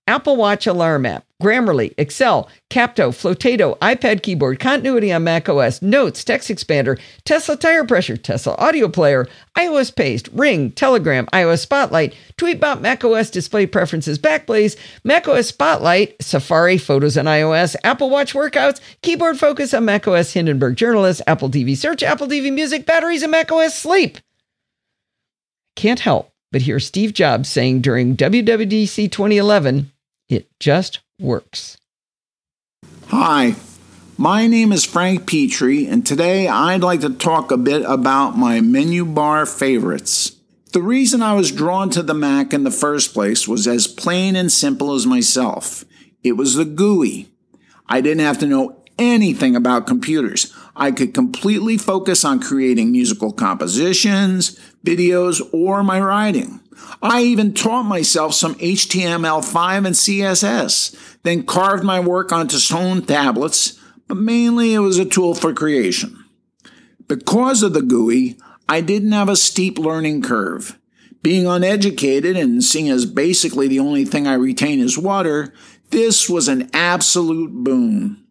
Apple 0.06 0.36
Watch 0.36 0.68
Alarm 0.68 1.08
app, 1.08 1.26
Grammarly, 1.42 1.94
Excel, 2.00 2.50
Capto, 2.72 3.10
Flotato, 3.10 3.78
iPad 3.78 4.24
keyboard, 4.24 4.60
Continuity 4.60 5.12
on 5.12 5.24
macOS, 5.24 5.82
Notes, 5.84 6.24
Text 6.24 6.50
Expander, 6.50 7.00
Tesla 7.26 7.56
Tire 7.56 7.86
Pressure, 7.86 8.18
Tesla 8.18 8.56
Audio 8.56 8.88
Player, 8.88 9.28
iOS 9.56 9.96
Paste, 9.96 10.28
Ring, 10.34 10.72
Telegram, 10.72 11.28
iOS 11.28 11.60
Spotlight, 11.60 12.16
Tweetbot 12.38 12.82
macOS 12.82 13.30
Display 13.30 13.68
Preferences, 13.68 14.18
Backblaze, 14.18 14.76
macOS 15.04 15.48
Spotlight, 15.50 16.16
Safari 16.22 16.80
Photos 16.80 17.18
on 17.18 17.26
iOS, 17.26 17.76
Apple 17.84 18.10
Watch 18.10 18.34
Workouts, 18.34 18.82
Keyboard 19.04 19.38
Focus 19.38 19.74
on 19.76 19.86
macOS 19.86 20.34
Hindenburg 20.34 20.76
Journalist, 20.76 21.22
Apple 21.28 21.50
TV 21.50 21.78
Search, 21.78 22.02
Apple 22.02 22.28
TV 22.28 22.52
Music, 22.52 22.86
Batteries, 22.86 23.22
and 23.22 23.32
macOS 23.32 23.78
Sleep. 23.78 24.18
Can't 25.76 26.00
help 26.00 26.32
but 26.52 26.62
hear 26.62 26.80
Steve 26.80 27.14
Jobs 27.14 27.50
saying 27.50 27.82
during 27.82 28.16
WWDC 28.16 29.12
2011, 29.12 29.92
it 30.30 30.50
just 30.60 31.00
works. 31.20 31.78
Hi, 33.08 33.56
my 34.18 34.46
name 34.46 34.72
is 34.72 34.86
Frank 34.86 35.28
Petrie, 35.28 35.88
and 35.88 36.06
today 36.06 36.48
I'd 36.48 36.84
like 36.84 37.02
to 37.02 37.10
talk 37.10 37.52
a 37.52 37.58
bit 37.58 37.84
about 37.88 38.38
my 38.38 38.62
menu 38.62 39.04
bar 39.04 39.46
favorites. 39.48 40.34
The 40.74 40.82
reason 40.82 41.24
I 41.24 41.34
was 41.34 41.52
drawn 41.52 41.90
to 41.92 42.04
the 42.04 42.14
Mac 42.14 42.54
in 42.54 42.64
the 42.64 42.72
first 42.72 43.14
place 43.14 43.48
was 43.48 43.68
as 43.68 43.88
plain 43.88 44.36
and 44.36 44.52
simple 44.52 44.94
as 44.94 45.08
myself. 45.08 45.86
It 46.24 46.34
was 46.34 46.54
the 46.54 46.66
GUI. 46.66 47.30
I 47.88 48.02
didn't 48.02 48.26
have 48.26 48.38
to 48.40 48.46
know 48.46 48.84
anything 49.00 49.56
about 49.56 49.88
computers. 49.88 50.54
I 50.76 50.92
could 50.92 51.14
completely 51.14 51.78
focus 51.78 52.24
on 52.26 52.42
creating 52.42 52.92
musical 52.92 53.32
compositions, 53.32 54.60
videos, 54.86 55.42
or 55.52 55.84
my 55.84 56.00
writing. 56.00 56.60
I 57.02 57.22
even 57.24 57.54
taught 57.54 57.84
myself 57.84 58.34
some 58.34 58.56
HTML5 58.56 59.78
and 59.78 59.96
CSS, 59.96 61.18
then 61.24 61.44
carved 61.44 61.84
my 61.84 62.00
work 62.00 62.32
onto 62.32 62.58
stone 62.58 63.04
tablets, 63.04 63.80
but 64.08 64.18
mainly 64.18 64.74
it 64.74 64.80
was 64.80 64.98
a 64.98 65.06
tool 65.06 65.36
for 65.36 65.54
creation. 65.54 66.24
Because 67.08 67.64
of 67.64 67.74
the 67.74 67.82
GUI, 67.82 68.38
I 68.68 68.82
didn't 68.82 69.12
have 69.12 69.30
a 69.30 69.36
steep 69.36 69.78
learning 69.78 70.22
curve. 70.24 70.78
Being 71.22 71.48
uneducated 71.48 72.36
and 72.38 72.64
seeing 72.64 72.90
as 72.90 73.06
basically 73.06 73.68
the 73.68 73.80
only 73.80 74.06
thing 74.06 74.28
I 74.28 74.34
retain 74.34 74.80
is 74.80 74.98
water, 74.98 75.54
this 75.90 76.30
was 76.30 76.48
an 76.48 76.70
absolute 76.74 77.52
boon. 77.52 78.24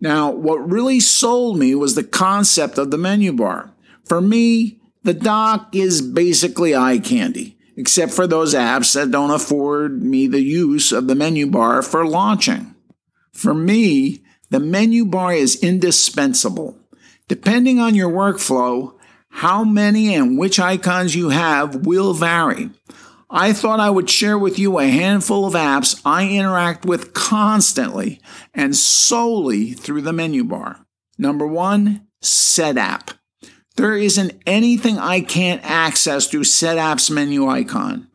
Now, 0.00 0.30
what 0.30 0.70
really 0.70 1.00
sold 1.00 1.58
me 1.58 1.74
was 1.74 1.94
the 1.94 2.04
concept 2.04 2.78
of 2.78 2.90
the 2.90 2.98
menu 2.98 3.32
bar. 3.32 3.72
For 4.04 4.20
me, 4.20 4.80
the 5.02 5.14
dock 5.14 5.74
is 5.74 6.00
basically 6.00 6.74
eye 6.74 6.98
candy 6.98 7.58
except 7.80 8.12
for 8.12 8.26
those 8.26 8.54
apps 8.54 8.92
that 8.94 9.10
don't 9.10 9.30
afford 9.30 10.02
me 10.02 10.26
the 10.26 10.42
use 10.42 10.92
of 10.92 11.06
the 11.06 11.14
menu 11.14 11.46
bar 11.46 11.80
for 11.80 12.06
launching. 12.06 12.74
For 13.32 13.54
me, 13.54 14.22
the 14.50 14.60
menu 14.60 15.06
bar 15.06 15.32
is 15.32 15.62
indispensable. 15.62 16.78
Depending 17.26 17.78
on 17.78 17.94
your 17.94 18.10
workflow, 18.10 18.92
how 19.30 19.64
many 19.64 20.14
and 20.14 20.38
which 20.38 20.60
icons 20.60 21.14
you 21.14 21.30
have 21.30 21.86
will 21.86 22.12
vary. 22.12 22.68
I 23.30 23.54
thought 23.54 23.80
I 23.80 23.88
would 23.88 24.10
share 24.10 24.38
with 24.38 24.58
you 24.58 24.78
a 24.78 24.86
handful 24.86 25.46
of 25.46 25.54
apps 25.54 25.98
I 26.04 26.28
interact 26.28 26.84
with 26.84 27.14
constantly 27.14 28.20
and 28.52 28.76
solely 28.76 29.72
through 29.72 30.02
the 30.02 30.12
menu 30.12 30.44
bar. 30.44 30.84
Number 31.16 31.46
one, 31.46 32.08
Setapp. 32.22 33.14
There 33.80 33.96
isn't 33.96 34.38
anything 34.46 34.98
I 34.98 35.22
can't 35.22 35.62
access 35.64 36.26
through 36.26 36.44
Setapp's 36.44 37.08
menu 37.08 37.48
icon. 37.48 38.08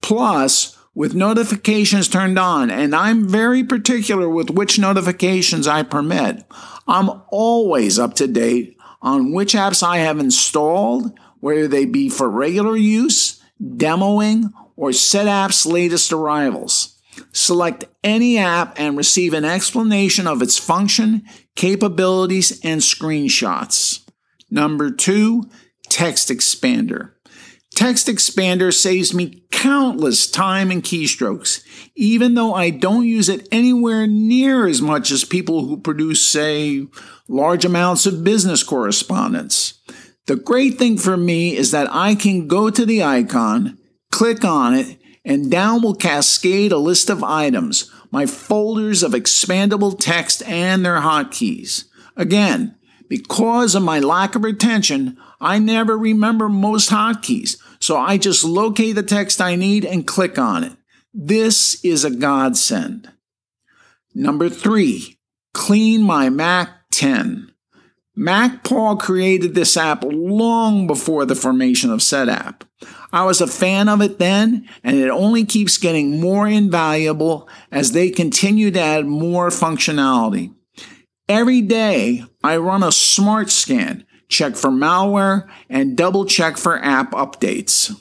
Plus, 0.00 0.78
with 0.94 1.16
notifications 1.16 2.06
turned 2.06 2.38
on, 2.38 2.70
and 2.70 2.94
I'm 2.94 3.28
very 3.28 3.64
particular 3.64 4.28
with 4.28 4.50
which 4.50 4.78
notifications 4.78 5.66
I 5.66 5.82
permit, 5.82 6.44
I'm 6.86 7.10
always 7.32 7.98
up 7.98 8.14
to 8.14 8.28
date 8.28 8.76
on 9.02 9.32
which 9.32 9.54
apps 9.54 9.82
I 9.82 9.98
have 9.98 10.20
installed, 10.20 11.10
whether 11.40 11.66
they 11.66 11.84
be 11.84 12.08
for 12.08 12.30
regular 12.30 12.76
use, 12.76 13.42
demoing, 13.60 14.52
or 14.76 14.90
Setapp's 14.90 15.66
latest 15.66 16.12
arrivals. 16.12 16.96
Select 17.32 17.86
any 18.04 18.38
app 18.38 18.78
and 18.78 18.96
receive 18.96 19.34
an 19.34 19.44
explanation 19.44 20.28
of 20.28 20.42
its 20.42 20.58
function, 20.58 21.24
capabilities, 21.56 22.60
and 22.62 22.80
screenshots. 22.80 24.04
Number 24.50 24.90
two, 24.90 25.44
Text 25.88 26.28
Expander. 26.28 27.12
Text 27.74 28.06
Expander 28.08 28.72
saves 28.72 29.14
me 29.14 29.44
countless 29.50 30.30
time 30.30 30.70
and 30.70 30.82
keystrokes, 30.82 31.62
even 31.94 32.34
though 32.34 32.54
I 32.54 32.70
don't 32.70 33.06
use 33.06 33.28
it 33.28 33.46
anywhere 33.52 34.06
near 34.06 34.66
as 34.66 34.80
much 34.80 35.10
as 35.10 35.24
people 35.24 35.66
who 35.66 35.76
produce, 35.76 36.26
say, 36.26 36.86
large 37.28 37.64
amounts 37.64 38.06
of 38.06 38.24
business 38.24 38.62
correspondence. 38.62 39.80
The 40.26 40.36
great 40.36 40.78
thing 40.78 40.98
for 40.98 41.16
me 41.16 41.56
is 41.56 41.70
that 41.70 41.88
I 41.90 42.14
can 42.14 42.48
go 42.48 42.70
to 42.70 42.84
the 42.84 43.02
icon, 43.02 43.78
click 44.10 44.44
on 44.44 44.74
it, 44.74 44.98
and 45.24 45.50
down 45.50 45.82
will 45.82 45.94
cascade 45.94 46.72
a 46.72 46.78
list 46.78 47.10
of 47.10 47.22
items, 47.22 47.90
my 48.10 48.26
folders 48.26 49.02
of 49.02 49.12
expandable 49.12 49.98
text 49.98 50.42
and 50.44 50.84
their 50.84 51.00
hotkeys. 51.00 51.84
Again, 52.16 52.77
because 53.08 53.74
of 53.74 53.82
my 53.82 54.00
lack 54.00 54.34
of 54.34 54.44
retention, 54.44 55.16
I 55.40 55.58
never 55.58 55.96
remember 55.96 56.48
most 56.48 56.90
hotkeys, 56.90 57.56
so 57.80 57.96
I 57.96 58.18
just 58.18 58.44
locate 58.44 58.94
the 58.94 59.02
text 59.02 59.40
I 59.40 59.54
need 59.54 59.84
and 59.84 60.06
click 60.06 60.38
on 60.38 60.64
it. 60.64 60.72
This 61.14 61.82
is 61.84 62.04
a 62.04 62.10
godsend. 62.10 63.10
Number 64.14 64.48
three, 64.48 65.18
clean 65.54 66.02
my 66.02 66.28
Mac 66.28 66.70
10. 66.92 67.52
MacPaw 68.18 68.98
created 68.98 69.54
this 69.54 69.76
app 69.76 70.02
long 70.04 70.88
before 70.88 71.24
the 71.24 71.36
formation 71.36 71.92
of 71.92 72.00
Setapp. 72.00 72.62
I 73.12 73.24
was 73.24 73.40
a 73.40 73.46
fan 73.46 73.88
of 73.88 74.00
it 74.02 74.18
then, 74.18 74.68
and 74.82 74.96
it 74.96 75.08
only 75.08 75.44
keeps 75.44 75.78
getting 75.78 76.20
more 76.20 76.48
invaluable 76.48 77.48
as 77.70 77.92
they 77.92 78.10
continue 78.10 78.72
to 78.72 78.80
add 78.80 79.06
more 79.06 79.50
functionality. 79.50 80.52
Every 81.28 81.60
day, 81.60 82.24
I 82.42 82.56
run 82.56 82.82
a 82.82 82.92
smart 82.92 83.50
scan, 83.50 84.06
check 84.28 84.56
for 84.56 84.70
malware, 84.70 85.48
and 85.68 85.96
double 85.96 86.24
check 86.24 86.56
for 86.56 86.82
app 86.82 87.12
updates. 87.12 87.94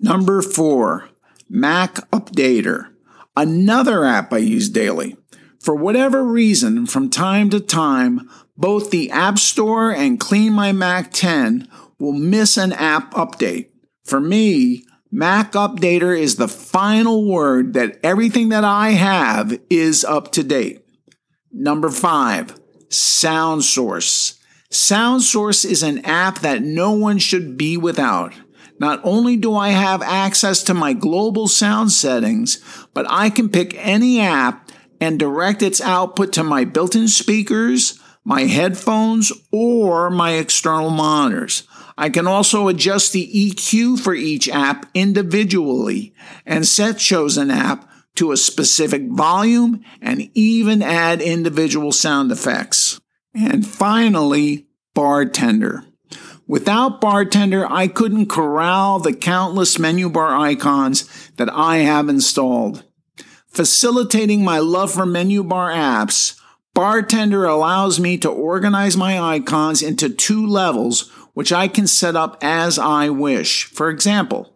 Number 0.00 0.42
four, 0.42 1.08
Mac 1.48 1.94
Updater, 2.10 2.90
another 3.36 4.04
app 4.04 4.32
I 4.32 4.38
use 4.38 4.68
daily. 4.68 5.16
For 5.60 5.74
whatever 5.74 6.24
reason, 6.24 6.86
from 6.86 7.10
time 7.10 7.50
to 7.50 7.60
time, 7.60 8.28
both 8.56 8.90
the 8.90 9.10
App 9.10 9.38
Store 9.38 9.90
and 9.92 10.20
Clean 10.20 10.52
My 10.52 10.72
Mac 10.72 11.12
10 11.12 11.68
will 11.98 12.12
miss 12.12 12.56
an 12.56 12.72
app 12.72 13.12
update. 13.14 13.68
For 14.04 14.20
me, 14.20 14.84
Mac 15.10 15.52
Updater 15.52 16.18
is 16.18 16.36
the 16.36 16.48
final 16.48 17.26
word 17.26 17.72
that 17.74 17.98
everything 18.02 18.50
that 18.50 18.64
I 18.64 18.90
have 18.90 19.58
is 19.70 20.04
up 20.04 20.32
to 20.32 20.44
date. 20.44 20.84
Number 21.50 21.88
five, 21.88 22.57
SoundSource. 22.88 24.38
SoundSource 24.70 25.64
is 25.64 25.82
an 25.82 26.04
app 26.04 26.40
that 26.40 26.62
no 26.62 26.92
one 26.92 27.18
should 27.18 27.56
be 27.56 27.76
without. 27.76 28.34
Not 28.78 29.00
only 29.02 29.36
do 29.36 29.56
I 29.56 29.70
have 29.70 30.02
access 30.02 30.62
to 30.64 30.74
my 30.74 30.92
global 30.92 31.48
sound 31.48 31.90
settings, 31.90 32.62
but 32.94 33.06
I 33.08 33.30
can 33.30 33.48
pick 33.48 33.74
any 33.76 34.20
app 34.20 34.70
and 35.00 35.18
direct 35.18 35.62
its 35.62 35.80
output 35.80 36.32
to 36.34 36.44
my 36.44 36.64
built 36.64 36.94
in 36.94 37.08
speakers, 37.08 38.00
my 38.24 38.42
headphones, 38.42 39.32
or 39.50 40.10
my 40.10 40.32
external 40.32 40.90
monitors. 40.90 41.64
I 41.96 42.10
can 42.10 42.26
also 42.28 42.68
adjust 42.68 43.12
the 43.12 43.28
EQ 43.34 43.98
for 43.98 44.14
each 44.14 44.48
app 44.48 44.86
individually 44.94 46.14
and 46.46 46.66
set 46.66 46.98
chosen 46.98 47.50
app 47.50 47.90
to 48.18 48.32
a 48.32 48.36
specific 48.36 49.02
volume 49.08 49.84
and 50.02 50.28
even 50.34 50.82
add 50.82 51.22
individual 51.22 51.92
sound 51.92 52.32
effects. 52.32 53.00
And 53.32 53.64
finally, 53.64 54.66
Bartender. 54.92 55.84
Without 56.48 57.00
Bartender, 57.00 57.64
I 57.70 57.86
couldn't 57.86 58.26
corral 58.26 58.98
the 58.98 59.12
countless 59.12 59.78
menu 59.78 60.10
bar 60.10 60.36
icons 60.36 61.30
that 61.36 61.48
I 61.52 61.78
have 61.78 62.08
installed. 62.08 62.82
Facilitating 63.46 64.42
my 64.42 64.58
love 64.58 64.90
for 64.92 65.06
menu 65.06 65.44
bar 65.44 65.70
apps, 65.70 66.40
Bartender 66.74 67.44
allows 67.44 68.00
me 68.00 68.18
to 68.18 68.28
organize 68.28 68.96
my 68.96 69.20
icons 69.20 69.80
into 69.80 70.08
two 70.08 70.44
levels, 70.44 71.08
which 71.34 71.52
I 71.52 71.68
can 71.68 71.86
set 71.86 72.16
up 72.16 72.36
as 72.42 72.80
I 72.80 73.10
wish. 73.10 73.66
For 73.66 73.90
example, 73.90 74.52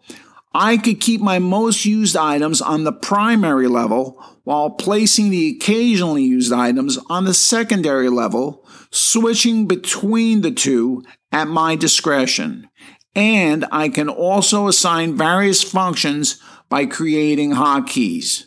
I 0.54 0.76
could 0.76 1.00
keep 1.00 1.20
my 1.20 1.38
most 1.38 1.84
used 1.84 2.16
items 2.16 2.60
on 2.60 2.84
the 2.84 2.92
primary 2.92 3.68
level 3.68 4.22
while 4.44 4.70
placing 4.70 5.30
the 5.30 5.56
occasionally 5.56 6.24
used 6.24 6.52
items 6.52 6.98
on 7.08 7.24
the 7.24 7.34
secondary 7.34 8.08
level, 8.08 8.66
switching 8.90 9.66
between 9.66 10.42
the 10.42 10.50
two 10.50 11.04
at 11.30 11.48
my 11.48 11.76
discretion. 11.76 12.68
And 13.14 13.64
I 13.70 13.88
can 13.88 14.08
also 14.08 14.68
assign 14.68 15.16
various 15.16 15.62
functions 15.62 16.40
by 16.68 16.86
creating 16.86 17.52
hotkeys. 17.52 18.44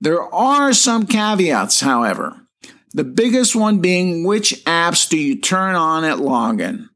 There 0.00 0.22
are 0.34 0.72
some 0.72 1.06
caveats, 1.06 1.80
however. 1.80 2.40
The 2.92 3.04
biggest 3.04 3.56
one 3.56 3.78
being 3.78 4.24
which 4.24 4.64
apps 4.64 5.08
do 5.08 5.16
you 5.16 5.40
turn 5.40 5.74
on 5.74 6.04
at 6.04 6.18
login? 6.18 6.88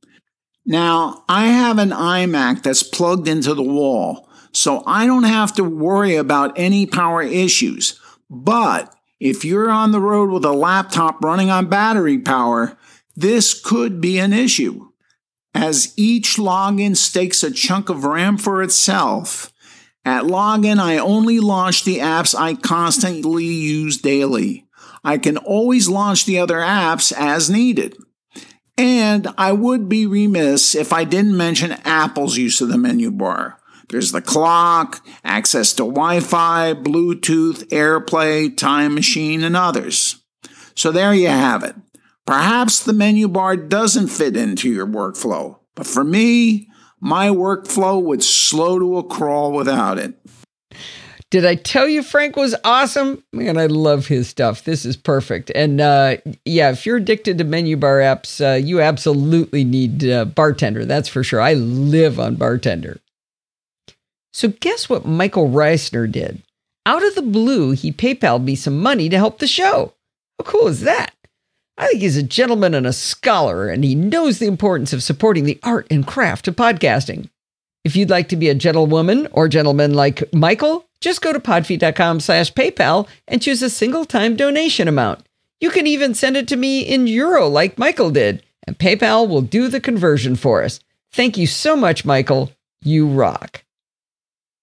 Now, 0.66 1.24
I 1.28 1.46
have 1.46 1.78
an 1.78 1.90
iMac 1.90 2.62
that's 2.62 2.82
plugged 2.82 3.28
into 3.28 3.54
the 3.54 3.62
wall, 3.62 4.25
so 4.56 4.82
I 4.86 5.06
don't 5.06 5.24
have 5.24 5.52
to 5.56 5.64
worry 5.64 6.16
about 6.16 6.58
any 6.58 6.86
power 6.86 7.20
issues. 7.20 8.00
But 8.30 8.90
if 9.20 9.44
you're 9.44 9.70
on 9.70 9.90
the 9.90 10.00
road 10.00 10.30
with 10.30 10.46
a 10.46 10.52
laptop 10.52 11.22
running 11.22 11.50
on 11.50 11.68
battery 11.68 12.18
power, 12.18 12.78
this 13.14 13.52
could 13.52 14.00
be 14.00 14.18
an 14.18 14.32
issue. 14.32 14.88
As 15.54 15.92
each 15.98 16.36
login 16.36 16.96
stakes 16.96 17.42
a 17.42 17.50
chunk 17.50 17.90
of 17.90 18.04
RAM 18.04 18.38
for 18.38 18.62
itself, 18.62 19.52
at 20.06 20.24
login 20.24 20.78
I 20.78 20.96
only 20.96 21.38
launch 21.38 21.84
the 21.84 21.98
apps 21.98 22.34
I 22.34 22.54
constantly 22.54 23.44
use 23.44 23.98
daily. 23.98 24.66
I 25.04 25.18
can 25.18 25.36
always 25.36 25.90
launch 25.90 26.24
the 26.24 26.38
other 26.38 26.60
apps 26.60 27.12
as 27.12 27.50
needed. 27.50 27.94
And 28.78 29.28
I 29.36 29.52
would 29.52 29.86
be 29.86 30.06
remiss 30.06 30.74
if 30.74 30.94
I 30.94 31.04
didn't 31.04 31.36
mention 31.36 31.72
Apple's 31.84 32.38
use 32.38 32.62
of 32.62 32.68
the 32.68 32.78
menu 32.78 33.10
bar. 33.10 33.58
There's 33.88 34.12
the 34.12 34.22
clock, 34.22 35.06
access 35.24 35.72
to 35.74 35.82
Wi 35.82 36.20
Fi, 36.20 36.74
Bluetooth, 36.74 37.64
AirPlay, 37.68 38.56
Time 38.56 38.94
Machine, 38.94 39.44
and 39.44 39.56
others. 39.56 40.22
So 40.74 40.92
there 40.92 41.14
you 41.14 41.28
have 41.28 41.62
it. 41.62 41.76
Perhaps 42.26 42.82
the 42.82 42.92
menu 42.92 43.28
bar 43.28 43.56
doesn't 43.56 44.08
fit 44.08 44.36
into 44.36 44.68
your 44.68 44.86
workflow, 44.86 45.58
but 45.76 45.86
for 45.86 46.02
me, 46.02 46.68
my 47.00 47.28
workflow 47.28 48.02
would 48.02 48.22
slow 48.22 48.78
to 48.78 48.98
a 48.98 49.04
crawl 49.04 49.52
without 49.52 49.98
it. 49.98 50.18
Did 51.30 51.44
I 51.44 51.56
tell 51.56 51.88
you 51.88 52.02
Frank 52.02 52.36
was 52.36 52.54
awesome? 52.64 53.22
Man, 53.32 53.58
I 53.58 53.66
love 53.66 54.06
his 54.06 54.28
stuff. 54.28 54.64
This 54.64 54.84
is 54.84 54.96
perfect. 54.96 55.50
And 55.54 55.80
uh, 55.80 56.18
yeah, 56.44 56.70
if 56.70 56.86
you're 56.86 56.96
addicted 56.96 57.38
to 57.38 57.44
menu 57.44 57.76
bar 57.76 57.98
apps, 57.98 58.40
uh, 58.40 58.56
you 58.56 58.80
absolutely 58.80 59.64
need 59.64 60.04
uh, 60.08 60.24
Bartender. 60.24 60.84
That's 60.84 61.08
for 61.08 61.24
sure. 61.24 61.40
I 61.40 61.54
live 61.54 62.20
on 62.20 62.36
Bartender. 62.36 63.00
So, 64.36 64.48
guess 64.48 64.86
what 64.90 65.06
Michael 65.06 65.48
Reisner 65.48 66.12
did? 66.12 66.42
Out 66.84 67.02
of 67.02 67.14
the 67.14 67.22
blue, 67.22 67.70
he 67.70 67.90
PayPal'd 67.90 68.44
me 68.44 68.54
some 68.54 68.78
money 68.78 69.08
to 69.08 69.16
help 69.16 69.38
the 69.38 69.46
show. 69.46 69.94
How 70.38 70.44
cool 70.44 70.66
is 70.66 70.82
that? 70.82 71.14
I 71.78 71.86
think 71.86 72.02
he's 72.02 72.18
a 72.18 72.22
gentleman 72.22 72.74
and 72.74 72.86
a 72.86 72.92
scholar, 72.92 73.70
and 73.70 73.82
he 73.82 73.94
knows 73.94 74.38
the 74.38 74.46
importance 74.46 74.92
of 74.92 75.02
supporting 75.02 75.44
the 75.44 75.58
art 75.62 75.86
and 75.90 76.06
craft 76.06 76.48
of 76.48 76.54
podcasting. 76.54 77.30
If 77.82 77.96
you'd 77.96 78.10
like 78.10 78.28
to 78.28 78.36
be 78.36 78.50
a 78.50 78.54
gentlewoman 78.54 79.26
or 79.32 79.48
gentleman 79.48 79.94
like 79.94 80.30
Michael, 80.34 80.84
Just 81.00 81.22
go 81.22 81.32
to 81.32 81.40
podfeet.com 81.40 82.20
slash 82.20 82.52
PayPal 82.52 83.08
and 83.28 83.40
choose 83.40 83.62
a 83.62 83.70
single 83.70 84.04
time 84.04 84.36
donation 84.36 84.86
amount. 84.86 85.24
You 85.60 85.70
can 85.70 85.86
even 85.86 86.12
send 86.12 86.36
it 86.36 86.46
to 86.48 86.56
me 86.56 86.80
in 86.80 87.06
euro 87.06 87.48
like 87.48 87.78
Michael 87.78 88.10
did, 88.10 88.42
and 88.66 88.78
PayPal 88.78 89.26
will 89.26 89.40
do 89.40 89.68
the 89.68 89.80
conversion 89.80 90.36
for 90.36 90.62
us. 90.62 90.80
Thank 91.10 91.38
you 91.38 91.46
so 91.46 91.74
much, 91.74 92.04
Michael. 92.04 92.52
You 92.82 93.06
rock. 93.06 93.62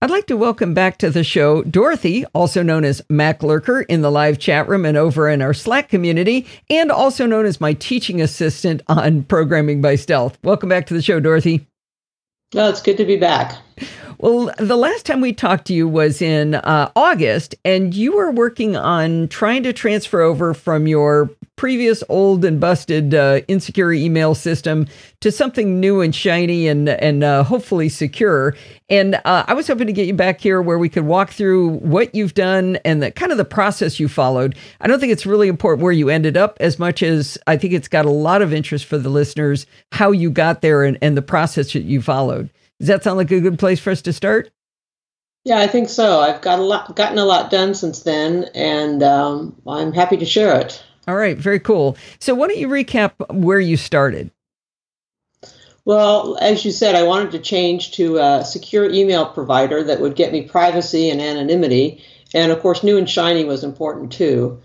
I'd 0.04 0.12
like 0.12 0.28
to 0.28 0.36
welcome 0.36 0.74
back 0.74 0.98
to 0.98 1.10
the 1.10 1.24
show 1.24 1.64
Dorothy, 1.64 2.26
also 2.34 2.62
known 2.62 2.84
as 2.84 3.02
Mac 3.10 3.42
Lurker 3.42 3.84
in 3.84 4.02
the 4.02 4.12
live 4.12 4.38
chat 4.38 4.68
room 4.68 4.86
and 4.86 4.98
over 4.98 5.30
in 5.30 5.42
our 5.42 5.54
Slack 5.54 5.88
community, 5.88 6.46
and 6.70 6.92
also 6.92 7.26
known 7.26 7.46
as 7.46 7.62
my 7.62 7.72
teaching 7.72 8.22
assistant 8.22 8.82
on 8.90 9.24
Programming 9.24 9.80
by 9.80 9.96
Stealth. 9.96 10.38
Welcome 10.44 10.68
back 10.68 10.88
to 10.88 10.94
the 10.94 11.02
show, 11.02 11.22
Dorothy. 11.22 11.66
Well, 12.54 12.68
it's 12.70 12.82
good 12.82 12.98
to 12.98 13.06
be 13.06 13.16
back. 13.16 13.58
Well, 14.18 14.52
the 14.60 14.76
last 14.76 15.06
time 15.06 15.22
we 15.22 15.32
talked 15.32 15.68
to 15.68 15.74
you 15.74 15.88
was 15.88 16.22
in 16.22 16.56
uh, 16.56 16.92
August, 16.98 17.56
and 17.64 17.94
you 17.94 18.18
were 18.18 18.30
working 18.30 18.76
on 18.76 19.30
trying 19.30 19.64
to 19.64 19.72
transfer 19.72 20.20
over 20.20 20.54
from 20.54 20.86
your 20.86 21.30
previous 21.56 22.04
old 22.10 22.44
and 22.44 22.60
busted 22.60 23.14
uh, 23.14 23.42
insecure 23.48 23.94
email 23.94 24.34
system 24.36 24.88
to 25.22 25.32
something 25.32 25.80
new 25.80 26.02
and 26.02 26.16
shiny 26.16 26.68
and 26.68 26.90
and 26.90 27.24
uh, 27.24 27.44
hopefully 27.44 27.90
secure. 27.90 28.56
And 28.90 29.16
uh, 29.26 29.46
I 29.48 29.54
was 29.54 29.68
hoping 29.68 29.88
to 29.88 29.94
get 29.94 30.08
you 30.08 30.14
back 30.14 30.42
here 30.42 30.62
where 30.62 30.78
we 30.78 30.90
could 30.90 31.06
walk 31.06 31.30
through 31.32 31.70
what 31.78 32.14
you've 32.14 32.34
done 32.34 32.78
and 32.86 33.02
the 33.02 33.12
kind 33.12 33.32
of 33.32 33.38
the 33.38 33.46
process 33.46 34.00
you 34.00 34.08
followed. 34.08 34.56
I 34.82 34.88
don't 34.88 35.00
think 35.00 35.12
it's 35.12 35.26
really 35.26 35.48
important 35.48 35.84
where 35.84 35.92
you 35.92 36.10
ended 36.10 36.38
up 36.38 36.58
as 36.60 36.80
much 36.80 37.04
as 37.04 37.38
I 37.48 37.58
think 37.58 37.74
it's 37.74 37.88
got 37.88 38.06
a 38.06 38.12
lot 38.12 38.42
of 38.42 38.54
interest 38.54 38.86
for 38.86 38.98
the 38.98 39.10
listeners 39.10 39.66
how 39.92 40.12
you 40.12 40.30
got 40.30 40.62
there 40.62 40.84
and, 40.84 40.98
and 41.02 41.16
the 41.16 41.22
process 41.22 41.74
that 41.74 41.84
you 41.84 42.02
followed. 42.02 42.50
Does 42.80 42.88
that 42.88 43.04
sound 43.04 43.18
like 43.18 43.32
a 43.32 43.40
good 43.40 43.60
place 43.60 43.80
for 43.80 43.92
us 43.92 44.02
to 44.02 44.14
start? 44.14 44.52
Yeah, 45.46 45.60
I 45.60 45.68
think 45.68 45.90
so. 45.90 46.22
I've 46.22 46.42
got 46.42 46.60
a 46.60 46.64
lot, 46.64 46.96
gotten 46.96 47.18
a 47.18 47.26
lot 47.26 47.52
done 47.52 47.74
since 47.74 48.04
then, 48.04 48.46
and 48.56 49.04
um, 49.04 49.62
I'm 49.68 49.92
happy 49.92 50.18
to 50.18 50.26
share 50.26 50.60
it. 50.60 50.82
All 51.08 51.16
right, 51.16 51.38
very 51.38 51.60
cool. 51.60 51.98
So, 52.20 52.34
why 52.34 52.48
don't 52.48 52.58
you 52.58 52.70
recap 52.70 53.12
where 53.30 53.60
you 53.60 53.78
started? 53.78 54.32
Well, 55.86 56.38
as 56.40 56.64
you 56.64 56.72
said, 56.72 56.96
I 56.96 57.04
wanted 57.04 57.32
to 57.32 57.40
change 57.40 57.92
to 57.94 58.18
a 58.18 58.46
secure 58.46 58.90
email 58.90 59.26
provider 59.26 59.84
that 59.84 60.00
would 60.00 60.16
get 60.16 60.32
me 60.32 60.44
privacy 60.44 61.10
and 61.10 61.20
anonymity. 61.20 62.02
And 62.34 62.52
of 62.54 62.62
course, 62.62 62.84
new 62.84 62.98
and 62.98 63.10
shiny 63.10 63.44
was 63.44 63.66
important 63.66 64.12
too. 64.12 64.62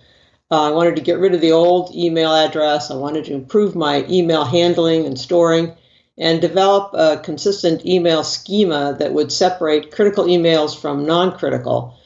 Uh, 0.50 0.68
I 0.68 0.70
wanted 0.70 0.96
to 0.96 1.02
get 1.02 1.18
rid 1.18 1.34
of 1.34 1.40
the 1.40 1.52
old 1.52 1.94
email 1.94 2.32
address. 2.32 2.90
I 2.90 2.94
wanted 2.94 3.24
to 3.26 3.34
improve 3.34 3.74
my 3.74 4.06
email 4.08 4.44
handling 4.44 5.06
and 5.06 5.18
storing 5.18 5.74
and 6.16 6.40
develop 6.40 6.94
a 6.94 7.18
consistent 7.18 7.84
email 7.84 8.22
schema 8.22 8.96
that 8.98 9.12
would 9.12 9.32
separate 9.32 9.92
critical 9.92 10.24
emails 10.24 10.78
from 10.78 11.04
non-critical. 11.04 11.98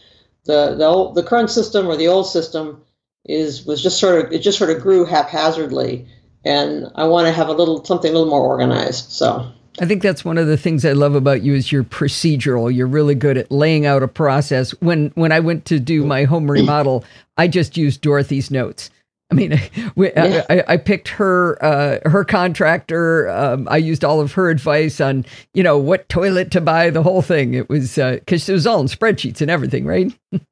The 0.45 0.75
the, 0.77 0.87
old, 0.87 1.15
the 1.15 1.23
current 1.23 1.51
system 1.51 1.87
or 1.87 1.97
the 1.97 2.09
old 2.09 2.27
system 2.27 2.83
is 3.27 3.65
was 3.65 3.83
just 3.83 3.99
sort 3.99 4.25
of 4.25 4.33
it 4.33 4.41
just 4.41 4.59
sort 4.59 4.71
of 4.71 4.83
grew 4.83 5.05
haphazardly, 5.05 6.07
and 6.45 6.91
I 6.95 7.05
want 7.05 7.27
to 7.27 7.33
have 7.33 7.49
a 7.49 7.53
little 7.53 7.85
something 7.85 8.11
a 8.11 8.15
little 8.15 8.31
more 8.31 8.47
organized. 8.47 9.11
So. 9.11 9.51
I 9.81 9.87
think 9.87 10.03
that's 10.03 10.23
one 10.23 10.37
of 10.37 10.47
the 10.47 10.59
things 10.59 10.85
I 10.85 10.93
love 10.93 11.15
about 11.15 11.43
you 11.43 11.55
is 11.55 11.73
you're 11.73 11.83
procedural. 11.83 12.75
You're 12.75 12.87
really 12.87 13.15
good 13.15 13.39
at 13.39 13.51
laying 13.51 13.87
out 13.87 14.03
a 14.03 14.09
process. 14.09 14.73
When 14.83 15.13
when 15.15 15.33
I 15.33 15.41
went 15.41 15.65
to 15.67 15.81
do 15.81 16.05
my 16.05 16.25
home 16.25 16.51
remodel, 16.51 17.05
I 17.39 17.49
just 17.49 17.79
used 17.79 18.03
Dorothy's 18.03 18.51
notes. 18.51 18.91
I 19.31 19.35
mean, 19.35 19.59
we, 19.97 20.13
yeah. 20.13 20.45
I, 20.51 20.65
I, 20.69 20.77
picked 20.77 21.09
her 21.09 21.63
uh, 21.65 22.01
her 22.09 22.23
contractor. 22.23 23.31
Um, 23.31 23.67
I 23.71 23.79
used 23.79 24.05
all 24.05 24.21
of 24.21 24.33
her 24.33 24.51
advice 24.51 25.01
on 25.01 25.25
you 25.55 25.63
know 25.63 25.79
what 25.79 26.09
toilet 26.11 26.51
to 26.51 26.61
buy, 26.61 26.91
the 26.91 27.03
whole 27.03 27.23
thing. 27.23 27.55
It 27.55 27.71
was 27.71 27.95
because 27.95 28.49
uh, 28.49 28.53
it 28.53 28.55
was 28.55 28.67
all 28.67 28.81
in 28.81 28.89
spreadsheets 28.89 29.41
and 29.41 29.51
everything, 29.51 29.87
right? 29.87 30.13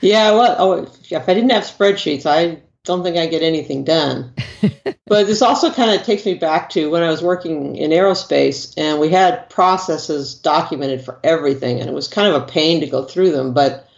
yeah, 0.00 0.32
well, 0.32 0.56
oh, 0.58 0.92
if 1.10 1.28
I 1.28 1.34
didn't 1.34 1.50
have 1.50 1.64
spreadsheets, 1.64 2.26
I 2.26 2.62
don't 2.84 3.02
think 3.02 3.16
I 3.16 3.26
get 3.26 3.42
anything 3.42 3.84
done. 3.84 4.32
but 5.06 5.26
this 5.26 5.42
also 5.42 5.72
kind 5.72 5.98
of 5.98 6.06
takes 6.06 6.24
me 6.24 6.34
back 6.34 6.70
to 6.70 6.90
when 6.90 7.02
I 7.02 7.10
was 7.10 7.22
working 7.22 7.76
in 7.76 7.90
aerospace, 7.90 8.74
and 8.76 9.00
we 9.00 9.08
had 9.08 9.50
processes 9.50 10.34
documented 10.34 11.04
for 11.04 11.18
everything, 11.24 11.80
and 11.80 11.90
it 11.90 11.94
was 11.94 12.08
kind 12.08 12.28
of 12.28 12.42
a 12.42 12.46
pain 12.46 12.80
to 12.80 12.86
go 12.86 13.04
through 13.04 13.32
them, 13.32 13.54
but 13.54 13.88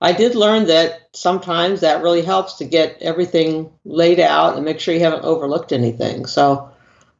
I 0.00 0.12
did 0.12 0.34
learn 0.34 0.66
that 0.66 1.08
sometimes 1.14 1.80
that 1.80 2.02
really 2.02 2.22
helps 2.22 2.54
to 2.54 2.66
get 2.66 2.98
everything 3.00 3.72
laid 3.84 4.20
out 4.20 4.56
and 4.56 4.64
make 4.64 4.78
sure 4.78 4.92
you 4.92 5.00
haven't 5.00 5.24
overlooked 5.24 5.72
anything. 5.72 6.26
So 6.26 6.70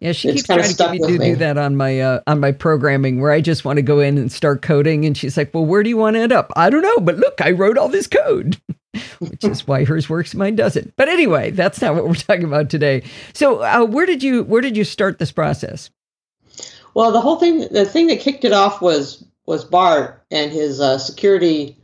yeah, 0.05 0.13
she 0.13 0.33
keeps 0.33 0.43
trying 0.43 0.63
to 0.63 0.75
get 0.75 0.91
me 0.91 0.99
to 0.99 1.19
me. 1.19 1.31
do 1.31 1.37
that 1.37 1.57
on 1.57 1.77
my 1.77 1.99
uh, 1.99 2.21
on 2.27 2.39
my 2.39 2.53
programming 2.53 3.23
where 3.23 3.31
I 3.31 3.41
just 3.41 3.65
want 3.65 3.79
to 3.79 3.83
go 3.83 4.01
in 4.01 4.19
and 4.19 4.31
start 4.31 4.61
coding, 4.61 5.07
and 5.07 5.17
she's 5.17 5.35
like, 5.39 5.55
"Well, 5.55 5.65
where 5.65 5.83
do 5.83 5.89
you 5.89 5.97
want 5.97 6.17
to 6.17 6.21
end 6.21 6.31
up?" 6.31 6.53
I 6.57 6.69
don't 6.69 6.83
know, 6.83 6.99
but 6.99 7.17
look, 7.17 7.41
I 7.41 7.53
wrote 7.53 7.79
all 7.79 7.89
this 7.89 8.07
code, 8.07 8.61
which 9.19 9.43
is 9.45 9.67
why 9.67 9.85
hers 9.87 10.11
works, 10.11 10.35
mine 10.35 10.57
doesn't. 10.57 10.95
But 10.97 11.09
anyway, 11.09 11.53
that's 11.53 11.81
not 11.81 11.95
what 11.95 12.07
we're 12.07 12.17
talking 12.17 12.45
about 12.45 12.69
today. 12.69 13.03
So, 13.33 13.63
uh, 13.63 13.87
where 13.87 14.05
did 14.05 14.23
you 14.23 14.43
where 14.45 14.61
did 14.61 14.77
you 14.77 14.85
start 14.85 15.19
this 15.19 15.33
process? 15.33 15.89
Well, 16.93 17.11
the 17.11 17.23
whole 17.23 17.37
thing, 17.37 17.67
the 17.71 17.87
thing 17.87 18.09
that 18.09 18.21
kicked 18.21 18.45
it 18.45 18.53
off 18.53 18.83
was 18.83 19.25
was 19.47 19.65
Bart 19.65 20.23
and 20.31 20.53
his 20.53 20.83
uh, 20.83 20.99
security 20.99 21.79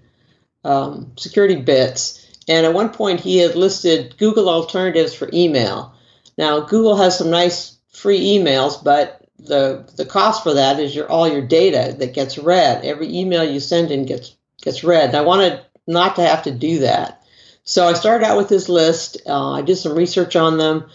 um, 0.63 1.11
security 1.17 1.57
bits. 1.57 2.27
And 2.49 2.67
at 2.67 2.75
one 2.75 2.91
point, 2.91 3.21
he 3.21 3.39
had 3.39 3.55
listed 3.55 4.15
Google 4.19 4.51
alternatives 4.51 5.15
for 5.15 5.31
email. 5.33 5.95
Now, 6.37 6.61
Google 6.61 6.97
has 6.97 7.17
some 7.17 7.31
nice 7.31 7.79
free 7.91 8.21
emails, 8.21 8.83
but 8.83 9.25
the 9.39 9.91
the 9.97 10.05
cost 10.05 10.43
for 10.43 10.55
that 10.55 10.79
is 10.79 10.95
your 10.95 11.09
all 11.11 11.29
your 11.29 11.47
data 11.47 11.95
that 11.99 12.15
gets 12.15 12.39
read. 12.39 12.85
Every 12.85 13.15
email 13.15 13.45
you 13.45 13.61
send 13.61 13.91
in 13.91 14.05
gets 14.07 14.37
gets 14.63 14.85
read. 14.85 15.09
And 15.09 15.17
I 15.17 15.23
wanted 15.23 15.61
not 15.87 16.17
to 16.17 16.23
have 16.23 16.43
to 16.45 16.51
do 16.51 16.81
that, 16.81 17.23
so 17.65 17.87
I 17.87 17.95
started 17.95 18.27
out 18.27 18.37
with 18.37 18.49
this 18.49 18.69
list. 18.69 19.23
Uh, 19.27 19.53
I 19.53 19.63
did 19.63 19.77
some 19.77 19.97
research 19.97 20.37
on 20.37 20.59
them. 20.59 20.89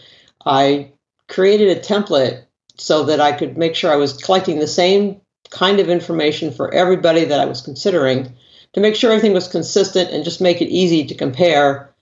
I 0.46 0.92
created 1.28 1.76
a 1.76 1.82
template 1.82 2.46
so 2.78 3.04
that 3.06 3.22
I 3.22 3.32
could 3.32 3.58
make 3.58 3.76
sure 3.76 3.92
I 3.92 3.98
was 3.98 4.18
collecting 4.18 4.60
the 4.60 4.68
same 4.68 5.22
kind 5.50 5.80
of 5.80 5.90
information 5.90 6.52
for 6.52 6.74
everybody 6.74 7.26
that 7.26 7.40
I 7.40 7.46
was 7.46 7.62
considering 7.62 8.34
to 8.74 8.82
make 8.82 8.96
sure 8.96 9.12
everything 9.12 9.34
was 9.34 9.48
consistent 9.48 10.12
and 10.12 10.26
just 10.26 10.42
make 10.42 10.62
it 10.62 10.68
easy 10.68 11.06
to 11.06 11.16
compare, 11.16 11.94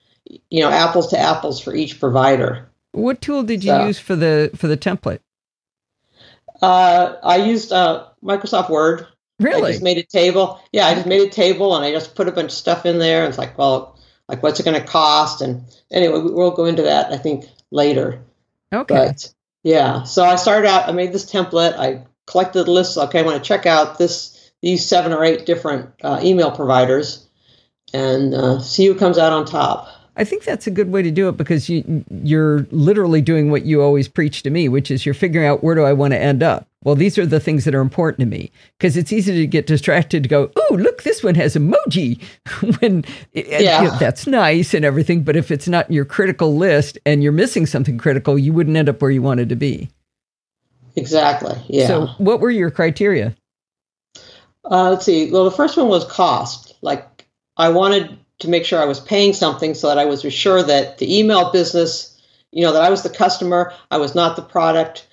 you 0.50 0.62
know, 0.62 0.70
apples 0.70 1.10
to 1.10 1.20
apples 1.20 1.62
for 1.62 1.76
each 1.76 2.00
provider. 2.00 2.70
What 2.94 3.22
tool 3.22 3.44
did 3.44 3.64
you 3.64 3.72
so, 3.72 3.88
use 3.88 4.00
for 4.00 4.16
the 4.16 4.52
for 4.56 4.68
the 4.68 4.78
template? 4.78 5.20
Uh, 6.62 7.16
I 7.24 7.38
used 7.38 7.74
uh, 7.74 8.08
Microsoft 8.24 8.70
Word. 8.70 9.08
Really? 9.40 9.70
I 9.70 9.72
just 9.72 9.84
made 9.84 9.98
a 9.98 10.04
table. 10.04 10.62
Yeah, 10.72 10.88
I 10.88 10.94
just 10.94 11.08
made 11.08 11.28
a 11.28 11.30
table 11.30 11.76
and 11.76 11.84
I 11.84 11.92
just 11.92 12.16
put 12.16 12.30
a 12.30 12.32
bunch 12.32 12.52
of 12.52 12.58
stuff 12.58 12.86
in 12.86 13.00
there. 13.00 13.26
It's 13.26 13.38
like, 13.38 13.58
well, 13.58 14.00
like 14.30 14.42
what's 14.42 14.60
it 14.60 14.64
going 14.64 14.80
to 14.80 14.88
cost? 14.88 15.42
And 15.42 15.66
anyway, 15.92 16.20
we'll 16.20 16.52
go 16.52 16.66
into 16.66 16.84
that 16.84 17.12
I 17.12 17.18
think 17.18 17.46
later. 17.72 18.24
Okay. 18.72 18.96
But 18.96 19.34
yeah, 19.64 20.04
so 20.04 20.24
I 20.24 20.36
started 20.36 20.68
out. 20.68 20.88
I 20.88 20.92
made 20.92 21.12
this 21.14 21.30
template. 21.30 21.76
I 21.78 22.06
collected 22.28 22.66
the 22.66 22.72
list. 22.72 22.98
Okay, 22.98 23.20
I 23.20 23.24
want 23.24 23.44
to 23.44 23.48
check 23.48 23.66
out 23.66 23.98
this 23.98 24.52
these 24.62 24.86
seven 24.86 25.14
or 25.14 25.24
eight 25.24 25.46
different 25.46 25.90
uh, 26.04 26.20
email 26.24 26.52
providers 26.52 27.28
and 27.94 28.34
uh, 28.34 28.60
see 28.60 28.86
who 28.86 28.96
comes 28.96 29.18
out 29.18 29.34
on 29.34 29.46
top. 29.46 29.88
I 30.16 30.24
think 30.24 30.44
that's 30.44 30.68
a 30.68 30.72
good 30.72 30.92
way 30.92 31.02
to 31.02 31.10
do 31.10 31.28
it 31.28 31.38
because 31.38 31.70
you 31.70 32.06
you're 32.24 32.68
literally 32.72 33.22
doing 33.22 33.50
what 33.50 33.66
you 33.66 33.82
always 33.82 34.08
preach 34.08 34.44
to 34.44 34.50
me, 34.50 34.70
which 34.70 34.92
is 34.92 35.06
you're 35.06 35.16
figuring 35.16 35.48
out 35.48 35.64
where 35.64 35.76
do 35.76 35.84
I 35.84 35.94
want 35.94 36.14
to 36.14 36.20
end 36.20 36.44
up. 36.44 36.68
Well, 36.84 36.96
these 36.96 37.18
are 37.18 37.26
the 37.26 37.40
things 37.40 37.66
that 37.66 37.74
are 37.74 37.82
important 37.82 38.20
to 38.20 38.26
me 38.26 38.52
because 38.78 38.98
it's 38.98 39.12
easy 39.12 39.34
to 39.34 39.48
get 39.48 39.66
distracted 39.66 40.22
to 40.24 40.30
go, 40.30 40.52
oh, 40.56 40.76
look, 40.76 41.04
this 41.04 41.24
one 41.24 41.36
has 41.36 41.56
emoji. 41.56 42.22
when 42.80 43.06
yeah. 43.34 43.82
You 43.82 43.88
know, 43.88 43.98
that's 43.98 44.28
nice 44.28 44.74
and 44.74 44.86
everything, 44.86 45.24
but 45.24 45.36
if 45.36 45.50
it's 45.50 45.68
not 45.68 45.88
in 45.88 45.96
your 45.96 46.06
critical 46.06 46.56
list 46.56 46.98
and 47.06 47.24
you're 47.24 47.32
missing 47.32 47.66
something 47.66 47.98
critical, 47.98 48.38
you 48.38 48.54
wouldn't 48.54 48.78
end 48.78 48.90
up 48.90 49.02
where 49.02 49.12
you 49.12 49.22
wanted 49.22 49.50
to 49.50 49.56
be. 49.56 49.90
Exactly. 50.96 51.56
Yeah. 51.68 51.88
So, 51.88 52.08
what 52.18 52.40
were 52.40 52.52
your 52.52 52.70
criteria? 52.70 53.36
Uh, 54.70 54.92
let's 54.92 55.06
see. 55.06 55.32
Well, 55.32 55.46
the 55.46 55.52
first 55.52 55.76
one 55.76 55.88
was 55.88 56.06
cost. 56.06 56.76
Like, 56.82 57.26
I 57.58 57.70
wanted 57.70 58.20
to 58.44 58.50
make 58.50 58.66
sure 58.66 58.82
I 58.82 58.86
was 58.86 59.00
paying 59.00 59.34
something 59.34 59.74
so 59.74 59.88
that 59.88 59.98
I 59.98 60.06
was 60.06 60.22
sure 60.32 60.62
that 60.62 60.98
the 60.98 61.20
email 61.20 61.52
business, 61.52 62.16
you 62.52 62.62
know, 62.62 62.74
that 62.74 62.84
I 62.84 62.90
was 62.90 63.02
the 63.02 63.10
customer, 63.10 63.74
I 63.90 63.98
was 63.98 64.14
not 64.14 64.36
the 64.36 64.42
product, 64.42 65.08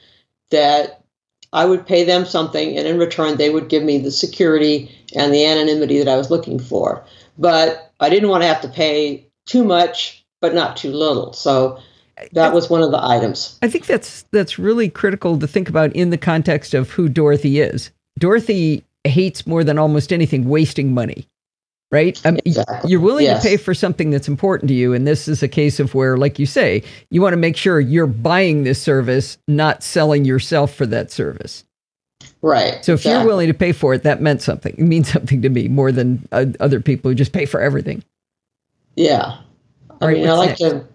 that 0.51 1.05
I 1.53 1.65
would 1.65 1.87
pay 1.87 2.05
them 2.05 2.27
something, 2.27 2.77
and 2.77 2.87
in 2.87 2.99
return, 2.99 3.37
they 3.37 3.51
would 3.51 3.69
give 3.69 3.85
me 3.85 3.99
the 3.99 4.11
security 4.11 4.91
and 5.15 5.33
the 5.33 5.47
anonymity 5.47 5.99
that 5.99 6.09
I 6.09 6.17
was 6.17 6.31
looking 6.31 6.59
for. 6.59 7.05
But 7.39 7.93
I 8.01 8.11
didn't 8.11 8.29
want 8.29 8.43
to 8.43 8.49
have 8.49 8.61
to 8.63 8.69
pay 8.69 9.27
too 9.47 9.63
much, 9.63 10.25
but 10.41 10.53
not 10.53 10.77
too 10.77 10.93
little. 10.93 11.33
So 11.33 11.79
that 12.33 12.53
was 12.53 12.69
one 12.69 12.83
of 12.83 12.91
the 12.91 13.03
items. 13.03 13.59
I 13.63 13.69
think 13.69 13.87
that's 13.87 14.25
that's 14.33 14.59
really 14.59 14.91
critical 14.91 15.39
to 15.39 15.47
think 15.47 15.69
about 15.69 15.95
in 15.95 16.11
the 16.11 16.19
context 16.19 16.75
of 16.75 16.91
who 16.91 17.09
Dorothy 17.09 17.61
is. 17.61 17.91
Dorothy 18.19 18.85
hates 19.05 19.47
more 19.47 19.63
than 19.63 19.79
almost 19.79 20.13
anything 20.13 20.49
wasting 20.49 20.93
money 20.93 21.29
right? 21.91 22.21
I 22.25 22.33
mean. 22.33 22.41
You're 22.87 23.01
willing 23.01 23.25
yes. 23.25 23.43
to 23.43 23.49
pay 23.49 23.57
for 23.57 23.75
something 23.75 24.11
that's 24.11 24.29
important 24.29 24.69
to 24.69 24.75
you. 24.75 24.93
And 24.93 25.07
this 25.07 25.29
is 25.29 25.43
a 25.43 25.49
case 25.49 25.81
of 25.81 25.95
where, 25.95 26.17
like 26.17 26.39
you 26.39 26.47
say, 26.47 26.83
you 27.11 27.21
want 27.21 27.33
to 27.33 27.39
make 27.39 27.57
sure 27.57 27.81
you're 27.81 28.07
buying 28.07 28.65
this 28.65 28.81
service, 28.81 29.39
not 29.49 29.83
selling 29.83 30.25
yourself 30.25 30.75
for 30.75 30.87
that 30.87 31.11
service. 31.11 31.65
Right. 32.43 32.83
So 32.85 32.93
if 32.95 33.05
you're 33.05 33.25
willing 33.25 33.49
to 33.49 33.55
pay 33.55 33.73
for 33.73 33.93
it, 33.93 34.03
that 34.05 34.23
meant 34.23 34.41
something. 34.43 34.75
It 34.77 34.85
means 34.85 35.09
something 35.13 35.43
to 35.43 35.49
me 35.49 35.69
more 35.69 35.93
than 35.93 36.27
uh, 36.33 36.47
other 36.61 36.81
people 36.81 37.11
who 37.11 37.15
just 37.15 37.33
pay 37.33 37.47
for 37.47 37.61
everything. 37.61 38.03
Yeah. 38.97 39.39
I 40.01 40.07
right, 40.07 40.17
mean, 40.17 40.29
I 40.29 40.33
like 40.33 40.57
to 40.57 40.87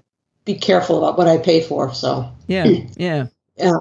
be 0.46 0.56
careful 0.56 0.98
about 0.98 1.18
what 1.18 1.28
I 1.28 1.38
pay 1.38 1.62
for. 1.62 1.94
So, 1.94 2.30
Yeah, 2.48 2.66
yeah. 2.96 3.28
and 3.58 3.80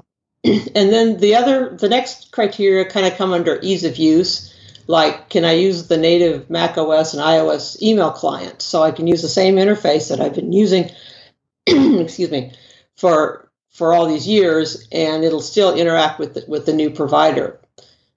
then 0.75 1.17
the 1.17 1.35
other, 1.35 1.75
the 1.75 1.89
next 1.89 2.31
criteria 2.31 2.85
kind 2.85 3.05
of 3.05 3.15
come 3.15 3.33
under 3.33 3.59
ease 3.61 3.83
of 3.83 3.97
use. 3.97 4.54
Like, 4.87 5.29
can 5.29 5.45
I 5.45 5.53
use 5.53 5.87
the 5.87 5.97
native 5.97 6.49
Mac 6.49 6.77
OS 6.77 7.13
and 7.13 7.23
iOS 7.23 7.81
email 7.81 8.11
client 8.11 8.61
so 8.61 8.83
I 8.83 8.91
can 8.91 9.07
use 9.07 9.21
the 9.21 9.29
same 9.29 9.55
interface 9.55 10.09
that 10.09 10.21
I've 10.21 10.35
been 10.35 10.53
using, 10.53 10.91
excuse 11.67 12.31
me, 12.31 12.53
for 12.95 13.49
for 13.71 13.93
all 13.93 14.07
these 14.07 14.25
years, 14.25 14.87
and 14.93 15.25
it'll 15.25 15.41
still 15.41 15.75
interact 15.75 16.17
with 16.17 16.33
the, 16.33 16.45
with 16.47 16.65
the 16.65 16.71
new 16.71 16.89
provider, 16.89 17.59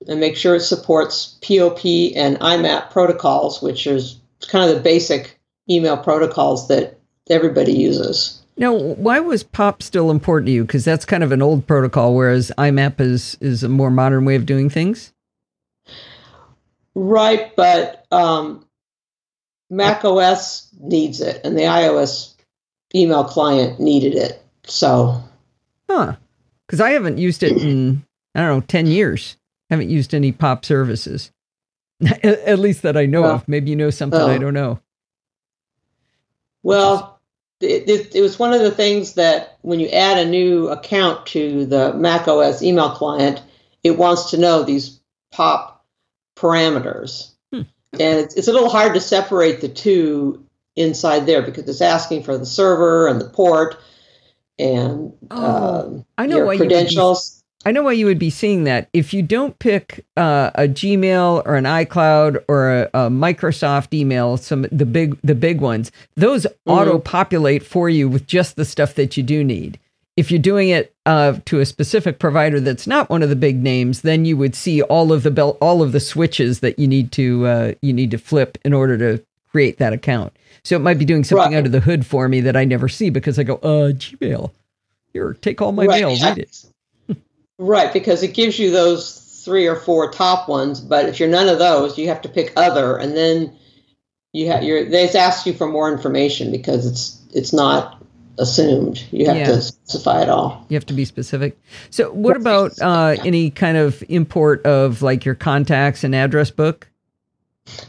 and 0.06 0.20
make 0.20 0.36
sure 0.36 0.54
it 0.54 0.60
supports 0.60 1.36
POP 1.42 1.84
and 2.14 2.38
IMAP 2.38 2.90
protocols, 2.92 3.60
which 3.60 3.84
is 3.88 4.20
kind 4.46 4.70
of 4.70 4.76
the 4.76 4.82
basic 4.82 5.36
email 5.68 5.96
protocols 5.96 6.68
that 6.68 7.00
everybody 7.28 7.72
uses. 7.72 8.40
Now, 8.56 8.72
why 8.72 9.18
was 9.18 9.42
POP 9.42 9.82
still 9.82 10.12
important 10.12 10.46
to 10.46 10.52
you? 10.52 10.62
Because 10.62 10.84
that's 10.84 11.04
kind 11.04 11.24
of 11.24 11.32
an 11.32 11.42
old 11.42 11.66
protocol, 11.66 12.14
whereas 12.14 12.52
IMAP 12.56 13.00
is 13.00 13.36
is 13.40 13.64
a 13.64 13.68
more 13.68 13.90
modern 13.90 14.24
way 14.24 14.36
of 14.36 14.46
doing 14.46 14.70
things. 14.70 15.12
Right, 17.00 17.54
but 17.54 18.06
um, 18.10 18.66
Mac 19.70 20.04
OS 20.04 20.68
needs 20.80 21.20
it, 21.20 21.40
and 21.44 21.56
the 21.56 21.62
iOS 21.62 22.34
email 22.92 23.22
client 23.22 23.78
needed 23.78 24.16
it. 24.16 24.42
So, 24.64 25.22
Huh? 25.88 26.16
Because 26.66 26.80
I 26.80 26.90
haven't 26.90 27.18
used 27.18 27.44
it 27.44 27.52
in 27.62 28.04
I 28.34 28.40
don't 28.40 28.48
know 28.48 28.66
ten 28.66 28.88
years. 28.88 29.36
haven't 29.70 29.90
used 29.90 30.12
any 30.12 30.32
POP 30.32 30.64
services, 30.64 31.30
at, 32.24 32.58
least 32.58 32.82
that 32.82 32.96
I 32.96 33.06
know 33.06 33.24
of. 33.24 33.46
Maybe 33.46 33.70
you 33.70 33.76
know 33.76 33.90
something 33.90 34.20
I 34.20 34.38
don't 34.38 34.54
know. 34.54 34.80
well, 36.64 37.20
it, 37.60 37.88
it, 37.88 38.16
it 38.16 38.22
was 38.22 38.40
one 38.40 38.52
of 38.52 38.60
the 38.60 38.72
things 38.72 39.14
that 39.14 39.56
when 39.62 39.78
you 39.78 39.86
add 39.90 40.18
a 40.18 40.28
new 40.28 40.66
account 40.68 41.26
to 41.26 41.64
the 41.64 41.94
Mac 41.94 42.26
OS 42.26 42.60
email 42.60 42.90
client, 42.90 43.40
it 43.84 43.96
wants 43.96 44.30
to 44.30 44.36
know 44.36 44.64
these 44.64 44.98
POP 45.30 45.77
parameters. 46.38 47.32
Hmm. 47.52 47.62
And 47.92 48.20
it's, 48.20 48.36
it's 48.36 48.48
a 48.48 48.52
little 48.52 48.70
hard 48.70 48.94
to 48.94 49.00
separate 49.00 49.60
the 49.60 49.68
two 49.68 50.44
inside 50.76 51.26
there 51.26 51.42
because 51.42 51.68
it's 51.68 51.80
asking 51.80 52.22
for 52.22 52.38
the 52.38 52.46
server 52.46 53.08
and 53.08 53.20
the 53.20 53.28
port 53.28 53.76
and 54.58 55.12
Oh, 55.30 55.84
um, 55.86 56.06
I 56.16 56.26
know 56.26 56.38
your 56.38 56.46
why 56.46 56.52
you 56.54 56.58
would 56.60 56.68
be- 56.68 56.74
credentials. 56.74 57.34
I 57.66 57.72
know 57.72 57.82
why 57.82 57.92
you 57.92 58.06
would 58.06 58.20
be 58.20 58.30
seeing 58.30 58.64
that. 58.64 58.88
If 58.92 59.12
you 59.12 59.20
don't 59.20 59.58
pick 59.58 60.06
uh, 60.16 60.52
a 60.54 60.62
Gmail 60.68 61.42
or 61.44 61.56
an 61.56 61.64
iCloud 61.64 62.44
or 62.46 62.72
a, 62.72 62.82
a 62.94 63.10
Microsoft 63.10 63.92
email, 63.92 64.36
some 64.36 64.66
the 64.70 64.86
big 64.86 65.18
the 65.22 65.34
big 65.34 65.60
ones, 65.60 65.90
those 66.14 66.46
auto 66.66 66.98
populate 66.98 67.64
for 67.64 67.90
you 67.90 68.08
with 68.08 68.26
just 68.26 68.54
the 68.54 68.64
stuff 68.64 68.94
that 68.94 69.16
you 69.16 69.24
do 69.24 69.42
need. 69.42 69.78
If 70.18 70.32
you're 70.32 70.40
doing 70.40 70.70
it 70.70 70.92
uh, 71.06 71.34
to 71.44 71.60
a 71.60 71.64
specific 71.64 72.18
provider 72.18 72.58
that's 72.58 72.88
not 72.88 73.08
one 73.08 73.22
of 73.22 73.28
the 73.28 73.36
big 73.36 73.62
names, 73.62 74.02
then 74.02 74.24
you 74.24 74.36
would 74.36 74.56
see 74.56 74.82
all 74.82 75.12
of 75.12 75.22
the 75.22 75.30
bell, 75.30 75.56
all 75.60 75.80
of 75.80 75.92
the 75.92 76.00
switches 76.00 76.58
that 76.58 76.76
you 76.76 76.88
need 76.88 77.12
to 77.12 77.46
uh, 77.46 77.74
you 77.82 77.92
need 77.92 78.10
to 78.10 78.18
flip 78.18 78.58
in 78.64 78.72
order 78.72 78.98
to 78.98 79.24
create 79.52 79.78
that 79.78 79.92
account. 79.92 80.36
So 80.64 80.74
it 80.74 80.80
might 80.80 80.98
be 80.98 81.04
doing 81.04 81.22
something 81.22 81.52
Right. 81.52 81.56
under 81.56 81.70
the 81.70 81.78
hood 81.78 82.04
for 82.04 82.28
me 82.28 82.40
that 82.40 82.56
I 82.56 82.64
never 82.64 82.88
see 82.88 83.10
because 83.10 83.38
I 83.38 83.44
go, 83.44 83.54
uh, 83.58 83.92
Gmail. 83.92 84.50
Here, 85.12 85.36
take 85.40 85.62
all 85.62 85.70
my 85.70 85.86
Right, 85.86 86.00
mail, 86.00 86.16
read 86.20 86.38
it. 86.38 86.64
Right, 87.58 87.92
because 87.92 88.24
it 88.24 88.34
gives 88.34 88.58
you 88.58 88.72
those 88.72 89.42
three 89.44 89.68
or 89.68 89.76
four 89.76 90.10
top 90.10 90.48
ones, 90.48 90.80
but 90.80 91.08
if 91.08 91.20
you're 91.20 91.28
none 91.28 91.48
of 91.48 91.60
those, 91.60 91.96
you 91.96 92.08
have 92.08 92.22
to 92.22 92.28
pick 92.28 92.52
other, 92.56 92.96
and 92.96 93.16
then 93.16 93.56
you 94.32 94.48
have 94.50 94.64
your 94.64 94.84
they 94.84 95.08
ask 95.10 95.46
you 95.46 95.52
for 95.52 95.68
more 95.68 95.92
information 95.92 96.50
because 96.50 96.86
it's 96.86 97.22
it's 97.32 97.52
not 97.52 98.02
assumed. 98.38 99.02
You 99.10 99.26
have 99.26 99.36
Yeah. 99.36 99.44
to 99.46 99.62
specify 99.62 100.22
it 100.22 100.28
all. 100.28 100.64
You 100.68 100.74
have 100.76 100.86
to 100.86 100.94
be 100.94 101.04
specific. 101.04 101.58
So, 101.90 102.10
what 102.12 102.36
about 102.36 102.80
uh, 102.80 103.16
any 103.24 103.50
kind 103.50 103.76
of 103.76 104.02
import 104.08 104.64
of 104.66 105.02
like 105.02 105.24
your 105.24 105.34
contacts 105.34 106.04
and 106.04 106.14
address 106.14 106.50
book? 106.50 106.88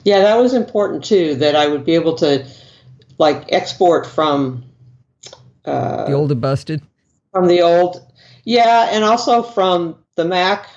Yeah, 0.03 0.19
that 0.21 0.37
was 0.37 0.53
important 0.53 1.03
too. 1.05 1.35
That 1.35 1.55
I 1.55 1.67
would 1.67 1.85
be 1.85 1.95
able 1.95 2.15
to 2.17 2.45
like 3.17 3.45
export 3.51 4.05
from 4.05 4.63
uh, 5.65 6.05
The 6.07 6.13
old 6.13 6.31
and 6.31 6.41
busted. 6.41 6.81
from 7.31 7.47
the 7.47 7.61
old, 7.61 8.01
yeah, 8.43 8.89
and 8.91 9.03
also 9.03 9.43
from 9.43 9.95
the 10.15 10.25
Mac 10.25 10.67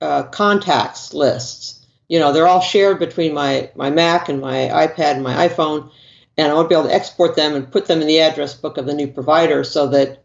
uh, 0.00 0.24
contacts 0.24 1.12
lists. 1.14 1.86
You 2.08 2.18
know, 2.18 2.32
they're 2.32 2.46
all 2.48 2.60
shared 2.62 2.98
between 2.98 3.34
my 3.34 3.70
my 3.76 3.90
Mac 3.90 4.28
and 4.28 4.40
my 4.40 4.68
iPad 4.72 5.14
and 5.14 5.22
my 5.22 5.48
iPhone, 5.48 5.90
and 6.38 6.50
I 6.50 6.54
would 6.54 6.68
be 6.68 6.74
able 6.76 6.88
to 6.88 6.94
export 6.94 7.36
them 7.36 7.54
and 7.54 7.70
put 7.70 7.86
them 7.86 8.00
in 8.00 8.06
the 8.06 8.20
address 8.20 8.54
book 8.54 8.78
of 8.78 8.86
the 8.86 8.94
new 8.94 9.08
provider 9.08 9.64
so 9.64 9.88
that 9.88 10.24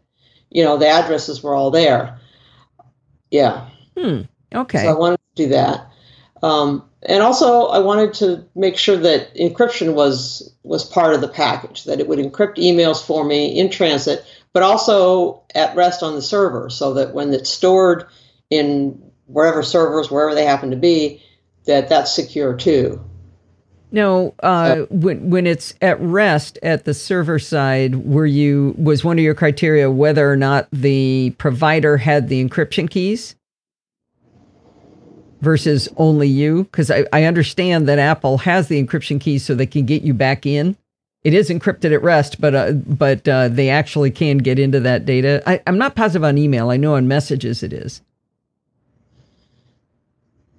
you 0.50 0.64
know 0.64 0.78
the 0.78 0.88
addresses 0.88 1.42
were 1.42 1.54
all 1.54 1.70
there. 1.70 2.20
Yeah, 3.30 3.68
Hmm. 3.98 4.22
Okay. 4.54 4.78
so 4.78 4.88
I 4.88 4.94
wanted 4.94 5.18
to 5.36 5.42
do 5.42 5.48
that. 5.50 5.90
Um, 6.42 6.88
and 7.02 7.22
also, 7.22 7.66
I 7.66 7.80
wanted 7.80 8.14
to 8.14 8.44
make 8.54 8.78
sure 8.78 8.96
that 8.96 9.34
encryption 9.34 9.94
was 9.94 10.54
was 10.62 10.84
part 10.84 11.14
of 11.14 11.20
the 11.20 11.28
package. 11.28 11.84
That 11.84 12.00
it 12.00 12.08
would 12.08 12.18
encrypt 12.18 12.56
emails 12.56 13.04
for 13.04 13.24
me 13.24 13.58
in 13.58 13.70
transit, 13.70 14.24
but 14.52 14.62
also 14.62 15.42
at 15.54 15.74
rest 15.74 16.02
on 16.02 16.14
the 16.14 16.22
server, 16.22 16.70
so 16.70 16.94
that 16.94 17.12
when 17.12 17.32
it's 17.32 17.50
stored 17.50 18.06
in 18.50 19.02
wherever 19.26 19.62
servers, 19.62 20.10
wherever 20.10 20.34
they 20.34 20.44
happen 20.44 20.70
to 20.70 20.76
be, 20.76 21.22
that 21.66 21.88
that's 21.88 22.14
secure 22.14 22.54
too. 22.54 23.02
Now, 23.90 24.34
uh, 24.42 24.86
when 24.90 25.30
when 25.30 25.46
it's 25.46 25.74
at 25.80 26.00
rest 26.00 26.58
at 26.62 26.84
the 26.84 26.94
server 26.94 27.38
side, 27.38 27.94
were 28.04 28.26
you 28.26 28.74
was 28.76 29.04
one 29.04 29.18
of 29.18 29.24
your 29.24 29.34
criteria 29.34 29.90
whether 29.90 30.30
or 30.30 30.36
not 30.36 30.68
the 30.72 31.30
provider 31.38 31.96
had 31.96 32.28
the 32.28 32.44
encryption 32.44 32.90
keys 32.90 33.36
versus 35.42 35.88
only 35.96 36.26
you? 36.26 36.64
Because 36.64 36.90
I, 36.90 37.04
I 37.12 37.24
understand 37.24 37.86
that 37.88 38.00
Apple 38.00 38.38
has 38.38 38.66
the 38.66 38.82
encryption 38.82 39.20
keys 39.20 39.44
so 39.44 39.54
they 39.54 39.66
can 39.66 39.86
get 39.86 40.02
you 40.02 40.12
back 40.12 40.44
in. 40.44 40.76
It 41.22 41.32
is 41.32 41.48
encrypted 41.48 41.94
at 41.94 42.02
rest, 42.02 42.40
but 42.40 42.54
uh, 42.54 42.72
but 42.72 43.26
uh, 43.28 43.48
they 43.48 43.70
actually 43.70 44.10
can 44.10 44.38
get 44.38 44.58
into 44.58 44.80
that 44.80 45.06
data. 45.06 45.42
I, 45.46 45.62
I'm 45.66 45.78
not 45.78 45.94
positive 45.94 46.24
on 46.24 46.36
email. 46.36 46.70
I 46.70 46.76
know 46.76 46.96
on 46.96 47.06
messages 47.06 47.62
it 47.62 47.72
is. 47.72 48.02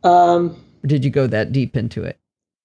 Um, 0.03 0.63
Or 0.83 0.87
did 0.87 1.03
you 1.03 1.11
go 1.11 1.27
that 1.27 1.51
deep 1.51 1.75
into 1.75 2.03
it? 2.03 2.17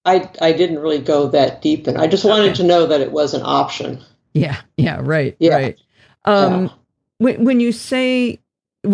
I 0.04 0.30
I 0.40 0.52
didn't 0.52 0.78
really 0.80 1.00
go 1.00 1.28
that 1.28 1.62
deep, 1.62 1.86
and 1.86 1.98
I 1.98 2.06
just 2.08 2.24
wanted 2.24 2.46
Okay. 2.46 2.54
to 2.56 2.64
know 2.64 2.86
that 2.86 3.00
it 3.00 3.12
was 3.12 3.34
an 3.34 3.42
option. 3.44 4.02
Yeah, 4.34 4.56
yeah, 4.76 5.00
right, 5.02 5.36
Yeah. 5.40 5.54
right. 5.54 5.78
Um, 6.24 6.64
Yeah. 6.64 6.68
when 7.18 7.44
when 7.44 7.60
you 7.60 7.72
say 7.72 8.40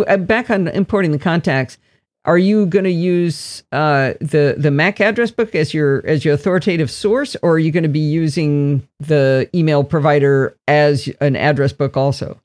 uh, 0.07 0.17
back 0.19 0.51
on 0.51 0.69
importing 0.69 1.13
the 1.13 1.19
contacts, 1.19 1.79
are 2.25 2.39
you 2.39 2.67
going 2.67 2.85
to 2.85 2.91
use 2.91 3.63
uh, 3.73 4.15
the 4.21 4.57
the 4.59 4.71
Mac 4.71 5.01
address 5.01 5.31
book 5.31 5.55
as 5.55 5.75
your 5.75 6.05
as 6.07 6.25
your 6.25 6.35
authoritative 6.35 6.91
source, 6.91 7.37
or 7.43 7.53
are 7.53 7.59
you 7.59 7.71
going 7.73 7.85
to 7.85 7.89
be 7.89 8.01
using 8.01 8.87
the 9.01 9.49
email 9.55 9.85
provider 9.85 10.57
as 10.69 11.09
an 11.21 11.37
address 11.37 11.73
book 11.73 11.97
also? 11.97 12.41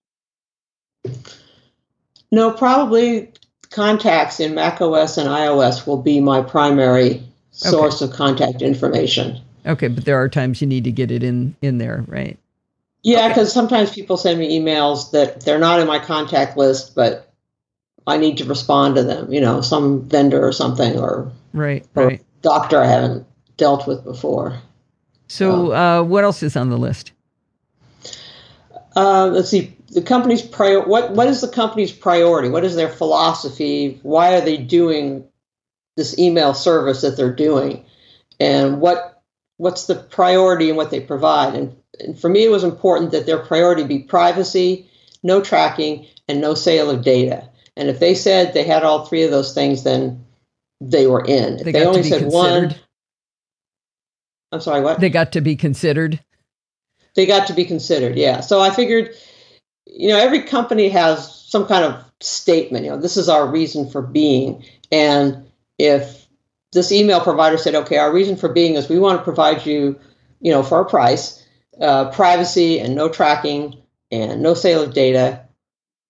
No, 2.32 2.52
probably 2.52 3.32
contacts 3.72 4.40
in 4.40 4.56
Mac 4.56 4.82
OS 4.82 5.18
and 5.18 5.30
iOS 5.30 5.88
will 5.88 6.02
be 6.02 6.20
my 6.20 6.42
primary 6.42 7.24
source 7.52 8.02
of 8.02 8.12
contact 8.12 8.62
information. 8.62 9.40
Okay, 9.66 9.88
but 9.88 10.06
there 10.06 10.20
are 10.22 10.28
times 10.28 10.60
you 10.62 10.68
need 10.68 10.84
to 10.86 10.92
get 10.92 11.12
it 11.12 11.24
in 11.24 11.56
in 11.62 11.78
there, 11.78 12.04
right? 12.08 12.38
Yeah, 13.04 13.20
Okay. 13.20 13.28
because 13.30 13.52
sometimes 13.54 13.92
people 13.92 14.18
send 14.18 14.40
me 14.40 14.60
emails 14.60 15.12
that 15.12 15.42
they're 15.42 15.60
not 15.60 15.80
in 15.80 15.88
my 15.88 16.00
contact 16.00 16.58
list, 16.58 16.96
but 16.96 17.32
I 18.08 18.18
need 18.18 18.38
to 18.40 18.46
respond 18.46 18.96
to 18.96 19.04
them. 19.04 19.32
You 19.32 19.42
know, 19.42 19.62
some 19.62 20.02
vendor 20.08 20.46
or 20.46 20.52
something, 20.52 21.00
or, 21.00 21.32
Right, 21.54 21.86
or 21.96 22.08
right. 22.08 22.22
doctor 22.42 22.80
I 22.82 22.88
haven't 22.88 23.26
dealt 23.58 23.88
with 23.88 24.04
before. 24.04 24.60
So, 25.28 25.72
uh, 25.72 26.04
what 26.04 26.24
else 26.24 26.44
is 26.44 26.56
on 26.56 26.70
the 26.70 26.78
list? 26.78 27.12
Uh, 28.96 29.28
let's 29.28 29.50
see. 29.50 29.76
The 29.92 30.02
company's 30.02 30.42
prior. 30.42 30.82
What 30.82 31.12
what 31.12 31.28
is 31.28 31.42
the 31.42 31.48
company's 31.48 31.92
priority? 31.92 32.50
What 32.50 32.64
is 32.64 32.76
their 32.76 32.90
philosophy? 32.90 34.00
Why 34.04 34.36
are 34.36 34.42
they 34.42 34.58
doing 34.58 35.24
this 35.98 36.18
email 36.18 36.54
service 36.54 37.02
that 37.02 37.18
they're 37.18 37.34
doing? 37.34 37.86
And 38.40 38.80
what 38.82 39.22
what's 39.58 39.88
the 39.88 39.96
priority 39.96 40.70
and 40.70 40.78
what 40.78 40.92
they 40.92 41.00
provide? 41.00 41.54
And, 41.54 41.76
and 42.00 42.20
for 42.20 42.30
me, 42.30 42.44
it 42.44 42.50
was 42.52 42.64
important 42.64 43.12
that 43.12 43.26
their 43.26 43.40
priority 43.40 43.84
be 43.84 44.00
privacy, 44.00 44.90
no 45.22 45.42
tracking, 45.42 46.08
and 46.28 46.42
no 46.42 46.56
sale 46.56 46.90
of 46.90 47.04
data. 47.04 47.48
And 47.78 47.90
if 47.90 48.00
they 48.00 48.16
said 48.16 48.54
they 48.54 48.64
had 48.64 48.84
all 48.84 49.06
three 49.06 49.24
of 49.24 49.32
those 49.32 49.54
things, 49.54 49.84
then 49.84 50.26
they 50.80 51.06
were 51.08 51.24
in. 51.24 51.60
If 51.60 51.66
They 51.66 51.72
they, 51.74 51.86
only 51.86 52.04
said 52.04 52.32
one. 52.32 52.76
I'm 54.52 54.62
sorry, 54.62 54.82
what? 54.82 55.00
They 55.00 55.10
got 55.10 55.32
to 55.34 55.42
be 55.42 55.56
considered. 55.56 56.20
they 57.16 57.26
got 57.26 57.48
to 57.48 57.54
be 57.54 57.66
considered 57.66 58.16
yeah 58.18 58.40
so 58.40 58.62
i 58.62 58.70
figured 58.70 59.14
you 59.86 60.10
know, 60.10 60.18
every 60.18 60.44
company 60.44 60.90
has 60.90 61.36
some 61.48 61.66
kind 61.66 61.84
of 61.84 62.04
statement. 62.22 62.86
You 62.86 62.92
know, 62.92 62.98
this 62.98 63.18
is 63.18 63.30
our 63.30 63.48
reason 63.48 63.90
for 63.90 64.02
being, 64.02 64.64
and 64.92 65.51
if 65.82 66.28
this 66.72 66.92
email 66.92 67.20
provider 67.20 67.58
said, 67.58 67.76
okay, 67.76 67.98
our 67.98 68.14
reason 68.14 68.36
for 68.36 68.50
being 68.50 68.76
is 68.76 68.88
we 68.88 69.00
want 69.00 69.20
to 69.20 69.24
provide 69.24 69.66
you, 69.66 70.00
you 70.40 70.52
know, 70.52 70.64
for 70.64 70.80
a 70.80 70.86
price, 70.86 71.46
uh, 71.82 72.12
privacy 72.12 72.80
and 72.80 72.96
no 72.96 73.10
tracking 73.10 73.76
and 74.12 74.42
no 74.42 74.54
sale 74.54 74.84
of 74.84 74.94
data, 74.94 75.42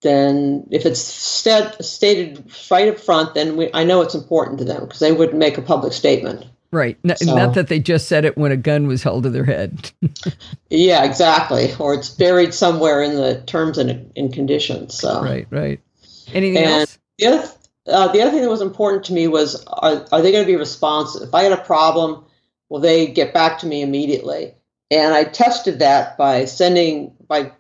then 0.01 0.67
if 0.72 0.86
it's 0.86 0.99
st- 0.99 1.84
stated 1.84 2.51
right 2.69 2.89
up 2.89 2.99
front, 2.99 3.34
then 3.34 3.55
we, 3.55 3.69
I 3.74 3.84
know 3.84 4.01
it's 4.01 4.15
important 4.15 4.59
to 4.59 4.65
them 4.65 4.82
because 4.84 4.99
they 4.99 5.11
wouldn't 5.11 5.38
make 5.38 5.57
a 5.57 5.61
public 5.61 5.93
statement. 5.93 6.45
Right. 6.72 6.97
So, 7.17 7.36
not 7.36 7.53
that 7.55 7.67
they 7.67 7.80
just 7.80 8.07
said 8.07 8.24
it 8.24 8.38
when 8.38 8.51
a 8.51 8.57
gun 8.57 8.88
was 8.88 9.03
held 9.03 9.24
to 9.24 9.30
their 9.30 9.43
head. 9.43 9.91
yeah, 10.69 11.03
exactly. 11.03 11.74
Or 11.80 11.93
it's 11.93 12.09
buried 12.09 12.53
somewhere 12.53 13.01
in 13.01 13.15
the 13.15 13.41
terms 13.45 13.78
and, 13.78 14.11
and 14.15 14.34
conditions. 14.34 14.93
So. 14.93 15.22
Right, 15.22 15.47
right. 15.49 15.82
Anything 16.34 16.63
and 16.63 16.72
else? 16.72 16.97
The 17.17 17.28
other, 17.28 17.51
uh, 17.92 18.12
the 18.12 18.22
other 18.22 18.32
thing 18.32 18.42
that 18.42 18.50
was 18.50 18.62
important 18.62 19.06
to 19.06 19.14
me 19.14 19.28
was 19.28 19.64
are, 19.68 20.06
are 20.12 20.22
they 20.22 20.32
going 20.32 20.44
to 20.44 20.52
be 20.52 20.56
responsive? 20.56 21.24
If 21.24 21.34
I 21.34 21.44
had 21.44 21.52
a 21.52 21.58
problem, 21.58 22.26
will 22.70 22.80
they 22.80 23.08
get 23.08 23.34
back 23.34 23.60
to 23.60 23.68
me 23.68 23.82
immediately? 23.82 24.56
And 24.89 25.14
I 25.14 25.24
tested 25.24 25.80
that 25.80 26.18
by 26.18 26.46
sending, 26.46 27.16
by 27.28 27.52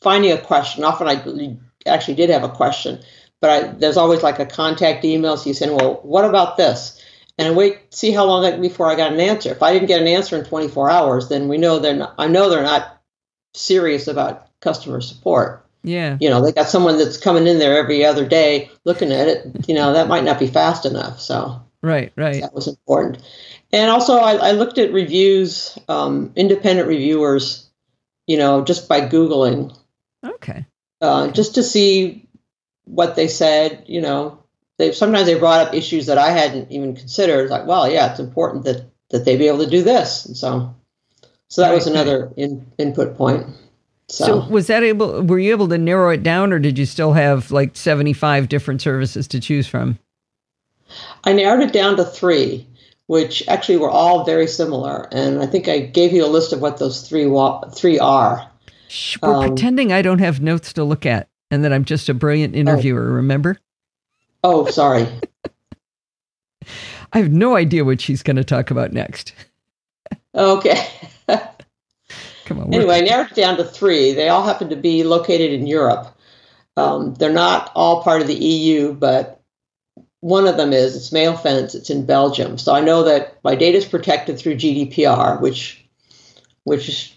finding 0.00 0.32
a 0.32 0.38
question. 0.38 0.84
Often 0.84 1.08
I 1.08 1.56
actually 1.86 2.14
did 2.14 2.30
have 2.30 2.44
a 2.44 2.48
question, 2.48 3.00
but 3.40 3.50
I, 3.50 3.66
there's 3.68 3.96
always 3.96 4.22
like 4.22 4.38
a 4.38 4.46
contact 4.46 5.04
email. 5.04 5.36
So 5.36 5.48
you 5.48 5.54
send, 5.54 5.76
well, 5.76 6.00
what 6.02 6.24
about 6.24 6.56
this? 6.56 7.00
and 7.38 7.56
wait 7.56 7.94
see 7.94 8.10
how 8.10 8.24
long 8.24 8.60
before 8.60 8.90
I 8.90 8.94
got 8.94 9.12
an 9.12 9.20
answer. 9.20 9.50
If 9.50 9.62
I 9.62 9.72
didn't 9.72 9.88
get 9.88 10.00
an 10.00 10.08
answer 10.08 10.36
in 10.36 10.44
24 10.44 10.90
hours, 10.90 11.28
then 11.28 11.48
we 11.48 11.58
know 11.58 11.78
they're 11.78 11.96
not, 11.96 12.14
I 12.18 12.28
know 12.28 12.48
they're 12.48 12.62
not 12.62 13.00
serious 13.54 14.08
about 14.08 14.48
customer 14.60 15.00
support. 15.00 15.61
Yeah. 15.82 16.16
You 16.20 16.30
know, 16.30 16.42
they 16.42 16.52
got 16.52 16.68
someone 16.68 16.98
that's 16.98 17.16
coming 17.16 17.46
in 17.46 17.58
there 17.58 17.78
every 17.78 18.04
other 18.04 18.26
day 18.26 18.70
looking 18.84 19.12
at 19.12 19.28
it. 19.28 19.68
You 19.68 19.74
know, 19.74 19.92
that 19.94 20.08
might 20.08 20.24
not 20.24 20.38
be 20.38 20.46
fast 20.46 20.86
enough. 20.86 21.20
So 21.20 21.62
right, 21.82 22.12
right. 22.16 22.40
That 22.40 22.54
was 22.54 22.68
important. 22.68 23.22
And 23.72 23.90
also, 23.90 24.18
I, 24.18 24.34
I 24.34 24.52
looked 24.52 24.78
at 24.78 24.92
reviews, 24.92 25.76
um, 25.88 26.32
independent 26.36 26.88
reviewers. 26.88 27.68
You 28.28 28.38
know, 28.38 28.64
just 28.64 28.88
by 28.88 29.00
googling. 29.00 29.76
Okay. 30.24 30.64
Uh, 31.00 31.24
okay. 31.24 31.32
Just 31.32 31.56
to 31.56 31.62
see 31.62 32.28
what 32.84 33.16
they 33.16 33.26
said. 33.26 33.84
You 33.88 34.00
know, 34.00 34.44
they 34.78 34.92
sometimes 34.92 35.26
they 35.26 35.38
brought 35.38 35.66
up 35.66 35.74
issues 35.74 36.06
that 36.06 36.18
I 36.18 36.30
hadn't 36.30 36.70
even 36.70 36.94
considered. 36.94 37.50
Like, 37.50 37.66
well, 37.66 37.90
yeah, 37.90 38.10
it's 38.10 38.20
important 38.20 38.64
that 38.64 38.86
that 39.10 39.24
they 39.24 39.36
be 39.36 39.48
able 39.48 39.64
to 39.64 39.70
do 39.70 39.82
this, 39.82 40.26
and 40.26 40.36
so 40.36 40.74
so 41.48 41.62
that 41.62 41.68
right, 41.68 41.74
was 41.74 41.86
another 41.86 42.26
right. 42.26 42.38
in, 42.38 42.72
input 42.78 43.16
point. 43.16 43.46
So. 44.12 44.24
so. 44.26 44.46
was 44.48 44.66
that 44.66 44.82
able? 44.82 45.22
Were 45.22 45.38
you 45.38 45.52
able 45.52 45.68
to 45.68 45.78
narrow 45.78 46.10
it 46.10 46.22
down, 46.22 46.52
or 46.52 46.58
did 46.58 46.78
you 46.78 46.84
still 46.84 47.14
have 47.14 47.50
like 47.50 47.74
seventy 47.74 48.12
five 48.12 48.46
different 48.46 48.82
services 48.82 49.26
to 49.28 49.40
choose 49.40 49.66
from? 49.66 49.98
I 51.24 51.32
narrowed 51.32 51.62
it 51.62 51.72
down 51.72 51.96
to 51.96 52.04
three, 52.04 52.66
which 53.06 53.42
actually 53.48 53.78
were 53.78 53.88
all 53.88 54.24
very 54.24 54.46
similar, 54.46 55.08
and 55.12 55.42
I 55.42 55.46
think 55.46 55.66
I 55.66 55.78
gave 55.78 56.12
you 56.12 56.26
a 56.26 56.28
list 56.28 56.52
of 56.52 56.60
what 56.60 56.76
those 56.76 57.08
three 57.08 57.26
wa- 57.26 57.66
three 57.70 57.98
are. 57.98 58.46
Shh, 58.88 59.16
we're 59.22 59.34
um, 59.34 59.46
pretending 59.48 59.94
I 59.94 60.02
don't 60.02 60.18
have 60.18 60.42
notes 60.42 60.74
to 60.74 60.84
look 60.84 61.06
at, 61.06 61.30
and 61.50 61.64
that 61.64 61.72
I'm 61.72 61.86
just 61.86 62.10
a 62.10 62.14
brilliant 62.14 62.54
interviewer. 62.54 63.08
Oh. 63.08 63.14
Remember? 63.14 63.58
Oh, 64.44 64.66
sorry. 64.66 65.06
I 67.14 67.18
have 67.18 67.32
no 67.32 67.56
idea 67.56 67.86
what 67.86 68.02
she's 68.02 68.22
going 68.22 68.36
to 68.36 68.44
talk 68.44 68.70
about 68.70 68.92
next. 68.92 69.32
Okay. 70.34 70.86
Come 72.44 72.60
on. 72.60 72.74
Anyway, 72.74 72.96
I 72.96 73.00
narrowed 73.00 73.30
it 73.30 73.34
down 73.34 73.56
to 73.56 73.64
three. 73.64 74.12
They 74.12 74.28
all 74.28 74.44
happen 74.44 74.70
to 74.70 74.76
be 74.76 75.04
located 75.04 75.52
in 75.52 75.66
Europe. 75.66 76.16
Um, 76.76 77.14
they're 77.14 77.32
not 77.32 77.70
all 77.74 78.02
part 78.02 78.20
of 78.20 78.26
the 78.26 78.34
EU, 78.34 78.92
but 78.92 79.40
one 80.20 80.46
of 80.46 80.56
them 80.56 80.72
is. 80.72 80.96
It's 80.96 81.10
MailFence. 81.10 81.74
It's 81.74 81.90
in 81.90 82.06
Belgium. 82.06 82.58
So 82.58 82.74
I 82.74 82.80
know 82.80 83.04
that 83.04 83.38
my 83.44 83.54
data 83.54 83.78
is 83.78 83.84
protected 83.84 84.38
through 84.38 84.56
GDPR, 84.56 85.40
which 85.40 85.84
which 86.64 87.16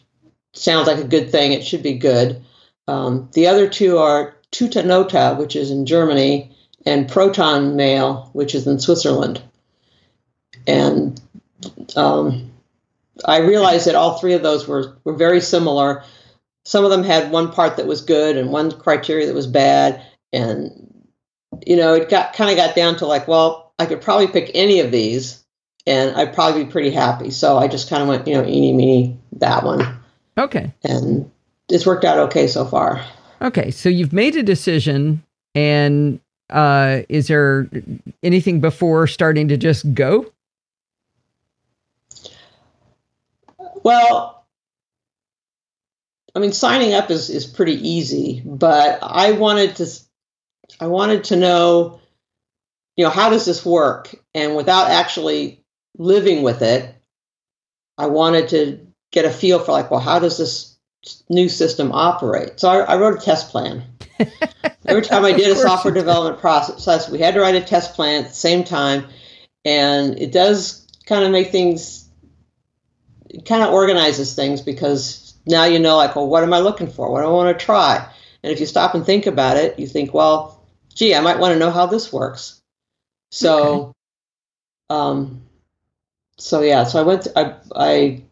sounds 0.53 0.87
like 0.87 0.97
a 0.97 1.07
good 1.07 1.31
thing. 1.31 1.53
It 1.53 1.65
should 1.65 1.83
be 1.83 1.97
good. 1.97 2.43
Um, 2.87 3.29
the 3.33 3.47
other 3.47 3.67
two 3.67 3.97
are 3.99 4.35
Tutanota, 4.51 5.37
which 5.37 5.55
is 5.55 5.71
in 5.71 5.85
Germany, 5.85 6.51
and 6.85 7.09
Proton 7.09 7.75
Mail, 7.75 8.29
which 8.33 8.55
is 8.55 8.67
in 8.67 8.79
Switzerland. 8.79 9.41
And 10.67 11.19
um, 11.95 12.51
I 13.23 13.39
realized 13.39 13.87
that 13.87 13.95
all 13.95 14.17
three 14.17 14.33
of 14.33 14.43
those 14.43 14.67
were, 14.67 14.97
were 15.03 15.15
very 15.15 15.39
similar. 15.39 16.03
Some 16.65 16.83
of 16.83 16.91
them 16.91 17.03
had 17.03 17.31
one 17.31 17.51
part 17.51 17.77
that 17.77 17.87
was 17.87 18.01
good 18.01 18.37
and 18.37 18.51
one 18.51 18.71
criteria 18.71 19.27
that 19.27 19.35
was 19.35 19.47
bad. 19.47 20.03
And, 20.33 21.05
you 21.65 21.77
know, 21.77 21.93
it 21.93 22.09
got 22.09 22.33
kind 22.33 22.49
of 22.49 22.57
got 22.57 22.75
down 22.75 22.97
to 22.97 23.05
like, 23.05 23.27
well, 23.27 23.73
I 23.79 23.85
could 23.85 24.01
probably 24.01 24.27
pick 24.27 24.51
any 24.53 24.79
of 24.79 24.91
these 24.91 25.43
and 25.87 26.15
I'd 26.15 26.33
probably 26.33 26.65
be 26.65 26.71
pretty 26.71 26.91
happy. 26.91 27.29
So 27.29 27.57
I 27.57 27.67
just 27.67 27.89
kind 27.89 28.01
of 28.01 28.09
went, 28.09 28.27
you 28.27 28.33
know, 28.33 28.45
eeny, 28.45 28.73
meeny, 28.73 29.17
that 29.33 29.63
one. 29.63 29.85
Okay. 30.37 30.73
And 30.83 31.29
it's 31.69 31.85
worked 31.85 32.03
out 32.03 32.17
okay 32.19 32.47
so 32.47 32.65
far. 32.65 33.05
Okay. 33.41 33.71
So 33.71 33.89
you've 33.89 34.13
made 34.13 34.35
a 34.35 34.43
decision 34.43 35.23
and 35.53 36.19
uh, 36.49 37.01
is 37.09 37.27
there 37.27 37.69
anything 38.23 38.59
before 38.59 39.07
starting 39.07 39.47
to 39.47 39.57
just 39.57 39.93
go? 39.93 40.31
Well, 43.85 44.47
I 46.33 46.39
mean, 46.39 46.53
signing 46.53 46.95
up 46.95 47.11
is, 47.11 47.29
is 47.29 47.45
pretty 47.45 47.87
easy, 47.87 48.41
but 48.43 48.97
I 49.03 49.33
wanted 49.33 49.75
to, 49.75 49.87
I 50.79 50.87
wanted 50.87 51.25
to 51.25 51.35
know, 51.35 52.01
you 52.97 53.05
know, 53.05 53.11
how 53.11 53.29
does 53.29 53.45
this 53.45 53.63
work? 53.63 54.15
And 54.33 54.55
without 54.55 54.89
actually 54.89 55.63
living 55.99 56.41
with 56.41 56.63
it, 56.63 56.95
I 57.95 58.07
wanted 58.07 58.49
to 58.49 58.87
get 59.11 59.25
a 59.25 59.29
feel 59.29 59.59
for 59.59 59.71
like, 59.71 59.91
well, 59.91 59.99
how 59.99 60.17
does 60.17 60.39
this 60.39 60.75
new 61.29 61.47
system 61.47 61.91
operate? 61.91 62.59
So 62.59 62.69
I, 62.69 62.79
I 62.79 62.97
wrote 62.97 63.21
a 63.21 63.23
test 63.23 63.51
plan. 63.51 63.83
Every 64.87 65.03
time 65.03 65.23
I 65.23 65.31
did 65.31 65.55
a 65.55 65.59
software 65.59 65.93
development 65.93 66.41
process, 66.41 67.07
we 67.07 67.19
had 67.19 67.35
to 67.35 67.41
write 67.41 67.53
a 67.53 67.61
test 67.61 67.93
plan 67.93 68.23
at 68.23 68.29
the 68.29 68.35
same 68.35 68.63
time, 68.63 69.05
and 69.63 70.17
it 70.19 70.31
does 70.31 70.87
kind 71.05 71.23
of 71.23 71.29
make 71.29 71.51
things, 71.51 72.04
it 73.29 73.45
kind 73.45 73.63
of 73.63 73.73
organizes 73.73 74.35
things 74.35 74.61
because 74.61 75.33
now 75.45 75.65
you 75.65 75.79
know, 75.79 75.97
like, 75.97 76.15
well, 76.15 76.27
what 76.27 76.43
am 76.43 76.53
I 76.53 76.59
looking 76.59 76.87
for? 76.87 77.11
What 77.11 77.21
do 77.21 77.27
I 77.27 77.31
want 77.31 77.57
to 77.57 77.65
try? 77.65 78.07
And 78.43 78.51
if 78.51 78.59
you 78.59 78.65
stop 78.65 78.95
and 78.95 79.05
think 79.05 79.25
about 79.25 79.57
it, 79.57 79.79
you 79.79 79.87
think, 79.87 80.13
well, 80.13 80.63
gee, 80.93 81.15
I 81.15 81.21
might 81.21 81.39
want 81.39 81.53
to 81.53 81.59
know 81.59 81.71
how 81.71 81.85
this 81.85 82.13
works. 82.13 82.61
So, 83.31 83.73
okay. 83.73 83.91
um, 84.89 85.41
so 86.37 86.61
yeah, 86.61 86.83
so 86.83 86.99
I 86.99 87.03
went. 87.03 87.23
To, 87.23 87.39
I 87.39 87.55
I 87.75 88.23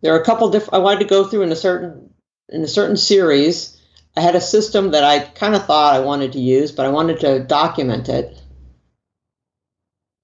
there 0.00 0.14
are 0.14 0.20
a 0.20 0.24
couple 0.24 0.50
different. 0.50 0.74
I 0.74 0.78
wanted 0.78 1.00
to 1.00 1.06
go 1.06 1.24
through 1.24 1.42
in 1.42 1.52
a 1.52 1.56
certain 1.56 2.10
in 2.48 2.62
a 2.62 2.68
certain 2.68 2.96
series 2.96 3.80
I 4.16 4.20
had 4.20 4.34
a 4.34 4.40
system 4.40 4.90
that 4.90 5.04
I 5.04 5.20
kind 5.20 5.54
of 5.54 5.64
thought 5.66 5.94
I 5.94 6.00
wanted 6.00 6.32
to 6.32 6.40
use, 6.40 6.72
but 6.72 6.86
I 6.86 6.90
wanted 6.90 7.20
to 7.20 7.40
document 7.40 8.08
it. 8.08 8.39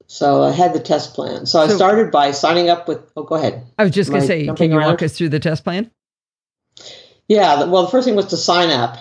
So 0.07 0.45
I 0.45 0.53
had 0.53 0.73
the 0.73 0.81
test 0.81 1.15
plan. 1.15 1.47
So, 1.47 1.67
so 1.67 1.73
I 1.73 1.77
started 1.77 2.11
by 2.11 2.31
signing 2.31 2.69
up 2.69 2.87
with. 2.87 3.01
Oh, 3.17 3.25
go 3.25 3.35
ahead. 3.35 3.67
I 3.79 3.85
was 3.85 3.93
just 3.93 4.11
going 4.11 4.23
to 4.23 4.27
say, 4.27 4.47
can 4.47 4.71
you 4.71 4.79
around? 4.79 4.91
walk 4.91 5.03
us 5.03 5.17
through 5.17 5.31
the 5.31 5.41
test 5.41 5.65
plan? 5.65 5.91
Yeah. 7.29 7.65
Well, 7.65 7.83
the 7.83 7.91
first 7.91 8.07
thing 8.07 8.15
was 8.15 8.27
to 8.27 8.37
sign 8.37 8.71
up, 8.71 8.99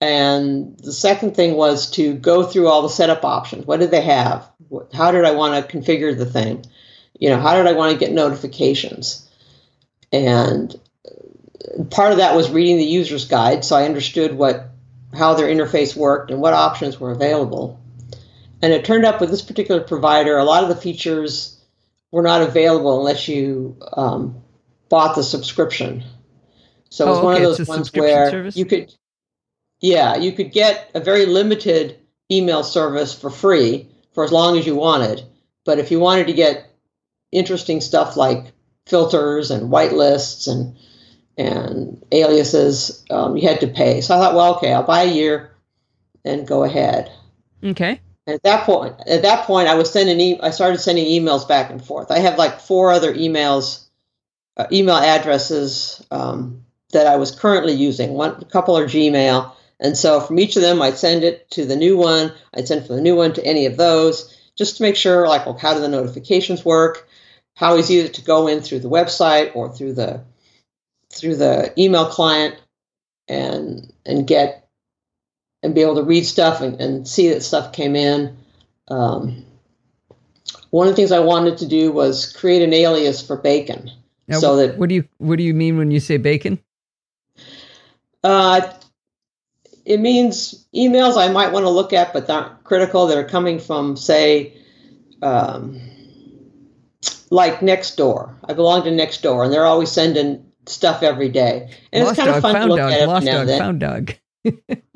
and 0.00 0.76
the 0.78 0.92
second 0.92 1.36
thing 1.36 1.54
was 1.54 1.90
to 1.92 2.14
go 2.14 2.42
through 2.42 2.68
all 2.68 2.82
the 2.82 2.88
setup 2.88 3.24
options. 3.24 3.66
What 3.66 3.80
did 3.80 3.90
they 3.90 4.02
have? 4.02 4.48
How 4.92 5.12
did 5.12 5.24
I 5.24 5.30
want 5.30 5.68
to 5.68 5.76
configure 5.76 6.16
the 6.16 6.26
thing? 6.26 6.64
You 7.18 7.30
know, 7.30 7.40
how 7.40 7.56
did 7.56 7.66
I 7.66 7.72
want 7.72 7.92
to 7.92 7.98
get 7.98 8.12
notifications? 8.12 9.28
And 10.12 10.74
part 11.90 12.12
of 12.12 12.18
that 12.18 12.34
was 12.34 12.50
reading 12.50 12.76
the 12.76 12.84
user's 12.84 13.26
guide, 13.26 13.64
so 13.64 13.76
I 13.76 13.84
understood 13.84 14.34
what 14.34 14.70
how 15.14 15.34
their 15.34 15.46
interface 15.46 15.96
worked 15.96 16.30
and 16.30 16.40
what 16.40 16.52
options 16.52 17.00
were 17.00 17.10
available. 17.10 17.77
And 18.60 18.72
it 18.72 18.84
turned 18.84 19.04
up 19.04 19.20
with 19.20 19.30
this 19.30 19.42
particular 19.42 19.80
provider, 19.80 20.36
a 20.36 20.44
lot 20.44 20.62
of 20.62 20.68
the 20.68 20.76
features 20.76 21.60
were 22.10 22.22
not 22.22 22.42
available 22.42 22.98
unless 22.98 23.28
you 23.28 23.76
um, 23.92 24.42
bought 24.88 25.14
the 25.14 25.22
subscription. 25.22 26.02
So 26.90 27.06
it 27.06 27.10
was 27.10 27.18
oh, 27.18 27.20
okay. 27.20 27.24
one 27.24 27.36
of 27.36 27.42
those 27.42 27.68
ones 27.68 27.92
where 27.92 28.30
service? 28.30 28.56
you 28.56 28.64
could, 28.64 28.92
yeah, 29.80 30.16
you 30.16 30.32
could 30.32 30.52
get 30.52 30.90
a 30.94 31.00
very 31.00 31.26
limited 31.26 31.98
email 32.30 32.62
service 32.64 33.14
for 33.14 33.30
free 33.30 33.88
for 34.12 34.24
as 34.24 34.32
long 34.32 34.58
as 34.58 34.66
you 34.66 34.74
wanted. 34.74 35.22
But 35.64 35.78
if 35.78 35.90
you 35.90 36.00
wanted 36.00 36.28
to 36.28 36.32
get 36.32 36.70
interesting 37.30 37.80
stuff 37.80 38.16
like 38.16 38.52
filters 38.86 39.50
and 39.50 39.70
whitelists 39.70 40.48
and 40.48 40.76
and 41.36 42.04
aliases, 42.10 43.04
um, 43.10 43.36
you 43.36 43.46
had 43.46 43.60
to 43.60 43.68
pay. 43.68 44.00
So 44.00 44.14
I 44.14 44.18
thought, 44.18 44.34
well, 44.34 44.56
okay, 44.56 44.72
I'll 44.72 44.82
buy 44.82 45.02
a 45.02 45.12
year 45.12 45.52
and 46.24 46.48
go 46.48 46.64
ahead. 46.64 47.12
Okay. 47.62 48.00
At 48.28 48.42
that 48.42 48.64
point, 48.64 48.94
at 49.06 49.22
that 49.22 49.46
point, 49.46 49.68
I 49.68 49.74
was 49.74 49.90
sending. 49.90 50.20
E- 50.20 50.40
I 50.40 50.50
started 50.50 50.80
sending 50.80 51.06
emails 51.06 51.48
back 51.48 51.70
and 51.70 51.82
forth. 51.84 52.10
I 52.10 52.18
have 52.18 52.36
like 52.36 52.60
four 52.60 52.92
other 52.92 53.14
emails, 53.14 53.86
uh, 54.58 54.66
email 54.70 54.96
addresses 54.96 56.04
um, 56.10 56.64
that 56.92 57.06
I 57.06 57.16
was 57.16 57.30
currently 57.30 57.72
using. 57.72 58.12
One, 58.12 58.32
a 58.40 58.44
couple 58.44 58.76
are 58.76 58.84
Gmail, 58.84 59.50
and 59.80 59.96
so 59.96 60.20
from 60.20 60.38
each 60.38 60.56
of 60.56 60.62
them, 60.62 60.82
I'd 60.82 60.98
send 60.98 61.24
it 61.24 61.50
to 61.52 61.64
the 61.64 61.76
new 61.76 61.96
one. 61.96 62.32
I'd 62.54 62.68
send 62.68 62.86
from 62.86 62.96
the 62.96 63.02
new 63.02 63.16
one 63.16 63.32
to 63.32 63.44
any 63.46 63.64
of 63.64 63.78
those, 63.78 64.36
just 64.56 64.76
to 64.76 64.82
make 64.82 64.96
sure, 64.96 65.26
like, 65.26 65.46
well, 65.46 65.56
how 65.56 65.72
do 65.72 65.80
the 65.80 65.88
notifications 65.88 66.66
work? 66.66 67.08
How 67.56 67.76
easy 67.78 67.96
is 67.96 68.10
it 68.10 68.14
to 68.14 68.22
go 68.22 68.46
in 68.46 68.60
through 68.60 68.80
the 68.80 68.90
website 68.90 69.56
or 69.56 69.72
through 69.72 69.94
the 69.94 70.22
through 71.10 71.36
the 71.36 71.72
email 71.80 72.06
client 72.06 72.60
and 73.26 73.92
and 74.04 74.26
get 74.26 74.57
and 75.62 75.74
be 75.74 75.82
able 75.82 75.96
to 75.96 76.02
read 76.02 76.24
stuff 76.24 76.60
and, 76.60 76.80
and 76.80 77.06
see 77.08 77.28
that 77.30 77.42
stuff 77.42 77.72
came 77.72 77.96
in. 77.96 78.36
Um, 78.88 79.44
one 80.70 80.86
of 80.86 80.92
the 80.92 80.96
things 80.96 81.12
I 81.12 81.20
wanted 81.20 81.58
to 81.58 81.66
do 81.66 81.92
was 81.92 82.32
create 82.32 82.62
an 82.62 82.72
alias 82.72 83.26
for 83.26 83.36
bacon. 83.36 83.90
Now, 84.26 84.40
so 84.40 84.56
that 84.56 84.78
what 84.78 84.88
do 84.88 84.94
you 84.94 85.08
what 85.18 85.36
do 85.36 85.42
you 85.42 85.54
mean 85.54 85.78
when 85.78 85.90
you 85.90 86.00
say 86.00 86.18
bacon? 86.18 86.58
Uh, 88.22 88.72
it 89.86 90.00
means 90.00 90.66
emails 90.74 91.16
I 91.16 91.32
might 91.32 91.50
want 91.52 91.64
to 91.64 91.70
look 91.70 91.94
at, 91.94 92.12
but 92.12 92.28
not 92.28 92.62
critical 92.64 93.06
that 93.06 93.16
are 93.16 93.24
coming 93.24 93.58
from, 93.58 93.96
say, 93.96 94.54
um, 95.22 95.80
like 97.30 97.60
Nextdoor. 97.60 98.34
I 98.44 98.52
belong 98.52 98.84
to 98.84 98.90
Nextdoor, 98.90 99.44
and 99.44 99.52
they're 99.52 99.64
always 99.64 99.90
sending 99.90 100.44
stuff 100.66 101.02
every 101.02 101.30
day, 101.30 101.70
and 101.90 102.04
Lost 102.04 102.18
it's 102.18 102.26
kind 102.26 102.28
dog, 102.28 102.36
of 102.36 102.42
fun 102.42 102.60
to 102.60 102.66
look 102.66 102.78
dog, 102.78 102.92
at 102.92 103.08
lost 103.08 103.24
now 103.24 103.44
dog, 103.44 103.58
found 103.58 103.80
dog. 103.80 104.14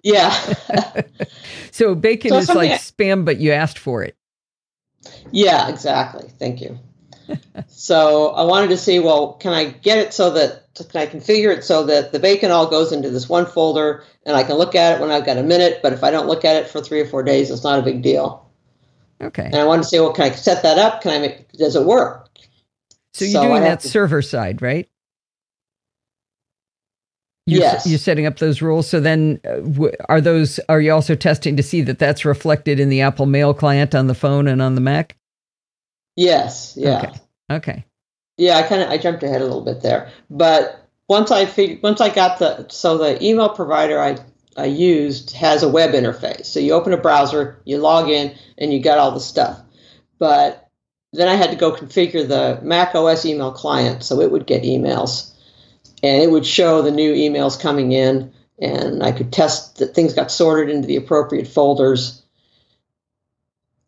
Yeah, 0.02 0.30
So 1.72 1.94
bacon 1.94 2.30
So 2.30 2.36
is 2.38 2.48
like 2.48 2.70
I- 2.72 2.78
spam, 2.78 3.24
but 3.24 3.38
you 3.38 3.52
asked 3.52 3.78
for 3.78 4.02
it. 4.02 4.16
yeah, 5.30 5.68
exactly. 5.68 6.28
Thank 6.38 6.60
you. 6.60 6.78
so 7.68 8.28
I 8.30 8.44
wanted 8.44 8.68
to 8.70 8.76
see, 8.76 8.98
well, 8.98 9.34
can 9.34 9.52
I 9.52 9.64
get 9.66 9.98
it 9.98 10.12
so 10.14 10.30
that 10.30 10.60
can 10.90 11.00
I 11.00 11.06
configure 11.06 11.56
it 11.56 11.64
so 11.64 11.84
that 11.86 12.12
the 12.12 12.18
bacon 12.18 12.50
all 12.50 12.66
goes 12.68 12.92
into 12.92 13.10
this 13.10 13.28
one 13.28 13.46
folder, 13.46 14.04
and 14.24 14.36
I 14.36 14.42
can 14.42 14.56
look 14.56 14.74
at 14.74 14.96
it 14.96 15.00
when 15.00 15.10
I've 15.10 15.24
got 15.26 15.36
a 15.38 15.42
minute. 15.42 15.80
But 15.82 15.92
if 15.92 16.02
I 16.02 16.10
don't 16.10 16.26
look 16.26 16.44
at 16.44 16.56
it 16.56 16.68
for 16.68 16.80
three 16.80 17.00
or 17.00 17.06
four 17.06 17.22
days, 17.22 17.50
it's 17.50 17.62
not 17.64 17.78
a 17.78 17.82
big 17.82 18.02
deal. 18.02 18.48
Okay. 19.22 19.44
And 19.44 19.56
I 19.56 19.64
wanted 19.64 19.82
to 19.82 19.88
say, 19.88 20.00
well, 20.00 20.12
can 20.12 20.24
I 20.24 20.30
set 20.34 20.62
that 20.64 20.78
up? 20.78 21.02
Can 21.02 21.12
I 21.12 21.18
make? 21.18 21.52
Does 21.52 21.76
it 21.76 21.84
work? 21.84 22.28
So 23.14 23.24
you're 23.24 23.42
so 23.42 23.48
doing 23.48 23.62
that 23.62 23.80
to- 23.80 23.88
server 23.88 24.22
side, 24.22 24.62
right? 24.62 24.88
You're, 27.46 27.60
Yes. 27.60 27.86
You're 27.86 27.98
setting 27.98 28.26
up 28.26 28.38
those 28.38 28.62
rules. 28.62 28.88
So 28.88 29.00
then, 29.00 29.40
uh, 29.44 29.88
are 30.08 30.20
those? 30.20 30.60
Are 30.68 30.80
you 30.80 30.92
also 30.92 31.14
testing 31.14 31.56
to 31.56 31.62
see 31.62 31.80
that 31.82 31.98
that's 31.98 32.24
reflected 32.24 32.78
in 32.78 32.88
the 32.88 33.00
Apple 33.00 33.26
Mail 33.26 33.52
client 33.52 33.94
on 33.94 34.06
the 34.06 34.14
phone 34.14 34.46
and 34.46 34.62
on 34.62 34.76
the 34.76 34.80
Mac? 34.80 35.16
Yes. 36.16 36.74
Yeah. 36.76 36.98
Okay. 36.98 37.20
Okay. 37.50 37.84
Yeah. 38.36 38.58
I 38.58 38.62
kind 38.62 38.82
of 38.82 38.90
I 38.90 38.98
jumped 38.98 39.22
ahead 39.22 39.40
a 39.40 39.44
little 39.44 39.64
bit 39.64 39.82
there, 39.82 40.10
but 40.30 40.88
once 41.08 41.30
I 41.30 41.46
fig- 41.46 41.82
once 41.82 42.00
I 42.00 42.10
got 42.10 42.38
the 42.38 42.66
so 42.68 42.96
the 42.96 43.22
email 43.24 43.48
provider 43.48 44.00
I 44.00 44.18
I 44.56 44.66
used 44.66 45.32
has 45.32 45.62
a 45.62 45.68
web 45.68 45.92
interface. 45.92 46.46
So 46.46 46.60
you 46.60 46.72
open 46.72 46.92
a 46.92 46.96
browser, 46.98 47.60
you 47.64 47.78
log 47.78 48.08
in, 48.08 48.34
and 48.58 48.72
you 48.72 48.80
got 48.80 48.98
all 48.98 49.10
the 49.10 49.20
stuff. 49.20 49.60
But 50.18 50.68
then 51.12 51.28
I 51.28 51.34
had 51.34 51.50
to 51.50 51.56
go 51.56 51.72
configure 51.72 52.26
the 52.26 52.60
Mac 52.62 52.94
OS 52.94 53.26
email 53.26 53.52
client 53.52 54.02
so 54.02 54.20
it 54.20 54.30
would 54.30 54.46
get 54.46 54.62
emails, 54.62 55.31
and 56.02 56.22
it 56.22 56.30
would 56.30 56.46
show 56.46 56.82
the 56.82 56.90
new 56.90 57.14
emails 57.14 57.60
coming 57.60 57.92
in, 57.92 58.32
and 58.58 59.02
I 59.02 59.12
could 59.12 59.32
test 59.32 59.78
that 59.78 59.94
things 59.94 60.14
got 60.14 60.30
sorted 60.30 60.74
into 60.74 60.86
the 60.88 60.96
appropriate 60.96 61.46
folders. 61.48 62.22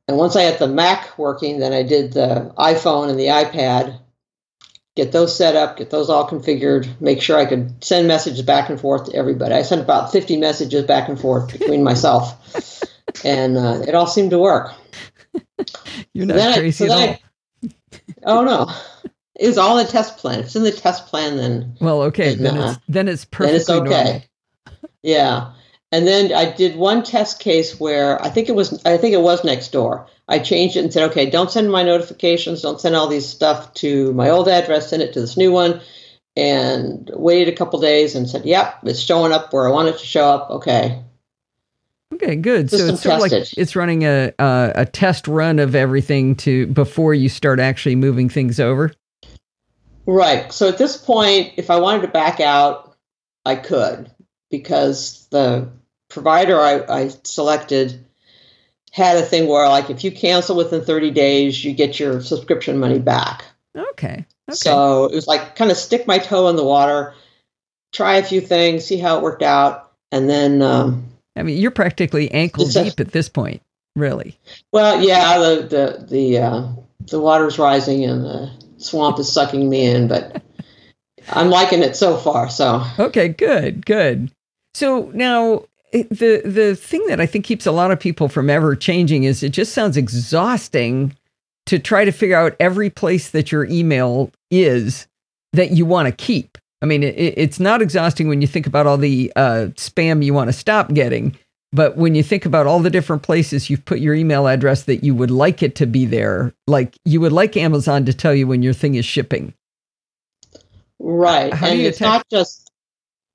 And 0.07 0.17
once 0.19 0.37
I 0.37 0.43
had 0.43 0.59
the 0.59 0.69
Mac 0.69 1.17
working, 1.19 1.59
then 1.61 1.73
I 1.73 1.83
did 1.83 2.13
the 2.13 2.53
iPhone 2.59 3.09
and 3.09 3.19
the 3.19 3.27
iPad, 3.29 3.99
get 4.97 5.13
those 5.13 5.35
set 5.37 5.57
up, 5.57 5.77
get 5.79 5.91
those 5.91 6.11
all 6.11 6.29
configured, 6.29 7.01
make 7.01 7.23
sure 7.23 7.39
I 7.39 7.47
could 7.47 7.83
send 7.83 8.07
messages 8.07 8.43
back 8.43 8.69
and 8.69 8.79
forth 8.81 9.07
to 9.11 9.17
everybody. 9.17 9.55
I 9.55 9.63
sent 9.63 9.81
about 9.81 10.13
50 10.13 10.37
messages 10.37 10.85
back 10.85 11.09
and 11.09 11.19
forth 11.19 11.59
between 11.59 11.83
myself, 11.91 12.37
and 13.25 13.57
uh, 13.57 13.83
it 13.89 13.95
all 13.95 14.07
seemed 14.07 14.31
to 14.31 14.39
work. 14.39 14.73
You're 16.13 16.27
not 16.27 16.37
then 16.37 16.53
I- 16.53 16.59
crazy 16.59 16.87
so 16.87 16.93
at 16.93 16.97
then 16.97 17.09
all. 17.09 17.15
I- 17.15 17.21
oh 18.25 18.45
no, 18.45 18.73
it 19.37 19.47
was 19.47 19.59
all 19.59 19.79
in 19.79 19.87
the 19.87 19.93
test 19.93 20.17
plan. 20.19 20.41
If 20.41 20.47
it's 20.47 20.57
in 20.57 20.63
the 20.63 20.73
test 20.73 21.07
plan, 21.07 21.37
then 21.37 21.77
well, 21.81 22.03
okay. 22.03 22.35
and, 22.35 22.45
Then 22.45 22.59
uh, 22.59 22.71
it's 22.71 22.81
then 22.89 23.09
it's 23.09 23.25
then 23.25 23.55
it's 23.55 23.71
okay. 23.71 23.89
normal. 23.89 24.23
Yeah. 25.03 25.53
And 25.93 26.07
then 26.07 26.33
I 26.33 26.51
did 26.51 26.77
one 26.77 27.05
test 27.05 27.39
case 27.39 27.79
where 27.79 28.21
I 28.21 28.29
think 28.29 28.49
it 28.49 28.55
was 28.55 28.85
I 28.85 28.97
think 28.97 29.15
it 29.15 29.21
was 29.21 29.43
Nextdoor. 29.43 30.07
I 30.27 30.39
changed 30.39 30.77
it 30.77 30.81
and 30.81 30.93
said, 30.93 31.11
okay, 31.11 31.29
don't 31.29 31.51
send 31.51 31.71
my 31.71 31.83
notifications, 31.83 32.63
don't 32.63 32.81
send 32.81 32.97
all 32.97 33.09
these 33.09 33.29
stuff 33.29 33.75
to 33.75 34.13
my 34.15 34.31
old 34.31 34.49
address, 34.49 34.89
send 34.91 35.03
it 35.03 35.13
to 35.13 35.21
this 35.21 35.37
new 35.37 35.53
one. 35.53 35.81
And 36.37 37.09
waited 37.15 37.53
a 37.53 37.57
couple 37.57 37.79
days 37.81 38.17
and 38.17 38.29
said, 38.29 38.45
yep, 38.45 38.79
it's 38.83 38.99
showing 38.99 39.31
up 39.31 39.53
where 39.53 39.69
I 39.69 39.71
want 39.71 39.89
it 39.89 39.99
to 39.99 40.05
show 40.05 40.27
up. 40.27 40.51
Okay. 40.51 41.01
Okay, 42.15 42.35
good. 42.35 42.71
So 42.71 42.77
it's 42.77 43.03
sort 43.03 43.15
of 43.15 43.21
like 43.21 43.33
it's 43.33 43.77
running 43.77 44.03
a, 44.03 44.33
a 44.39 44.73
a 44.77 44.87
test 44.87 45.29
run 45.29 45.59
of 45.59 45.75
everything 45.75 46.35
to 46.37 46.67
before 46.69 47.15
you 47.15 47.29
start 47.29 47.61
actually 47.61 47.95
moving 47.97 48.29
things 48.29 48.59
over. 48.59 48.93
Right. 50.07 50.53
So 50.53 50.69
at 50.69 50.79
this 50.79 50.97
point, 50.97 51.55
if 51.57 51.71
I 51.71 51.81
wanted 51.81 52.03
to 52.03 52.09
back 52.09 52.41
out, 52.41 52.97
I 53.45 53.57
could 53.57 54.11
because 54.51 55.27
the 55.31 55.69
provider 56.09 56.61
I, 56.61 56.85
I 56.89 57.09
selected 57.25 58.05
had 58.93 59.17
a 59.17 59.23
thing 59.23 59.49
where, 59.49 59.69
like, 59.69 59.91
if 59.91 60.05
you 60.05 60.13
cancel 60.13 60.57
within 60.57 60.85
30 60.85 61.11
days, 61.11 61.65
you 61.65 61.73
get 61.73 61.99
your 61.99 62.21
subscription 62.21 62.79
money 62.79 63.01
back. 63.01 63.45
Okay. 63.77 64.25
Okay. 64.49 64.55
So 64.55 65.07
it 65.07 65.15
was 65.15 65.27
like 65.27 65.57
kind 65.57 65.71
of 65.71 65.77
stick 65.77 66.07
my 66.07 66.19
toe 66.19 66.49
in 66.49 66.57
the 66.57 66.65
water, 66.65 67.15
try 67.93 68.17
a 68.17 68.23
few 68.23 68.41
things, 68.41 68.85
see 68.85 68.99
how 68.99 69.17
it 69.17 69.23
worked 69.23 69.43
out, 69.43 69.91
and 70.13 70.29
then, 70.29 70.63
um, 70.63 71.09
I 71.35 71.43
mean, 71.43 71.59
you're 71.59 71.71
practically 71.71 72.31
ankle 72.31 72.69
a- 72.69 72.73
deep 72.73 73.01
at 73.01 73.11
this 73.11 73.29
point, 73.29 73.63
really. 73.97 74.39
well, 74.71 75.03
yeah, 75.03 75.39
the 75.39 75.63
the 75.63 76.07
the 76.07 76.39
uh, 76.39 76.69
the 77.01 77.21
water's 77.21 77.59
rising 77.59 78.05
and 78.05 78.25
the 78.25 78.51
swamp 78.85 79.19
is 79.19 79.31
sucking 79.31 79.69
me 79.69 79.87
in, 79.87 80.09
but 80.09 80.43
I'm 81.31 81.51
liking 81.51 81.83
it 81.83 81.97
so 81.97 82.17
far. 82.17 82.49
So 82.51 82.85
Okay, 82.99 83.29
good, 83.29 83.87
good. 83.87 84.31
So 84.75 85.11
now 85.15 85.65
the 85.93 86.43
the 86.45 86.75
thing 86.77 87.07
that 87.07 87.21
I 87.21 87.27
think 87.27 87.45
keeps 87.45 87.67
a 87.67 87.73
lot 87.73 87.91
of 87.91 88.01
people 88.01 88.29
from 88.29 88.51
ever 88.51 88.75
changing 88.75 89.25
is 89.25 89.43
it 89.43 89.51
just 89.51 89.73
sounds 89.73 89.97
exhausting 89.97 91.17
to 91.67 91.79
try 91.79 92.05
to 92.05 92.13
figure 92.13 92.37
out 92.37 92.57
every 92.61 92.91
place 92.91 93.31
that 93.31 93.53
your 93.53 93.65
email 93.67 94.31
is 94.51 95.07
that 95.53 95.71
you 95.71 95.87
want 95.87 96.07
to 96.07 96.13
keep. 96.13 96.59
I 96.83 96.87
mean, 96.87 97.03
it, 97.03 97.35
it's 97.37 97.61
not 97.61 97.81
exhausting 97.81 98.29
when 98.29 98.43
you 98.43 98.47
think 98.47 98.67
about 98.67 98.87
all 98.87 98.99
the 98.99 99.33
uh, 99.37 99.69
spam 99.77 100.23
you 100.23 100.35
want 100.35 100.49
to 100.49 100.53
stop 100.53 100.93
getting, 100.93 101.39
but 101.75 101.97
when 101.97 102.15
you 102.15 102.23
think 102.23 102.47
about 102.47 102.67
all 102.67 102.79
the 102.79 102.89
different 102.91 103.23
places 103.23 103.69
you've 103.69 103.85
put 103.85 103.99
your 103.99 104.15
email 104.15 104.47
address 104.47 104.85
that 104.85 105.03
you 105.03 105.15
would 105.15 105.31
like 105.31 105.63
it 105.63 105.75
to 105.77 105.87
be 105.87 106.07
there, 106.07 106.55
like 106.69 106.97
you 107.05 107.21
would 107.21 107.33
like 107.33 107.57
Amazon 107.57 108.05
to 108.07 108.15
tell 108.15 108.35
you 108.35 108.47
when 108.47 108.63
your 108.63 108.73
thing 108.73 108.95
is 108.95 109.05
shipping. 109.05 109.53
right, 111.01 111.53
How 111.53 111.67
and 111.67 111.81
it's 111.81 111.99
attack- 111.99 112.09
not 112.09 112.27
just 112.31 112.71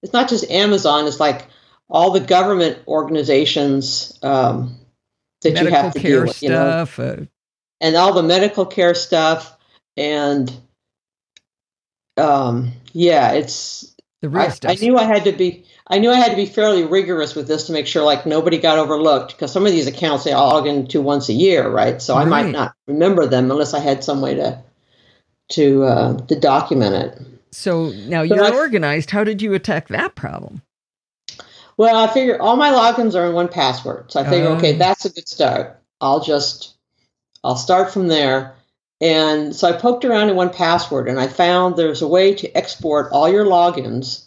it's 0.01 0.13
not 0.13 0.29
just 0.29 0.49
Amazon. 0.49 1.05
It's 1.05 1.19
like 1.19 1.47
all 1.89 2.11
the 2.11 2.21
government 2.21 2.79
organizations 2.87 4.17
um, 4.23 4.77
that 5.41 5.59
you 5.61 5.67
have 5.67 5.93
to 5.93 5.99
care 5.99 6.11
deal 6.11 6.27
with. 6.27 6.41
You 6.41 6.49
know, 6.49 6.85
stuff. 6.85 6.99
uh, 6.99 7.25
and 7.81 7.95
all 7.95 8.13
the 8.13 8.23
medical 8.23 8.65
care 8.65 8.93
stuff 8.95 9.57
and 9.97 10.51
um 12.17 12.71
yeah 12.93 13.31
it's 13.33 13.95
the 14.21 14.29
real 14.29 14.41
I, 14.43 14.71
I 14.71 14.75
knew 14.75 14.97
i 14.97 15.03
had 15.03 15.25
to 15.25 15.31
be 15.31 15.65
i 15.89 15.99
knew 15.99 16.11
i 16.11 16.15
had 16.15 16.29
to 16.31 16.35
be 16.35 16.45
fairly 16.45 16.83
rigorous 16.83 17.35
with 17.35 17.47
this 17.47 17.65
to 17.67 17.71
make 17.73 17.87
sure 17.87 18.03
like 18.03 18.25
nobody 18.25 18.57
got 18.57 18.77
overlooked 18.77 19.31
because 19.33 19.51
some 19.51 19.65
of 19.65 19.71
these 19.71 19.87
accounts 19.87 20.23
they 20.23 20.33
log 20.33 20.67
into 20.67 21.01
once 21.01 21.29
a 21.29 21.33
year 21.33 21.69
right 21.69 22.01
so 22.01 22.15
i 22.15 22.25
might 22.25 22.51
not 22.51 22.73
remember 22.87 23.25
them 23.25 23.49
unless 23.51 23.73
i 23.73 23.79
had 23.79 24.03
some 24.03 24.21
way 24.21 24.35
to 24.35 24.61
to 25.49 25.83
uh, 25.83 26.17
to 26.27 26.39
document 26.39 26.93
it 26.95 27.21
So 27.51 27.89
now 28.07 28.21
So 28.25 28.35
you're 28.35 28.43
I- 28.43 28.55
organized. 28.55 29.09
How 29.09 29.23
did 29.23 29.41
you 29.41 29.53
attack 29.55 29.87
that 29.87 30.13
problem? 30.15 30.61
Well, 31.77 31.95
I 31.95 32.13
figure 32.13 32.39
all 32.39 32.55
my 32.57 32.69
logins 32.71 33.15
are 33.15 33.25
in 33.25 33.33
1Password. 33.33 34.11
So 34.11 34.19
I 34.19 34.29
figure, 34.29 34.49
Oh. 34.49 34.57
okay, 34.57 34.73
that's 34.73 35.05
a 35.05 35.09
good 35.09 35.27
start. 35.27 35.79
I'll 36.01 36.19
just, 36.19 36.75
I'll 37.43 37.55
start 37.55 37.89
from 37.91 38.09
there. 38.09 38.53
And 39.01 39.55
so 39.55 39.67
I 39.67 39.71
poked 39.71 40.03
around 40.05 40.29
in 40.29 40.35
1Password 40.35 41.09
and 41.09 41.19
I 41.19 41.27
found 41.27 41.75
there's 41.77 42.01
a 42.03 42.07
way 42.07 42.35
to 42.35 42.51
export 42.55 43.11
all 43.11 43.27
your 43.29 43.45
logins 43.45 44.25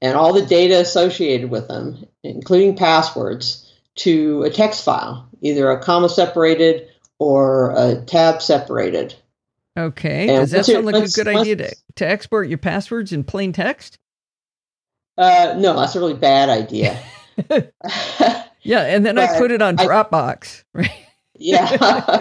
and 0.00 0.16
all 0.16 0.32
the 0.32 0.46
data 0.46 0.80
associated 0.80 1.50
with 1.50 1.68
them, 1.68 2.04
including 2.22 2.76
passwords, 2.76 3.72
to 3.96 4.42
a 4.44 4.50
text 4.50 4.84
file, 4.84 5.28
either 5.40 5.70
a 5.70 5.80
comma 5.80 6.08
separated 6.08 6.88
or 7.18 7.72
a 7.76 8.00
tab 8.02 8.40
separated. 8.40 9.14
Okay. 9.76 10.28
And 10.28 10.38
Does 10.38 10.50
that 10.52 10.66
sound 10.66 10.86
like 10.86 10.94
a 10.94 11.08
good 11.08 11.28
idea 11.28 11.56
to, 11.56 11.76
to 11.96 12.08
export 12.08 12.48
your 12.48 12.58
passwords 12.58 13.12
in 13.12 13.24
plain 13.24 13.52
text? 13.52 13.98
Uh, 15.16 15.54
no, 15.58 15.78
that's 15.78 15.96
a 15.96 16.00
really 16.00 16.14
bad 16.14 16.48
idea. 16.48 17.00
Yeah, 18.68 18.80
and 18.82 19.06
then 19.06 19.16
I 19.18 19.38
put 19.38 19.50
it 19.50 19.62
on 19.62 19.80
I- 19.80 19.86
Dropbox, 19.86 20.64
right? 20.74 20.90
Yeah. 21.38 21.68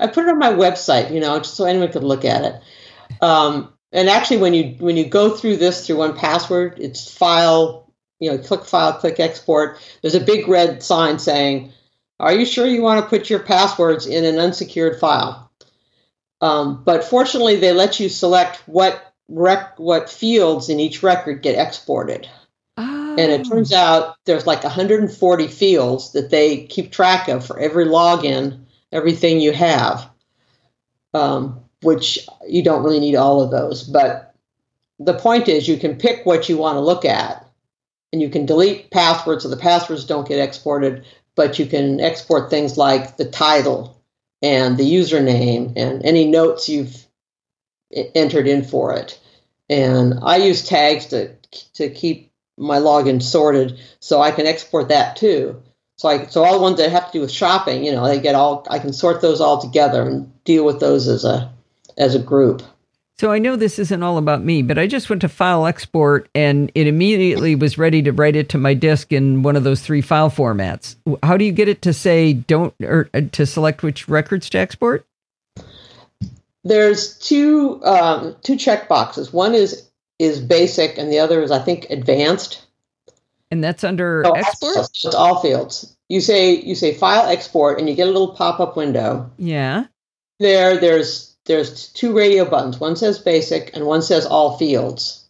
I 0.00 0.06
put 0.06 0.24
it 0.24 0.30
on 0.30 0.38
my 0.38 0.52
website, 0.52 1.12
you 1.12 1.20
know, 1.20 1.38
just 1.38 1.54
so 1.54 1.66
anyone 1.66 1.92
could 1.92 2.02
look 2.02 2.24
at 2.24 2.44
it. 2.44 3.22
Um, 3.22 3.74
and 3.92 4.08
actually, 4.08 4.38
when 4.38 4.54
you 4.54 4.74
when 4.78 4.96
you 4.96 5.06
go 5.06 5.30
through 5.30 5.56
this 5.56 5.86
through 5.86 5.96
1Password, 5.96 6.78
it's 6.78 7.10
file. 7.10 7.92
You 8.18 8.30
know, 8.30 8.38
click 8.38 8.64
file, 8.64 8.94
click 8.94 9.20
export. 9.20 9.78
There's 10.00 10.14
a 10.14 10.20
big 10.20 10.48
red 10.48 10.82
sign 10.82 11.18
saying, 11.18 11.72
"Are 12.18 12.32
you 12.32 12.44
sure 12.44 12.66
you 12.66 12.82
want 12.82 13.04
to 13.04 13.08
put 13.08 13.30
your 13.30 13.40
passwords 13.40 14.06
in 14.06 14.24
an 14.24 14.38
unsecured 14.38 14.98
file?" 14.98 15.50
Um, 16.40 16.82
but 16.84 17.04
fortunately, 17.04 17.56
they 17.56 17.72
let 17.72 18.00
you 18.00 18.08
select 18.08 18.62
what 18.66 19.14
rec- 19.28 19.78
what 19.78 20.10
fields 20.10 20.68
in 20.68 20.80
each 20.80 21.02
record 21.02 21.42
get 21.42 21.58
exported. 21.58 22.28
Oh. 22.76 23.16
And 23.18 23.32
it 23.32 23.48
turns 23.48 23.72
out 23.72 24.16
there's 24.24 24.46
like 24.46 24.64
140 24.64 25.48
fields 25.48 26.12
that 26.12 26.30
they 26.30 26.66
keep 26.66 26.92
track 26.92 27.28
of 27.28 27.46
for 27.46 27.58
every 27.58 27.86
login, 27.86 28.64
everything 28.92 29.40
you 29.40 29.52
have, 29.52 30.10
um, 31.14 31.65
which 31.86 32.18
you 32.48 32.64
don't 32.64 32.82
really 32.82 32.98
need 32.98 33.14
all 33.14 33.40
of 33.40 33.52
those. 33.52 33.84
But 33.84 34.34
the 34.98 35.14
point 35.14 35.46
is, 35.46 35.68
you 35.68 35.76
can 35.76 35.94
pick 35.96 36.26
what 36.26 36.48
you 36.48 36.56
want 36.58 36.74
to 36.74 36.80
look 36.80 37.04
at, 37.04 37.46
and 38.12 38.20
you 38.20 38.28
can 38.28 38.44
delete 38.44 38.90
passwords 38.90 39.44
so 39.44 39.48
the 39.48 39.56
passwords 39.56 40.04
don't 40.04 40.26
get 40.26 40.40
exported, 40.40 41.06
but 41.36 41.60
you 41.60 41.66
can 41.66 42.00
export 42.00 42.50
things 42.50 42.76
like 42.76 43.18
the 43.18 43.24
title 43.24 44.02
and 44.42 44.76
the 44.76 44.90
username 44.90 45.74
and 45.76 46.04
any 46.04 46.26
notes 46.26 46.68
you've 46.68 47.06
entered 48.16 48.48
in 48.48 48.64
for 48.64 48.92
it. 48.92 49.20
And 49.70 50.14
I 50.22 50.38
use 50.38 50.66
tags 50.66 51.06
to 51.06 51.36
to 51.74 51.88
keep 51.88 52.32
my 52.58 52.78
login 52.78 53.22
sorted 53.22 53.78
so 54.00 54.20
I 54.20 54.32
can 54.32 54.46
export 54.46 54.88
that 54.88 55.14
too. 55.14 55.62
So 55.98 56.08
I 56.08 56.26
so 56.26 56.42
all 56.42 56.54
the 56.54 56.62
ones 56.62 56.78
that 56.78 56.90
have 56.90 57.06
to 57.06 57.12
do 57.12 57.20
with 57.20 57.30
shopping, 57.30 57.84
you 57.84 57.92
know, 57.92 58.04
they 58.08 58.18
get 58.18 58.34
all 58.34 58.66
I 58.68 58.80
can 58.80 58.92
sort 58.92 59.20
those 59.20 59.40
all 59.40 59.60
together 59.60 60.02
and 60.02 60.32
deal 60.42 60.64
with 60.64 60.80
those 60.80 61.06
as 61.06 61.24
a 61.24 61.52
as 61.98 62.14
a 62.14 62.18
group. 62.18 62.62
So 63.18 63.32
I 63.32 63.38
know 63.38 63.56
this 63.56 63.78
isn't 63.78 64.02
all 64.02 64.18
about 64.18 64.44
me, 64.44 64.60
but 64.60 64.78
I 64.78 64.86
just 64.86 65.08
went 65.08 65.22
to 65.22 65.28
file 65.28 65.66
export 65.66 66.28
and 66.34 66.70
it 66.74 66.86
immediately 66.86 67.54
was 67.54 67.78
ready 67.78 68.02
to 68.02 68.12
write 68.12 68.36
it 68.36 68.50
to 68.50 68.58
my 68.58 68.74
disk 68.74 69.10
in 69.10 69.42
one 69.42 69.56
of 69.56 69.64
those 69.64 69.80
three 69.80 70.02
file 70.02 70.30
formats. 70.30 70.96
How 71.22 71.38
do 71.38 71.44
you 71.46 71.52
get 71.52 71.68
it 71.68 71.80
to 71.82 71.94
say 71.94 72.34
don't 72.34 72.74
or 72.82 73.08
uh, 73.14 73.22
to 73.32 73.46
select 73.46 73.82
which 73.82 74.06
records 74.06 74.50
to 74.50 74.58
export? 74.58 75.06
There's 76.62 77.16
two 77.18 77.82
um, 77.84 78.36
two 78.42 78.56
check 78.56 78.86
boxes. 78.86 79.32
One 79.32 79.54
is 79.54 79.88
is 80.18 80.40
basic, 80.40 80.98
and 80.98 81.10
the 81.10 81.20
other 81.20 81.40
is 81.40 81.50
I 81.50 81.60
think 81.60 81.86
advanced. 81.88 82.66
And 83.50 83.62
that's 83.62 83.84
under 83.84 84.24
So 84.26 84.32
export? 84.32 84.76
It's 84.76 85.04
it's 85.04 85.14
all 85.14 85.40
fields. 85.40 85.96
You 86.08 86.20
say 86.20 86.56
you 86.56 86.74
say 86.74 86.92
file 86.92 87.30
export, 87.30 87.78
and 87.78 87.88
you 87.88 87.94
get 87.94 88.08
a 88.08 88.10
little 88.10 88.34
pop 88.34 88.60
up 88.60 88.76
window. 88.76 89.30
Yeah. 89.38 89.86
There, 90.38 90.76
there's 90.76 91.35
there's 91.46 91.88
two 91.88 92.12
radio 92.12 92.44
buttons. 92.44 92.78
One 92.78 92.96
says 92.96 93.18
basic, 93.18 93.74
and 93.74 93.86
one 93.86 94.02
says 94.02 94.26
all 94.26 94.58
fields. 94.58 95.26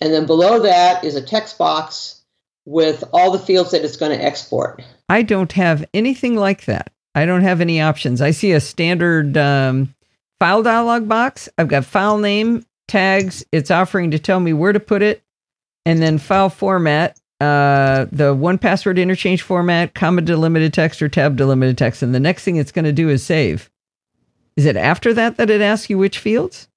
And 0.00 0.12
then 0.12 0.26
below 0.26 0.60
that 0.60 1.04
is 1.04 1.14
a 1.14 1.22
text 1.22 1.58
box 1.58 2.22
with 2.64 3.04
all 3.12 3.30
the 3.30 3.38
fields 3.38 3.72
that 3.72 3.84
it's 3.84 3.96
going 3.96 4.16
to 4.16 4.24
export. 4.24 4.82
I 5.08 5.22
don't 5.22 5.52
have 5.52 5.84
anything 5.92 6.36
like 6.36 6.66
that. 6.66 6.92
I 7.14 7.26
don't 7.26 7.42
have 7.42 7.60
any 7.60 7.80
options. 7.80 8.22
I 8.22 8.30
see 8.30 8.52
a 8.52 8.60
standard 8.60 9.36
um, 9.36 9.94
file 10.38 10.62
dialog 10.62 11.08
box. 11.08 11.48
I've 11.58 11.68
got 11.68 11.84
file 11.84 12.18
name, 12.18 12.64
tags. 12.86 13.44
It's 13.50 13.70
offering 13.70 14.12
to 14.12 14.18
tell 14.18 14.40
me 14.40 14.52
where 14.52 14.72
to 14.72 14.80
put 14.80 15.02
it, 15.02 15.22
and 15.84 16.00
then 16.00 16.18
file 16.18 16.50
format. 16.50 17.18
Uh, 17.40 18.04
the 18.12 18.34
1Password 18.34 18.98
interchange 18.98 19.40
format, 19.40 19.94
comma 19.94 20.20
delimited 20.20 20.74
text 20.74 21.00
or 21.00 21.08
tab 21.08 21.36
delimited 21.36 21.78
text, 21.78 22.02
and 22.02 22.14
the 22.14 22.20
next 22.20 22.44
thing 22.44 22.56
it's 22.56 22.72
going 22.72 22.84
to 22.84 22.92
do 22.92 23.08
is 23.08 23.24
save. 23.24 23.69
Is 24.56 24.66
it 24.66 24.76
after 24.76 25.14
that 25.14 25.36
that 25.36 25.50
it 25.50 25.60
asks 25.60 25.88
you 25.90 25.98
which 25.98 26.18
fields? 26.18 26.68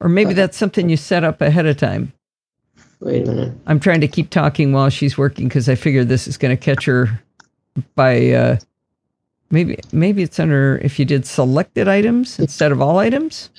Or 0.00 0.08
maybe 0.08 0.32
that's 0.32 0.56
something 0.56 0.88
you 0.88 0.96
set 0.96 1.24
up 1.24 1.40
ahead 1.40 1.66
of 1.66 1.76
time. 1.76 2.12
Wait 3.00 3.26
a 3.26 3.30
minute. 3.30 3.52
I'm 3.66 3.80
trying 3.80 4.00
to 4.00 4.08
keep 4.08 4.30
talking 4.30 4.72
while 4.72 4.90
she's 4.90 5.16
working 5.18 5.48
because 5.48 5.68
I 5.68 5.74
figure 5.74 6.04
this 6.04 6.26
is 6.26 6.36
going 6.36 6.56
to 6.56 6.62
catch 6.62 6.84
her 6.84 7.20
by 7.94 8.30
uh, 8.30 8.56
maybe 9.50 9.78
maybe 9.92 10.22
it's 10.22 10.40
under 10.40 10.78
if 10.78 10.98
you 10.98 11.04
did 11.04 11.26
selected 11.26 11.88
items 11.88 12.38
instead 12.38 12.72
of 12.72 12.80
all 12.80 12.98
items. 12.98 13.50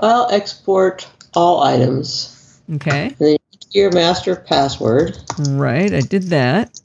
File 0.00 0.28
export 0.30 1.08
all 1.34 1.62
items. 1.62 2.60
Okay, 2.74 3.06
And 3.08 3.16
then 3.18 3.28
you 3.30 3.38
enter 3.52 3.68
your 3.70 3.92
master 3.92 4.36
password. 4.36 5.18
right. 5.50 5.92
I 5.92 6.00
did 6.00 6.24
that, 6.24 6.80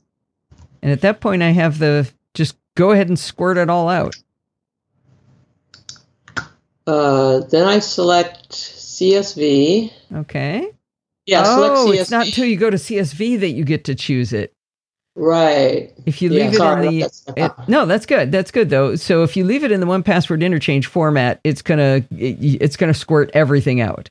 and 0.81 0.91
at 0.91 1.01
that 1.01 1.19
point, 1.19 1.41
I 1.43 1.51
have 1.51 1.79
the 1.79 2.09
just 2.33 2.57
go 2.75 2.91
ahead 2.91 3.07
and 3.07 3.17
squirt 3.17 3.57
it 3.57 3.69
all 3.69 3.89
out. 3.89 4.15
Uh, 6.87 7.39
then 7.39 7.67
I 7.67 7.79
select 7.79 8.49
CSV. 8.51 9.91
Okay. 10.13 10.69
Yeah, 11.25 11.43
select 11.43 11.75
oh, 11.77 11.87
CSV. 11.87 12.01
it's 12.01 12.11
not 12.11 12.25
until 12.27 12.45
you 12.45 12.57
go 12.57 12.69
to 12.69 12.77
CSV 12.77 13.39
that 13.39 13.49
you 13.49 13.63
get 13.65 13.85
to 13.85 13.95
choose 13.95 14.33
it. 14.33 14.53
right. 15.15 15.91
If 16.05 16.21
you 16.21 16.29
Yeah, 16.29 16.45
leave 16.45 16.55
sorry, 16.55 16.87
it 16.87 16.89
in 16.89 16.99
the 16.99 17.45
it, 17.45 17.51
no, 17.67 17.85
that's 17.87 18.05
good. 18.05 18.31
That's 18.31 18.51
good 18.51 18.69
though. 18.69 18.95
So 18.95 19.23
if 19.23 19.35
you 19.35 19.43
leave 19.43 19.63
it 19.63 19.71
in 19.71 19.79
the 19.79 19.87
1Password 19.87 20.43
interchange 20.43 20.87
format, 20.87 21.39
it's 21.43 21.61
gonna 21.63 22.03
it, 22.11 22.37
it's 22.61 22.77
gonna 22.77 22.93
squirt 22.93 23.31
everything 23.33 23.81
out. 23.81 24.09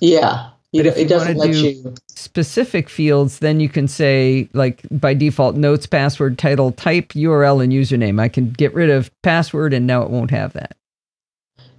Yeah. 0.00 0.50
You 0.72 0.82
But 0.82 0.86
know, 0.86 0.92
if 0.92 0.96
you 0.98 1.04
it 1.04 1.08
doesn't 1.08 1.36
let 1.36 1.52
do- 1.52 1.58
you. 1.68 1.94
Specific 2.08 2.88
fields, 2.88 3.40
then 3.40 3.60
you 3.60 3.68
can 3.68 3.86
say 3.88 4.48
like 4.54 4.82
by 4.90 5.14
default 5.14 5.54
notes, 5.56 5.86
password, 5.86 6.38
title, 6.38 6.72
type, 6.72 7.10
URL, 7.10 7.62
and 7.62 7.72
username. 7.72 8.20
I 8.20 8.28
can 8.28 8.50
get 8.50 8.72
rid 8.74 8.90
of 8.90 9.10
password, 9.22 9.74
and 9.74 9.86
now 9.86 10.02
it 10.02 10.10
won't 10.10 10.30
have 10.30 10.54
that. 10.54 10.76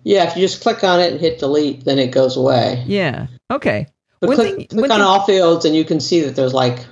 Yeah, 0.03 0.27
if 0.29 0.35
you 0.35 0.41
just 0.41 0.61
click 0.61 0.83
on 0.83 0.99
it 0.99 1.11
and 1.11 1.19
hit 1.21 1.39
delete, 1.39 1.85
then 1.85 1.97
it 1.99 2.11
goes 2.11 2.35
away. 2.37 2.83
Yeah. 2.87 3.27
Okay. 3.51 3.87
But 4.19 4.27
One 4.29 4.35
click, 4.37 4.55
thing- 4.55 4.67
click 4.67 4.91
on 4.91 4.97
thing- 4.99 5.01
all 5.01 5.25
fields, 5.25 5.65
and 5.65 5.75
you 5.75 5.85
can 5.85 5.99
see 5.99 6.21
that 6.21 6.35
there's 6.35 6.53
like 6.53 6.85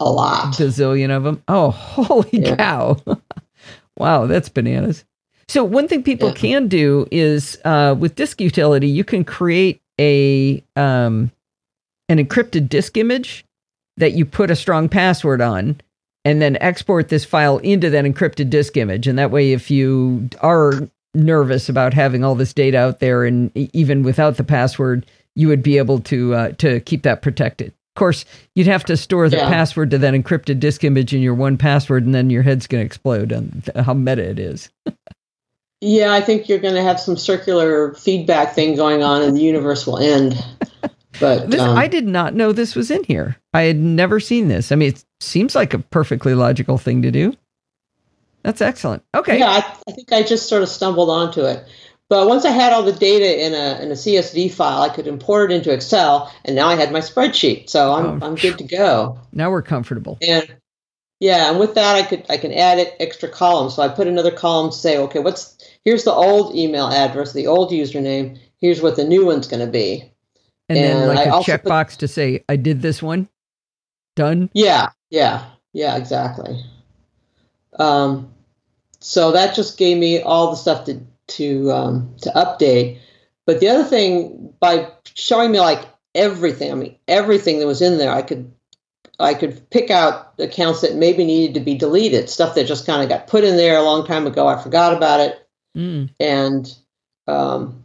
a 0.00 0.10
lot. 0.10 0.54
Gazillion 0.54 1.14
of 1.16 1.24
them. 1.24 1.42
Oh, 1.48 1.70
holy 1.70 2.28
Yeah. 2.32 2.56
cow! 2.56 2.96
wow, 3.98 4.26
that's 4.26 4.48
bananas. 4.48 5.04
So 5.48 5.64
one 5.64 5.86
thing 5.88 6.02
people 6.02 6.28
Yeah. 6.28 6.34
can 6.34 6.68
do 6.68 7.06
is 7.10 7.58
uh, 7.64 7.94
with 7.98 8.14
disk 8.14 8.40
utility, 8.40 8.88
you 8.88 9.04
can 9.04 9.24
create 9.24 9.80
a 10.00 10.62
um, 10.76 11.30
an 12.08 12.18
encrypted 12.18 12.68
disk 12.68 12.96
image 12.96 13.44
that 13.98 14.12
you 14.12 14.24
put 14.24 14.50
a 14.50 14.56
strong 14.56 14.88
password 14.88 15.40
on, 15.42 15.80
and 16.24 16.40
then 16.40 16.56
export 16.60 17.08
this 17.10 17.24
file 17.24 17.58
into 17.58 17.90
that 17.90 18.04
encrypted 18.04 18.48
disk 18.50 18.76
image. 18.76 19.06
And 19.06 19.18
that 19.18 19.30
way, 19.30 19.52
if 19.52 19.70
you 19.70 20.28
are 20.40 20.88
nervous 21.14 21.68
about 21.68 21.94
having 21.94 22.24
all 22.24 22.34
this 22.34 22.52
data 22.52 22.78
out 22.78 23.00
there, 23.00 23.24
and 23.24 23.50
even 23.56 24.02
without 24.02 24.36
the 24.36 24.44
password, 24.44 25.06
you 25.34 25.48
would 25.48 25.62
be 25.62 25.78
able 25.78 26.00
to 26.00 26.34
uh, 26.34 26.52
to 26.52 26.80
keep 26.80 27.02
that 27.02 27.22
protected. 27.22 27.68
Of 27.94 27.98
course, 27.98 28.24
you'd 28.54 28.66
have 28.66 28.84
to 28.86 28.96
store 28.96 29.28
the 29.28 29.36
Yeah. 29.36 29.48
password 29.48 29.90
to 29.90 29.98
that 29.98 30.14
encrypted 30.14 30.60
disk 30.60 30.82
image 30.82 31.12
in 31.12 31.20
your 31.20 31.34
1Password, 31.36 32.04
and 32.04 32.14
then 32.14 32.30
your 32.30 32.42
head's 32.42 32.66
going 32.66 32.80
to 32.82 32.86
explode 32.86 33.32
on 33.32 33.62
how 33.76 33.92
meta 33.92 34.22
it 34.22 34.38
is. 34.38 34.70
Yeah, 35.84 36.12
I 36.12 36.20
think 36.20 36.48
you're 36.48 36.60
going 36.60 36.76
to 36.76 36.82
have 36.82 37.00
some 37.00 37.16
circular 37.16 37.92
feedback 37.94 38.54
thing 38.54 38.76
going 38.76 39.02
on, 39.02 39.20
and 39.20 39.36
the 39.36 39.40
universe 39.40 39.84
will 39.84 39.98
end. 39.98 40.40
But 41.18 41.50
This, 41.50 41.60
um, 41.60 41.76
I 41.76 41.88
did 41.88 42.06
not 42.06 42.34
know 42.34 42.52
this 42.52 42.76
was 42.76 42.88
in 42.88 43.02
here. 43.02 43.36
I 43.52 43.62
had 43.62 43.78
never 43.78 44.20
seen 44.20 44.46
this. 44.46 44.70
I 44.70 44.76
mean, 44.76 44.90
it 44.90 45.04
seems 45.18 45.56
like 45.56 45.74
a 45.74 45.80
perfectly 45.80 46.34
logical 46.34 46.78
thing 46.78 47.02
to 47.02 47.10
do. 47.10 47.34
That's 48.42 48.60
excellent. 48.60 49.04
Okay. 49.14 49.38
yeah, 49.38 49.50
I, 49.50 49.58
I 49.88 49.92
think 49.92 50.12
I 50.12 50.22
just 50.22 50.48
sort 50.48 50.62
of 50.62 50.68
stumbled 50.68 51.10
onto 51.10 51.42
it. 51.42 51.66
But 52.08 52.28
once 52.28 52.44
I 52.44 52.50
had 52.50 52.72
all 52.72 52.82
the 52.82 52.92
data 52.92 53.46
in 53.46 53.54
a 53.54 53.82
in 53.82 53.90
a 53.90 53.94
CSV 53.94 54.52
file, 54.52 54.82
I 54.82 54.90
could 54.90 55.06
import 55.06 55.50
it 55.50 55.54
into 55.54 55.72
Excel, 55.72 56.30
and 56.44 56.54
now 56.54 56.68
I 56.68 56.74
had 56.74 56.92
my 56.92 56.98
spreadsheet, 56.98 57.70
so 57.70 57.92
I'm 57.92 58.22
Oh, 58.22 58.26
I'm 58.26 58.34
good 58.34 58.58
to 58.58 58.64
go. 58.64 59.18
Now 59.32 59.50
we're 59.50 59.62
comfortable. 59.62 60.18
And 60.20 60.54
yeah, 61.20 61.48
and 61.48 61.58
with 61.58 61.74
that, 61.76 61.96
I 61.96 62.02
could 62.02 62.26
I 62.28 62.36
can 62.36 62.52
add 62.52 62.78
it 62.78 62.94
extra 63.00 63.30
columns. 63.30 63.76
So 63.76 63.82
I 63.82 63.88
put 63.88 64.08
another 64.08 64.30
column 64.30 64.72
to 64.72 64.76
say, 64.76 64.98
okay, 64.98 65.20
what's 65.20 65.56
here's 65.84 66.04
the 66.04 66.12
old 66.12 66.54
email 66.54 66.88
address, 66.88 67.32
the 67.32 67.46
old 67.46 67.70
username. 67.70 68.38
Here's 68.58 68.82
what 68.82 68.96
the 68.96 69.04
new 69.04 69.24
one's 69.24 69.48
going 69.48 69.64
to 69.64 69.72
be. 69.72 70.12
And, 70.68 70.76
then 70.76 71.08
and 71.08 71.08
like 71.08 71.26
I 71.26 71.30
a 71.30 71.42
put- 71.42 71.46
checkbox 71.46 71.96
to 71.98 72.08
say, 72.08 72.44
I 72.48 72.56
did 72.56 72.82
this 72.82 73.02
one. 73.02 73.28
Done. 74.16 74.50
Yeah, 74.52 74.90
yeah, 75.08 75.46
yeah, 75.72 75.96
exactly. 75.96 76.62
Um, 77.78 78.31
so 79.02 79.32
that 79.32 79.54
just 79.54 79.78
gave 79.78 79.98
me 79.98 80.22
all 80.22 80.50
the 80.50 80.56
stuff 80.56 80.84
to 80.86 81.00
to 81.28 81.70
um, 81.72 82.14
to 82.22 82.30
update. 82.30 82.98
But 83.46 83.60
the 83.60 83.68
other 83.68 83.84
thing, 83.84 84.54
by 84.60 84.88
showing 85.14 85.50
me 85.52 85.60
like 85.60 85.84
everything, 86.14 86.70
I 86.70 86.74
mean 86.74 86.98
everything 87.08 87.58
that 87.58 87.66
was 87.66 87.82
in 87.82 87.98
there, 87.98 88.12
I 88.12 88.22
could 88.22 88.52
I 89.18 89.34
could 89.34 89.68
pick 89.70 89.90
out 89.90 90.34
accounts 90.38 90.80
that 90.80 90.96
maybe 90.96 91.24
needed 91.24 91.54
to 91.54 91.60
be 91.60 91.74
deleted, 91.74 92.30
stuff 92.30 92.54
that 92.54 92.66
just 92.66 92.86
kind 92.86 93.02
of 93.02 93.08
got 93.08 93.26
put 93.26 93.44
in 93.44 93.56
there 93.56 93.76
a 93.76 93.82
long 93.82 94.06
time 94.06 94.26
ago. 94.26 94.46
I 94.46 94.62
forgot 94.62 94.96
about 94.96 95.20
it, 95.20 95.38
Mm. 95.76 96.10
and 96.20 96.74
um, 97.26 97.84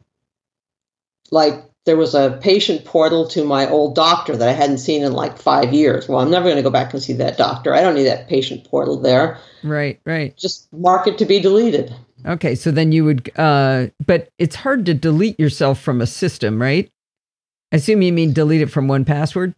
like 1.32 1.63
there 1.88 1.98
was 1.98 2.14
a 2.14 2.38
patient 2.42 2.84
portal 2.84 3.26
to 3.30 3.46
my 3.46 3.68
old 3.70 3.96
doctor 3.96 4.36
that 4.36 4.48
I 4.48 4.52
hadn't 4.52 4.80
seen 4.80 5.04
in 5.04 5.14
like 5.14 5.38
five 5.38 5.74
years. 5.74 6.08
Well, 6.08 6.20
I'm 6.20 6.30
never 6.30 6.44
going 6.44 6.58
to 6.58 6.62
go 6.62 6.70
back 6.70 6.94
and 6.94 7.02
see 7.02 7.14
that 7.14 7.38
doctor. 7.38 7.74
I 7.74 7.82
don't 7.82 7.96
need 7.96 8.04
that 8.04 8.28
patient 8.28 8.66
portal 8.66 9.00
there. 9.00 9.40
Right, 9.64 9.98
right. 10.06 10.36
Just 10.36 10.72
mark 10.74 11.08
it 11.08 11.18
to 11.20 11.26
be 11.26 11.40
deleted. 11.40 11.96
Okay, 12.26 12.56
so 12.56 12.72
then 12.72 12.92
you 12.92 13.06
would, 13.06 13.32
uh, 13.40 13.88
but 14.06 14.30
it's 14.38 14.58
hard 14.58 14.86
to 14.88 14.94
delete 14.94 15.40
yourself 15.40 15.80
from 15.80 16.02
a 16.02 16.08
system, 16.08 16.62
right? 16.62 16.92
I 17.72 17.78
assume 17.78 18.02
you 18.02 18.12
mean 18.12 18.34
delete 18.34 18.62
it 18.62 18.70
from 18.70 18.88
1Password. 18.88 19.56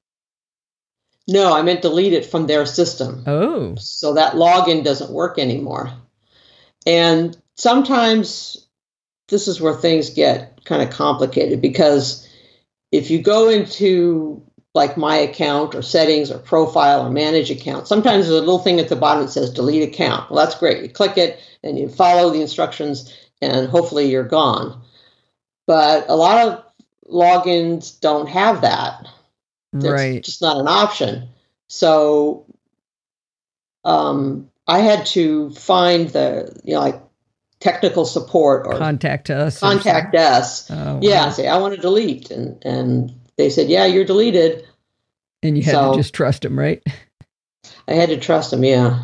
No, 1.28 1.56
I 1.56 1.64
meant 1.64 1.82
delete 1.82 2.14
it 2.14 2.28
from 2.28 2.46
their 2.46 2.68
system. 2.68 3.24
Oh, 3.26 3.74
So 3.76 4.14
that 4.14 4.34
login 4.34 4.84
doesn't 4.84 5.12
work 5.12 5.40
anymore. 5.40 5.92
And 6.86 7.36
sometimes 7.56 8.69
this 9.30 9.48
is 9.48 9.62
where 9.62 9.74
things 9.74 10.10
get 10.10 10.64
kind 10.66 10.82
of 10.82 10.90
complicated 10.90 11.62
because 11.62 12.28
if 12.92 13.12
you 13.12 13.22
go 13.22 13.50
into 13.50 14.44
like 14.76 14.98
my 14.98 15.16
account 15.16 15.76
or 15.76 15.82
settings 15.82 16.32
or 16.32 16.38
profile 16.38 17.06
or 17.06 17.10
manage 17.10 17.50
account, 17.50 17.88
sometimes 17.88 18.28
there's 18.28 18.38
a 18.38 18.40
little 18.40 18.60
thing 18.60 18.80
at 18.80 18.90
the 18.90 18.96
bottom 18.96 19.26
that 19.26 19.32
says 19.32 19.50
delete 19.52 19.88
account. 19.88 20.30
Well, 20.30 20.44
that's 20.44 20.60
great. 20.60 20.84
You 20.84 20.90
click 20.90 21.18
it 21.18 21.40
and 21.64 21.78
you 21.78 21.90
follow 21.90 22.30
the 22.30 22.42
instructions, 22.42 23.14
and 23.42 23.68
hopefully 23.68 24.10
you're 24.10 24.24
gone. 24.24 24.82
But 25.66 26.06
a 26.08 26.16
lot 26.16 26.48
of 26.48 26.64
logins 27.12 28.00
don't 28.00 28.28
have 28.28 28.62
that. 28.62 29.08
It's 29.74 29.86
right. 29.86 30.24
just 30.24 30.42
not 30.42 30.58
an 30.58 30.68
option. 30.68 31.30
So 31.68 32.46
um, 33.84 34.50
I 34.68 34.80
had 34.80 35.06
to 35.08 35.52
find 35.52 36.10
the, 36.10 36.60
you 36.64 36.74
know, 36.74 36.80
like 36.80 37.02
technical 37.60 38.06
support 38.06 38.66
or 38.68 38.78
Contact 38.78 39.30
us. 39.30 39.60
contact 39.60 40.16
us. 40.16 40.70
Oh, 40.72 41.00
Yeah, 41.02 41.20
wow. 41.22 41.26
and 41.26 41.34
say, 41.36 41.48
I 41.48 41.58
want 41.58 41.76
to 41.76 41.82
delete. 41.82 42.32
And, 42.32 42.58
and 42.66 43.14
they 43.38 43.50
said, 43.50 43.70
yeah, 43.70 43.86
you're 43.86 44.06
deleted. 44.06 44.66
And 45.44 45.58
you 45.58 45.64
had 45.64 45.72
So- 45.74 45.92
to 45.92 45.98
just 45.98 46.14
trust 46.14 46.44
them, 46.44 46.58
right? 46.58 46.82
I 47.88 47.94
had 47.94 48.10
to 48.10 48.18
trust 48.18 48.52
them. 48.52 48.64
Yeah. 48.64 49.04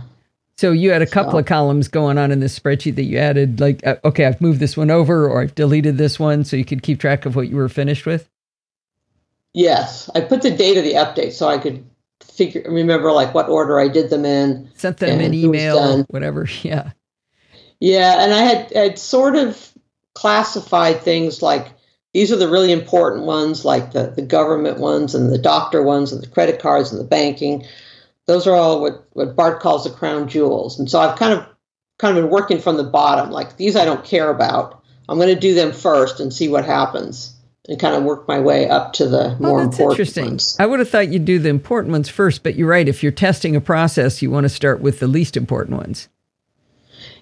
So 0.57 0.71
you 0.71 0.91
had 0.91 1.01
a 1.01 1.05
couple 1.05 1.33
So- 1.33 1.39
of 1.39 1.45
columns 1.45 1.87
going 1.89 2.17
on 2.17 2.31
in 2.31 2.39
this 2.39 2.57
spreadsheet 2.57 2.95
that 2.95 3.03
you 3.03 3.17
added, 3.17 3.59
like, 3.59 3.85
uh, 3.85 3.95
okay, 4.05 4.25
I've 4.25 4.39
moved 4.39 4.59
this 4.61 4.77
one 4.77 4.89
over 4.89 5.27
or 5.29 5.41
I've 5.41 5.55
deleted 5.55 5.97
this 5.97 6.17
one, 6.19 6.45
so 6.45 6.55
you 6.55 6.63
could 6.63 6.81
keep 6.81 6.99
track 6.99 7.25
of 7.25 7.35
what 7.35 7.49
you 7.49 7.57
were 7.57 7.67
finished 7.69 8.05
with. 8.05 8.29
Yes. 9.53 10.09
I 10.15 10.21
put 10.21 10.41
the 10.41 10.51
date 10.51 10.77
of 10.77 10.83
the 10.83 10.93
update 10.93 11.31
so 11.33 11.47
I 11.47 11.57
could 11.57 11.83
figure, 12.23 12.63
remember 12.67 13.11
like 13.11 13.33
what 13.33 13.49
order 13.49 13.79
I 13.79 13.87
did 13.87 14.09
them 14.09 14.25
in. 14.25 14.69
Sent 14.75 14.97
them 14.97 15.19
an 15.19 15.25
And 15.25 15.35
who 15.35 15.49
was 15.49 15.59
email, 15.59 16.03
whatever. 16.09 16.47
Yeah. 16.63 16.91
Yeah, 17.79 18.23
and 18.23 18.33
I 18.33 18.41
had 18.43 18.71
had 18.71 18.99
sort 18.99 19.35
of 19.35 19.71
classified 20.13 21.01
things 21.01 21.41
like 21.41 21.67
these 22.13 22.31
are 22.31 22.37
the 22.37 22.49
really 22.49 22.71
important 22.71 23.25
ones, 23.25 23.65
like 23.65 23.91
the, 23.91 24.07
the 24.07 24.21
government 24.21 24.79
ones 24.79 25.13
and 25.13 25.29
the 25.29 25.37
doctor 25.37 25.83
ones 25.83 26.13
and 26.13 26.23
the 26.23 26.27
credit 26.27 26.61
cards 26.61 26.91
and 26.91 26.99
the 26.99 27.05
banking. 27.05 27.65
Those 28.25 28.47
are 28.47 28.55
all 28.55 28.81
what, 28.81 29.05
what 29.11 29.35
Bart 29.35 29.59
calls 29.59 29.83
the 29.83 29.89
crown 29.89 30.29
jewels. 30.29 30.79
And 30.79 30.89
so 30.89 30.99
I've 30.99 31.19
kind 31.19 31.33
of 31.33 31.45
kind 31.97 32.17
of 32.17 32.23
been 32.23 32.31
working 32.31 32.59
from 32.59 32.77
the 32.77 32.85
bottom. 32.85 33.31
Like 33.31 33.57
these 33.57 33.75
I 33.75 33.83
don't 33.83 34.05
care 34.05 34.29
about. 34.29 34.81
I'm 35.09 35.17
going 35.17 35.33
to 35.33 35.39
do 35.39 35.53
them 35.53 35.73
first 35.73 36.21
and 36.21 36.33
see 36.33 36.47
what 36.47 36.65
happens 36.65 37.35
and 37.67 37.79
kind 37.79 37.95
of 37.95 38.03
work 38.03 38.27
my 38.27 38.39
way 38.39 38.69
up 38.69 38.93
to 38.93 39.07
the 39.07 39.35
more 39.39 39.59
oh, 39.59 39.63
that's 39.65 39.77
important 39.77 39.99
interesting. 39.99 40.25
ones. 40.25 40.55
I 40.57 40.65
would 40.65 40.79
have 40.79 40.89
thought 40.89 41.09
you'd 41.09 41.25
do 41.25 41.39
the 41.39 41.49
important 41.49 41.91
ones 41.91 42.07
first, 42.07 42.43
but 42.43 42.55
you're 42.55 42.69
right. 42.69 42.87
If 42.87 43.03
you're 43.03 43.11
testing 43.11 43.57
a 43.57 43.61
process, 43.61 44.21
you 44.21 44.31
want 44.31 44.45
to 44.45 44.49
start 44.49 44.79
with 44.79 44.99
the 44.99 45.07
least 45.07 45.35
important 45.35 45.77
ones. 45.77 46.07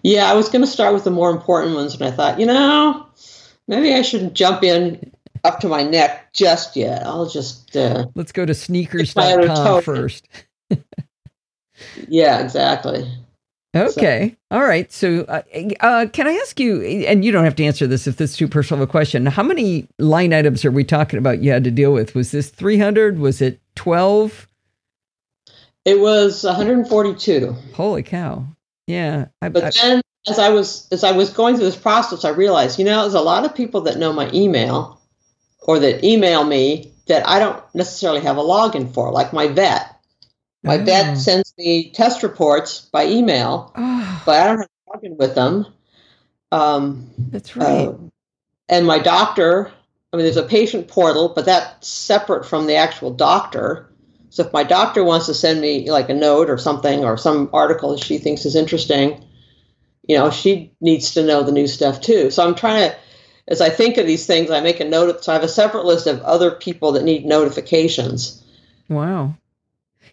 Yeah, 0.04 0.30
I 0.30 0.34
was 0.34 0.50
going 0.50 0.62
to 0.62 0.68
start 0.68 0.94
with 0.94 1.06
the 1.06 1.12
more 1.12 1.32
important 1.32 1.76
ones, 1.76 1.96
and 1.96 2.04
I 2.04 2.12
thought, 2.12 2.40
you 2.40 2.46
know, 2.46 3.06
maybe 3.68 3.94
I 3.94 4.02
shouldn't 4.02 4.34
jump 4.34 4.64
in 4.64 5.12
up 5.44 5.62
to 5.62 5.68
my 5.68 5.84
neck 5.84 6.34
just 6.34 6.76
yet. 6.76 7.06
I'll 7.06 7.28
just, 7.30 7.76
uh, 7.76 8.06
Let's 8.14 8.34
go 8.34 8.46
to 8.46 8.54
sneakers.com 8.54 9.82
first. 9.82 10.28
yeah, 12.08 12.40
exactly. 12.40 13.10
Okay. 13.76 14.36
All 14.52 14.62
right. 14.62 14.92
So, 14.92 15.22
uh, 15.22 15.42
uh, 15.80 16.06
can 16.14 16.28
I 16.28 16.34
ask 16.34 16.60
you, 16.60 16.82
and 16.84 17.26
you 17.26 17.32
don't 17.32 17.44
have 17.44 17.56
to 17.56 17.64
answer 17.64 17.88
this 17.88 18.06
if 18.06 18.18
this 18.18 18.32
is 18.32 18.38
too 18.38 18.48
personal 18.48 18.84
of 18.84 18.90
a 18.90 18.92
question, 18.92 19.26
how 19.26 19.42
many 19.42 19.88
line 19.98 20.32
items 20.32 20.64
are 20.64 20.72
we 20.72 20.84
talking 20.84 21.18
about 21.18 21.42
you 21.42 21.52
had 21.52 21.64
to 21.64 21.72
deal 21.72 21.92
with? 21.92 22.14
Was 22.14 22.32
this 22.32 22.50
300? 22.50 23.18
Was 23.18 23.42
it 23.42 23.60
12? 23.76 24.48
It 25.86 26.00
was 26.00 26.44
142. 26.44 27.56
Holy 27.74 28.04
cow. 28.04 28.46
Yeah. 28.88 29.26
I, 29.42 29.50
But 29.50 29.64
I- 29.66 29.72
then, 29.82 30.02
as 30.28 30.40
I 30.40 30.50
was 30.50 30.88
as 30.92 31.04
I 31.04 31.12
was 31.12 31.30
going 31.32 31.56
through 31.56 31.66
this 31.66 31.76
process, 31.76 32.24
I 32.24 32.30
realized, 32.30 32.80
you 32.80 32.86
know, 32.86 33.02
there's 33.02 33.14
a 33.14 33.22
lot 33.22 33.46
of 33.46 33.56
people 33.56 33.82
that 33.82 33.98
know 33.98 34.14
my 34.14 34.30
email 34.34 35.02
or 35.62 35.80
that 35.80 36.04
email 36.04 36.44
me 36.44 36.92
that 37.08 37.28
I 37.28 37.40
don't 37.40 37.62
necessarily 37.76 38.22
have 38.22 38.38
a 38.38 38.42
login 38.42 38.94
for, 38.94 39.12
like 39.12 39.34
my 39.34 39.48
vet. 39.48 39.90
My 40.64 40.78
Oh. 40.78 40.84
vet 40.86 41.18
sends 41.18 41.54
me 41.58 41.92
test 41.92 42.24
reports 42.24 42.82
by 42.92 43.06
email, 43.08 43.74
oh, 43.76 44.22
but 44.26 44.40
I 44.42 44.48
don't 44.48 44.60
have 44.60 44.70
a 44.88 44.98
login 44.98 45.18
with 45.18 45.36
them. 45.36 45.66
Um, 46.54 47.10
that's 47.32 47.58
right. 47.58 47.90
Uh, 47.90 47.94
and 48.70 48.88
my 48.88 49.00
doctor, 49.00 49.72
I 50.14 50.16
mean, 50.18 50.26
there's 50.26 50.38
a 50.38 50.44
patient 50.44 50.88
portal, 50.88 51.34
but 51.36 51.46
that's 51.46 51.86
separate 51.88 52.46
from 52.46 52.68
the 52.68 52.76
actual 52.76 53.12
doctor. 53.12 53.90
So 54.34 54.44
if 54.44 54.52
my 54.52 54.64
doctor 54.64 55.04
wants 55.04 55.28
to 55.28 55.34
send 55.36 55.62
me 55.62 55.92
like 55.92 56.10
a 56.10 56.14
note 56.16 56.50
or 56.50 56.58
something 56.58 57.06
or 57.06 57.18
some 57.18 57.52
article 57.54 57.92
that 57.92 58.04
she 58.04 58.18
thinks 58.18 58.46
is 58.46 58.56
interesting, 58.56 59.24
you 60.08 60.18
know, 60.18 60.32
she 60.32 60.72
needs 60.82 61.14
to 61.14 61.24
know 61.24 61.44
the 61.44 61.52
new 61.52 61.68
stuff 61.68 62.02
too. 62.02 62.32
So 62.32 62.44
I'm 62.44 62.56
trying 62.56 62.90
to, 62.90 62.96
as 63.48 63.62
I 63.62 63.70
think 63.70 63.98
of 64.00 64.08
these 64.08 64.26
things, 64.26 64.50
I 64.50 64.60
make 64.60 64.80
a 64.80 64.86
note. 64.86 65.10
Of, 65.16 65.24
so 65.24 65.32
I 65.32 65.36
have 65.36 65.44
a 65.44 65.48
separate 65.48 65.86
list 65.86 66.08
of 66.08 66.20
other 66.24 66.50
people 66.50 66.94
that 66.94 67.04
need 67.04 67.26
notifications. 67.26 68.42
wow. 68.90 69.36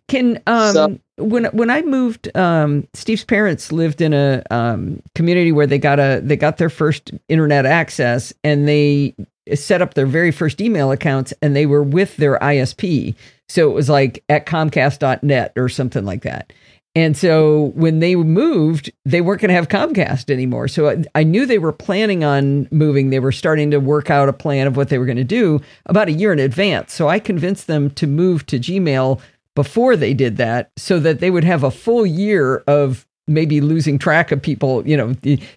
Can 0.07 0.43
um 0.47 0.75
So- 0.75 0.99
when 1.17 1.47
when 1.47 1.71
I 1.71 1.81
moved 1.81 2.37
um 2.37 2.87
Steve's 2.93 3.25
parents 3.25 3.73
lived 3.73 4.03
in 4.03 4.13
a 4.13 4.43
um 4.51 5.03
community 5.15 5.51
where 5.51 5.67
they 5.67 5.79
got 5.79 5.99
a 5.99 6.21
they 6.23 6.37
got 6.37 6.59
their 6.59 6.69
first 6.69 7.13
internet 7.31 7.65
access 7.65 8.35
and 8.45 8.69
they 8.69 9.15
set 9.55 9.81
up 9.81 9.95
their 9.95 10.07
very 10.07 10.31
first 10.31 10.61
email 10.61 10.93
accounts 10.93 11.33
and 11.41 11.57
they 11.57 11.65
were 11.65 11.83
with 11.83 12.19
their 12.19 12.39
ISP. 12.41 13.15
So 13.51 13.69
it 13.69 13.75
was 13.75 13.91
like 13.91 14.23
at 14.29 14.47
comcast.net 14.47 15.53
or 15.57 15.69
something 15.69 16.05
like 16.05 16.23
that. 16.23 16.53
And 16.95 17.17
so 17.17 17.73
when 17.75 18.01
they 18.01 18.17
moved, 18.17 18.91
they 19.05 19.21
weren't 19.21 19.41
going 19.41 19.49
to 19.51 19.55
have 19.55 19.69
Comcast 19.69 20.29
anymore. 20.31 20.67
So 20.67 20.89
I, 20.89 21.05
I 21.15 21.23
knew 21.23 21.47
they 21.47 21.59
were 21.59 21.73
planning 21.73 22.25
on 22.25 22.69
moving. 22.71 23.11
They 23.11 23.21
were 23.21 23.33
starting 23.33 23.71
to 23.71 23.79
work 23.79 24.11
out 24.11 24.29
a 24.29 24.33
plan 24.33 24.67
of 24.67 24.77
what 24.77 24.89
they 24.89 24.99
were 24.99 25.05
going 25.05 25.17
to 25.17 25.25
do 25.25 25.61
about 25.87 26.09
a 26.09 26.13
year 26.13 26.33
in 26.33 26.41
advance. 26.41 26.93
So 26.93 27.09
I 27.09 27.21
convinced 27.21 27.69
them 27.69 27.91
to 27.91 28.07
move 28.07 28.45
to 28.47 28.59
Gmail 28.59 29.21
before 29.55 29.97
they 29.97 30.15
did 30.15 30.37
that 30.39 30.71
so 30.77 30.99
that 31.01 31.21
they 31.21 31.31
would 31.31 31.45
have 31.45 31.63
a 31.63 31.71
full 31.71 32.07
year 32.07 32.59
of 32.67 33.07
maybe 33.29 33.61
losing 33.61 33.99
track 33.99 34.33
of 34.33 34.43
people. 34.43 34.87
You 34.87 34.97
know, 34.97 35.13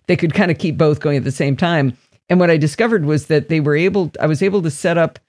they 0.08 0.16
could 0.16 0.36
kind 0.36 0.52
of 0.52 0.60
keep 0.60 0.78
both 0.78 1.00
going 1.00 1.18
at 1.18 1.24
the 1.24 1.32
same 1.32 1.56
time. 1.56 1.98
And 2.30 2.40
what 2.40 2.52
I 2.52 2.58
discovered 2.58 3.06
was 3.06 3.28
that 3.28 3.50
they 3.50 3.60
were 3.60 3.76
able, 3.76 4.12
I 4.20 4.28
was 4.28 4.44
able 4.44 4.62
to 4.62 4.72
set 4.72 4.98
up 5.00 5.20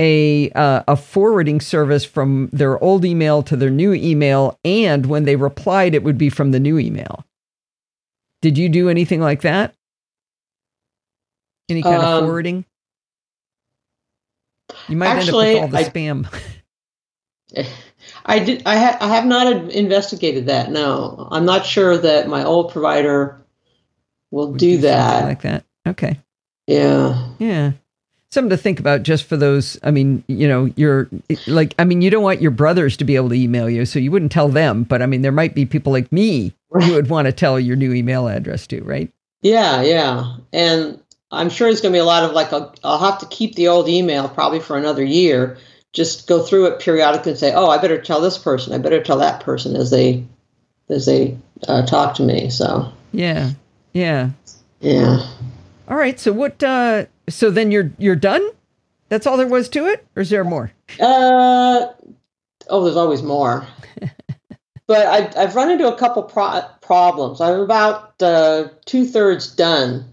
a 0.00 0.50
uh, 0.50 0.82
a 0.88 0.96
forwarding 0.96 1.60
service 1.60 2.04
from 2.04 2.48
their 2.52 2.82
old 2.82 3.04
email 3.04 3.42
to 3.44 3.56
their 3.56 3.70
new 3.70 3.92
email, 3.92 4.58
and 4.64 5.06
when 5.06 5.24
they 5.24 5.36
replied, 5.36 5.94
it 5.94 6.02
would 6.04 6.18
be 6.18 6.30
from 6.30 6.50
the 6.52 6.60
new 6.60 6.78
email. 6.78 7.24
Did 8.40 8.56
you 8.56 8.68
do 8.68 8.88
anything 8.88 9.20
like 9.20 9.40
that? 9.42 9.74
Any 11.68 11.82
kind 11.82 11.96
of 11.96 12.04
Um, 12.04 12.24
forwarding? 12.24 12.64
You 14.88 14.96
might 14.96 15.08
actually, 15.08 15.56
end 15.56 15.58
up 15.58 15.70
with 15.72 15.74
all 15.74 15.80
the 15.82 15.86
I- 15.86 15.90
spam. 15.90 17.66
I 18.26 18.38
did. 18.38 18.62
I, 18.66 18.76
ha- 18.76 18.98
I 19.00 19.08
have 19.14 19.24
not 19.26 19.46
investigated 19.72 20.46
that. 20.46 20.70
No, 20.70 21.28
I'm 21.30 21.44
not 21.46 21.64
sure 21.66 21.96
that 21.96 22.28
my 22.28 22.44
old 22.44 22.70
provider 22.72 23.44
will 24.30 24.52
do 24.52 24.74
something 24.74 24.82
that. 24.90 25.24
like 25.24 25.42
that. 25.42 25.64
Okay. 25.86 26.20
yeah. 26.66 27.28
Yeah. 27.38 27.72
Something 28.30 28.50
to 28.50 28.56
think 28.58 28.78
about 28.78 29.04
just 29.04 29.24
for 29.24 29.38
those. 29.38 29.78
I 29.82 29.90
mean, 29.90 30.22
you 30.26 30.46
know, 30.46 30.70
you're 30.76 31.08
like, 31.46 31.74
I 31.78 31.84
mean, 31.84 32.02
you 32.02 32.10
don't 32.10 32.22
want 32.22 32.42
your 32.42 32.50
brothers 32.50 32.96
to 32.98 33.04
be 33.04 33.16
able 33.16 33.30
to 33.30 33.34
email 33.34 33.70
you, 33.70 33.86
so 33.86 33.98
you 33.98 34.10
wouldn't 34.10 34.32
tell 34.32 34.48
them. 34.48 34.82
But 34.82 35.00
I 35.00 35.06
mean, 35.06 35.22
there 35.22 35.32
might 35.32 35.54
be 35.54 35.64
people 35.64 35.92
like 35.92 36.12
me 36.12 36.52
you 36.80 36.94
would 36.94 37.08
want 37.08 37.26
to 37.26 37.32
tell 37.32 37.58
your 37.58 37.76
new 37.76 37.92
email 37.92 38.28
address 38.28 38.66
to, 38.68 38.82
right? 38.82 39.10
Yeah, 39.42 39.82
yeah. 39.82 40.36
And 40.52 41.00
I'm 41.30 41.50
sure 41.50 41.68
there's 41.68 41.80
going 41.80 41.92
to 41.92 41.96
be 41.96 42.00
a 42.00 42.04
lot 42.04 42.24
of 42.24 42.32
like, 42.32 42.52
I'll, 42.52 42.74
I'll 42.84 42.98
have 42.98 43.20
to 43.20 43.26
keep 43.26 43.54
the 43.54 43.68
old 43.68 43.88
email 43.88 44.28
probably 44.28 44.60
for 44.60 44.76
another 44.76 45.04
year. 45.04 45.58
Just 45.92 46.26
go 46.26 46.42
through 46.42 46.66
it 46.66 46.80
periodically 46.80 47.32
and 47.32 47.38
say, 47.38 47.52
oh, 47.54 47.70
I 47.70 47.78
better 47.78 48.00
tell 48.00 48.20
this 48.20 48.36
person, 48.36 48.74
I 48.74 48.78
better 48.78 49.02
tell 49.02 49.18
that 49.18 49.42
person 49.42 49.74
as 49.74 49.90
they 49.90 50.24
as 50.90 51.06
they 51.06 51.36
uh, 51.66 51.84
talk 51.86 52.14
to 52.16 52.22
me. 52.22 52.50
So 52.50 52.92
Yeah. 53.12 53.50
Yeah. 53.92 54.30
yeah. 54.80 55.26
All 55.88 55.96
right. 55.96 56.20
So 56.20 56.32
what? 56.32 56.62
uh 56.62 57.06
So 57.28 57.50
then 57.50 57.70
you're 57.70 57.92
you're 57.98 58.16
done. 58.16 58.46
That's 59.08 59.26
all 59.26 59.36
there 59.36 59.46
was 59.46 59.68
to 59.70 59.86
it, 59.86 60.06
or 60.16 60.22
is 60.22 60.30
there 60.30 60.44
more? 60.44 60.70
Uh, 61.00 61.86
oh, 62.68 62.84
there's 62.84 62.96
always 62.96 63.22
more. 63.22 63.66
but 64.86 65.06
I've, 65.06 65.36
I've 65.36 65.56
run 65.56 65.70
into 65.70 65.88
a 65.88 65.96
couple 65.96 66.22
pro- 66.24 66.68
problems. 66.82 67.40
I'm 67.40 67.60
about 67.60 68.20
uh, 68.22 68.68
two 68.84 69.06
thirds 69.06 69.54
done 69.54 70.04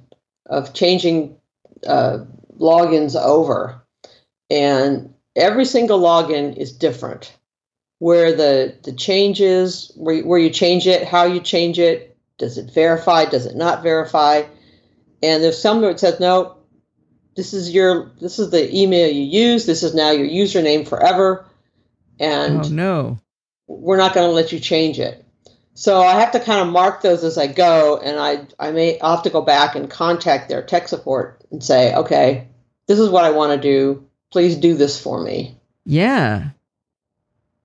of 0.45 0.74
changing 0.74 1.36
uh, 1.86 2.20
logins 2.57 3.22
over. 3.22 3.82
And 4.49 5.13
every 5.36 5.66
single 5.66 5.99
login 5.99 6.55
is 6.55 6.72
different. 6.72 7.36
Where 7.99 8.34
the, 8.34 8.78
the 8.84 8.93
changes, 8.93 9.91
where, 9.95 10.24
where 10.24 10.39
you 10.39 10.49
change 10.49 10.88
it, 10.88 11.05
how 11.05 11.26
you 11.26 11.41
change 11.41 11.80
it, 11.80 12.16
does 12.38 12.57
it 12.57 12.72
verify, 12.74 13.26
does 13.26 13.45
it 13.45 13.55
not 13.55 13.84
verify? 13.84 14.43
and 15.26 15.43
there's 15.43 15.61
some 15.61 15.84
it 15.84 15.99
says 15.99 16.20
no, 16.20 16.55
this 17.36 17.53
is 17.53 17.71
your 17.71 18.11
this 18.21 18.39
is 18.39 18.49
the 18.49 18.73
email 18.75 19.11
you 19.11 19.23
use. 19.23 19.65
This 19.65 19.83
is 19.83 19.93
now 19.93 20.11
your 20.11 20.27
username 20.27 20.88
forever, 20.88 21.45
and 22.19 22.65
oh 22.65 22.69
no, 22.69 23.19
we're 23.67 23.97
not 23.97 24.13
going 24.13 24.27
to 24.27 24.33
let 24.33 24.51
you 24.51 24.59
change 24.59 24.99
it. 24.99 25.23
So 25.73 26.01
I 26.01 26.21
have 26.21 26.31
to 26.31 26.39
kind 26.39 26.61
of 26.61 26.71
mark 26.71 27.01
those 27.01 27.25
as 27.25 27.38
I 27.38 27.47
go, 27.47 27.97
and 27.97 28.17
I 28.17 28.47
I 28.57 28.71
may 28.71 28.99
I'll 28.99 29.15
have 29.15 29.25
to 29.25 29.29
go 29.29 29.41
back 29.41 29.75
and 29.75 29.89
contact 29.89 30.47
their 30.47 30.63
tech 30.63 30.88
support 30.88 31.43
and 31.51 31.61
say, 31.61 31.93
okay, 31.93 32.47
this 32.88 32.99
is 32.99 33.09
what 33.09 33.25
I 33.25 33.31
want 33.31 33.61
to 33.61 33.69
do. 33.69 34.07
Please 34.31 34.55
do 34.55 34.75
this 34.75 35.01
for 35.01 35.21
me. 35.21 35.57
Yeah, 35.86 36.51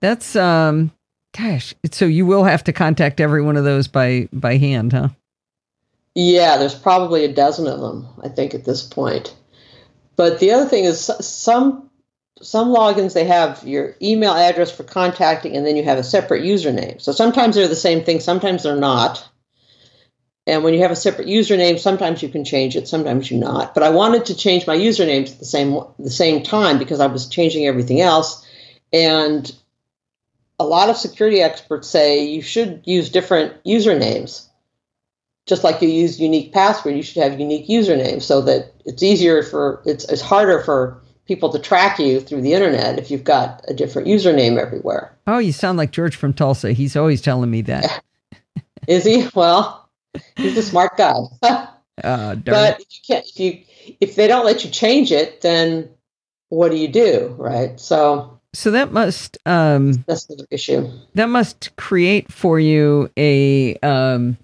that's 0.01 0.35
um, 0.35 0.91
gosh. 1.37 1.75
So 1.93 2.07
you 2.07 2.27
will 2.27 2.43
have 2.43 2.65
to 2.65 2.73
contact 2.73 3.21
every 3.21 3.43
one 3.43 3.57
of 3.57 3.63
those 3.63 3.87
by 3.87 4.29
by 4.33 4.57
hand, 4.57 4.93
huh? 4.93 5.11
Yeah, 6.17 6.57
there's 6.57 6.75
probably 6.75 7.25
a 7.25 7.33
dozen 7.33 7.69
of 7.69 7.79
them. 7.79 8.09
I 8.25 8.29
think 8.29 8.55
at 8.55 8.65
this 8.65 8.83
point. 8.83 9.37
But 10.21 10.39
the 10.39 10.51
other 10.51 10.67
thing 10.67 10.85
is 10.85 11.11
some 11.21 11.89
some 12.43 12.69
logins 12.69 13.15
they 13.15 13.25
have 13.25 13.67
your 13.67 13.97
email 14.03 14.33
address 14.33 14.71
for 14.71 14.83
contacting 14.83 15.57
and 15.57 15.65
then 15.65 15.77
you 15.77 15.85
have 15.85 15.97
a 15.97 16.05
separate 16.05 16.43
username. 16.43 17.01
So 17.01 17.13
sometimes 17.13 17.55
they're 17.55 17.69
the 17.69 17.75
same 17.75 18.05
thing 18.05 18.21
sometimes 18.21 18.65
they're 18.65 18.77
not. 18.77 19.27
And 20.47 20.63
when 20.63 20.75
you 20.75 20.81
have 20.81 20.91
a 20.91 20.97
separate 20.97 21.27
username 21.27 21.79
sometimes 21.79 22.23
you 22.23 22.29
can 22.29 22.45
change 22.45 22.77
it 22.77 22.87
sometimes 22.87 23.31
you 23.31 23.39
not. 23.39 23.73
But 23.73 23.83
i 23.83 23.89
wanted 23.89 24.27
to 24.27 24.37
change 24.37 24.67
my 24.67 24.77
usernames 24.77 25.33
at 25.33 25.39
the 25.39 25.47
same 25.47 25.81
the 25.99 26.11
same 26.11 26.43
time 26.43 26.77
because 26.79 27.01
i 27.01 27.07
was 27.07 27.27
changing 27.27 27.67
everything 27.67 28.03
else. 28.03 28.47
And 28.93 29.51
a 30.59 30.65
lot 30.67 30.91
of 30.91 30.99
security 30.99 31.41
experts 31.41 31.89
say 31.89 32.27
you 32.27 32.43
should 32.43 32.83
use 32.85 33.09
different 33.09 33.65
usernames 33.65 34.50
just 35.47 35.65
like 35.65 35.81
you 35.83 35.89
use 35.89 36.21
unique 36.21 36.53
password 36.53 36.95
you 36.97 37.03
should 37.03 37.23
have 37.23 37.41
unique 37.41 37.69
usernames 37.69 38.23
so 38.23 38.41
that 38.41 38.73
it's 38.85 39.03
easier 39.03 39.43
for 39.43 39.83
it's, 39.85 40.05
it's 40.05 40.23
harder 40.23 40.63
for 40.63 41.01
people 41.31 41.49
to 41.49 41.61
track 41.61 42.01
you 42.01 42.21
through 42.21 42.41
the 42.41 42.53
internet 42.53 42.99
if 42.99 43.09
you've 43.09 43.23
got 43.23 43.65
a 43.69 43.73
different 43.73 44.09
username 44.09 44.59
everywhere. 44.59 45.17
Oh, 45.29 45.39
you 45.39 45.53
sound 45.53 45.79
like 45.79 45.93
George 45.93 46.17
from 46.17 46.33
Tulsa. 46.33 46.73
He's 46.73 46.97
always 46.97 47.23
telling 47.23 47.53
me 47.53 47.63
that. 47.63 48.03
Is 48.89 49.05
he? 49.05 49.29
Well, 49.33 49.89
he's 50.37 50.57
a 50.57 50.63
smart 50.63 50.97
guy. 50.97 51.15
uh, 51.43 52.35
but 52.35 52.81
if 52.81 52.87
you 52.91 53.01
can't, 53.07 53.25
if 53.29 53.39
you 53.39 53.63
if 54.01 54.17
they 54.17 54.27
don't 54.27 54.45
let 54.45 54.65
you 54.65 54.71
change 54.71 55.13
it, 55.13 55.41
then 55.43 55.89
what 56.49 56.73
do 56.73 56.77
you 56.77 56.89
do, 56.89 57.33
right? 57.39 57.79
So 57.79 58.41
so 58.53 58.73
that 58.73 58.93
must 58.93 59.39
um 59.47 59.93
that's 60.09 60.29
another 60.29 60.49
issue. 60.51 60.91
That 61.15 61.29
must 61.29 61.77
create 61.77 62.33
for 62.33 62.59
you 62.59 63.09
a 63.17 63.77
um 63.77 64.37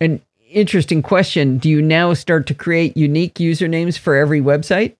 an 0.00 0.20
interesting 0.50 1.02
question. 1.02 1.58
Do 1.58 1.68
you 1.68 1.82
now 1.82 2.14
start 2.14 2.46
to 2.48 2.54
create 2.54 2.96
unique 2.96 3.34
usernames 3.34 3.98
for 3.98 4.14
every 4.14 4.40
website? 4.40 4.96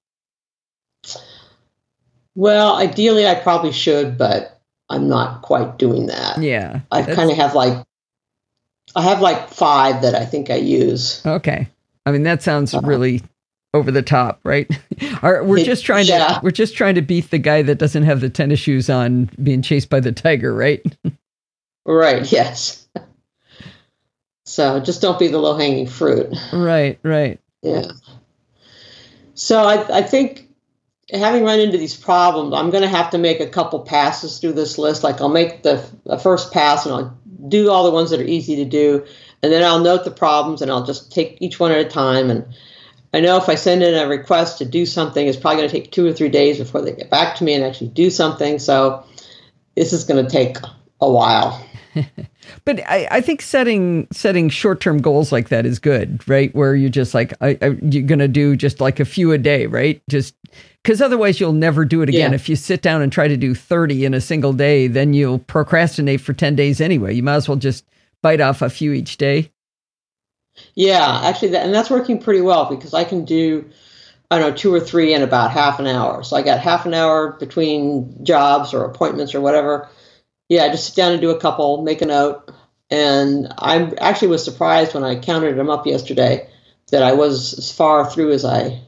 Well, 2.35 2.75
ideally, 2.75 3.25
I 3.27 3.35
probably 3.35 3.71
should, 3.71 4.17
but 4.17 4.59
I'm 4.89 5.07
not 5.07 5.41
quite 5.41 5.77
doing 5.77 6.07
that. 6.07 6.41
Yeah. 6.41 6.81
I 6.91 7.03
kind 7.03 7.31
of 7.31 7.37
have 7.37 7.55
like, 7.55 7.85
I 8.95 9.01
have 9.01 9.21
like 9.21 9.49
five 9.49 10.01
that 10.01 10.15
I 10.15 10.25
think 10.25 10.49
I 10.49 10.55
use. 10.55 11.25
Okay. 11.25 11.67
I 12.05 12.11
mean, 12.11 12.23
that 12.23 12.43
sounds 12.43 12.73
uh-huh. 12.73 12.85
really 12.85 13.21
over 13.73 13.91
the 13.91 14.01
top, 14.01 14.39
right? 14.43 14.69
we're 15.23 15.63
just 15.63 15.85
trying 15.85 16.05
yeah. 16.05 16.27
to 16.27 16.39
we're 16.43 16.51
just 16.51 16.75
trying 16.75 16.95
to 16.95 17.01
beat 17.01 17.29
the 17.31 17.37
guy 17.37 17.61
that 17.61 17.77
doesn't 17.77 18.03
have 18.03 18.21
the 18.21 18.29
tennis 18.29 18.59
shoes 18.59 18.89
on 18.89 19.29
being 19.41 19.61
chased 19.61 19.89
by 19.89 19.99
the 19.99 20.11
tiger, 20.11 20.53
right? 20.53 20.81
right. 21.85 22.31
Yes. 22.31 22.84
So 24.45 24.79
just 24.79 25.01
don't 25.01 25.19
be 25.19 25.27
the 25.27 25.39
low 25.39 25.57
hanging 25.57 25.87
fruit. 25.87 26.33
Right. 26.53 26.99
Right. 27.03 27.39
Yeah. 27.61 27.91
So 29.33 29.63
I 29.63 29.97
I 29.97 30.01
think 30.01 30.45
having 31.11 31.43
run 31.43 31.59
into 31.59 31.77
these 31.77 31.95
problems, 31.95 32.53
I'm 32.53 32.69
going 32.71 32.83
to 32.83 32.89
have 32.89 33.11
to 33.11 33.17
make 33.17 33.39
a 33.39 33.47
couple 33.47 33.79
passes 33.79 34.39
through 34.39 34.53
this 34.53 34.77
list. 34.77 35.03
Like 35.03 35.21
I'll 35.21 35.29
make 35.29 35.63
the, 35.63 35.87
the 36.05 36.17
first 36.17 36.51
pass 36.51 36.85
and 36.85 36.95
I'll 36.95 37.17
do 37.47 37.69
all 37.69 37.83
the 37.83 37.91
ones 37.91 38.09
that 38.09 38.19
are 38.19 38.23
easy 38.23 38.55
to 38.57 38.65
do, 38.65 39.05
and 39.43 39.51
then 39.51 39.63
I'll 39.63 39.79
note 39.79 40.03
the 40.03 40.11
problems 40.11 40.61
and 40.61 40.71
I'll 40.71 40.85
just 40.85 41.11
take 41.11 41.37
each 41.41 41.59
one 41.59 41.71
at 41.71 41.85
a 41.85 41.89
time. 41.89 42.29
And 42.29 42.45
I 43.13 43.19
know 43.19 43.37
if 43.37 43.49
I 43.49 43.55
send 43.55 43.83
in 43.83 43.93
a 43.93 44.07
request 44.07 44.57
to 44.59 44.65
do 44.65 44.85
something, 44.85 45.27
it's 45.27 45.37
probably 45.37 45.57
going 45.57 45.69
to 45.69 45.79
take 45.79 45.91
two 45.91 46.05
or 46.07 46.13
three 46.13 46.29
days 46.29 46.57
before 46.57 46.81
they 46.81 46.93
get 46.93 47.09
back 47.09 47.35
to 47.37 47.43
me 47.43 47.53
and 47.53 47.63
actually 47.63 47.89
do 47.89 48.09
something. 48.09 48.57
So 48.59 49.05
this 49.75 49.93
is 49.93 50.05
going 50.05 50.25
to 50.25 50.31
take 50.31 50.57
a 51.01 51.09
while. 51.09 51.63
but 52.63 52.79
I, 52.87 53.07
I, 53.11 53.21
think 53.21 53.41
setting 53.41 54.07
setting 54.11 54.49
short 54.49 54.81
term 54.81 55.01
goals 55.01 55.31
like 55.31 55.49
that 55.49 55.65
is 55.65 55.79
good, 55.79 56.27
right? 56.27 56.53
Where 56.55 56.75
you're 56.75 56.89
just 56.89 57.13
like 57.13 57.33
I, 57.41 57.57
I, 57.61 57.77
you're 57.81 58.03
gonna 58.03 58.27
do 58.27 58.55
just 58.55 58.81
like 58.81 58.99
a 58.99 59.05
few 59.05 59.31
a 59.31 59.37
day, 59.37 59.65
right? 59.67 60.01
Just 60.09 60.35
because 60.83 61.01
otherwise 61.01 61.39
you'll 61.39 61.53
never 61.53 61.83
do 61.83 62.01
it 62.01 62.09
again. 62.09 62.31
Yeah. 62.31 62.35
If 62.35 62.47
you 62.47 62.55
sit 62.55 62.81
down 62.81 63.01
and 63.01 63.11
try 63.11 63.27
to 63.27 63.37
do 63.37 63.55
30 63.55 64.05
in 64.05 64.13
a 64.13 64.21
single 64.21 64.53
day, 64.53 64.87
then 64.87 65.15
you'll 65.15 65.39
procrastinate 65.39 66.21
for 66.21 66.33
10 66.33 66.55
days 66.55 66.79
anyway. 66.79 67.15
You 67.15 67.23
might 67.23 67.35
as 67.35 67.49
well 67.49 67.57
just 67.57 67.85
bite 68.21 68.39
off 68.39 68.61
a 68.61 68.69
few 68.69 68.93
each 68.93 69.17
day. 69.17 69.51
Yeah, 70.75 71.21
actually, 71.23 71.49
that, 71.49 71.65
and 71.65 71.73
that's 71.73 71.89
working 71.89 72.19
pretty 72.19 72.41
well 72.41 72.65
because 72.65 72.93
I 72.93 73.03
can 73.03 73.25
do, 73.25 73.67
I 74.31 74.39
don't 74.39 74.51
know, 74.51 74.55
two 74.55 74.73
or 74.73 74.79
three 74.79 75.13
in 75.13 75.21
about 75.21 75.51
half 75.51 75.79
an 75.79 75.87
hour. 75.87 76.23
So 76.23 76.35
I 76.35 76.41
got 76.41 76.59
half 76.59 76.85
an 76.85 76.93
hour 76.93 77.31
between 77.33 78.23
jobs 78.23 78.73
or 78.73 78.85
appointments 78.85 79.35
or 79.35 79.41
whatever. 79.41 79.89
Yeah, 80.49 80.67
just 80.69 80.87
sit 80.87 80.95
down 80.95 81.11
and 81.11 81.21
do 81.21 81.31
a 81.31 81.39
couple, 81.39 81.81
make 81.81 82.01
a 82.01 82.05
note. 82.05 82.51
And 82.91 83.51
I 83.57 83.91
actually 83.99 84.27
was 84.27 84.43
surprised 84.43 84.93
when 84.93 85.03
I 85.03 85.19
counted 85.19 85.57
them 85.57 85.69
up 85.69 85.87
yesterday 85.87 86.47
that 86.91 87.01
I 87.01 87.13
was 87.13 87.57
as 87.57 87.71
far 87.71 88.09
through 88.09 88.31
as 88.31 88.45
I 88.45 88.79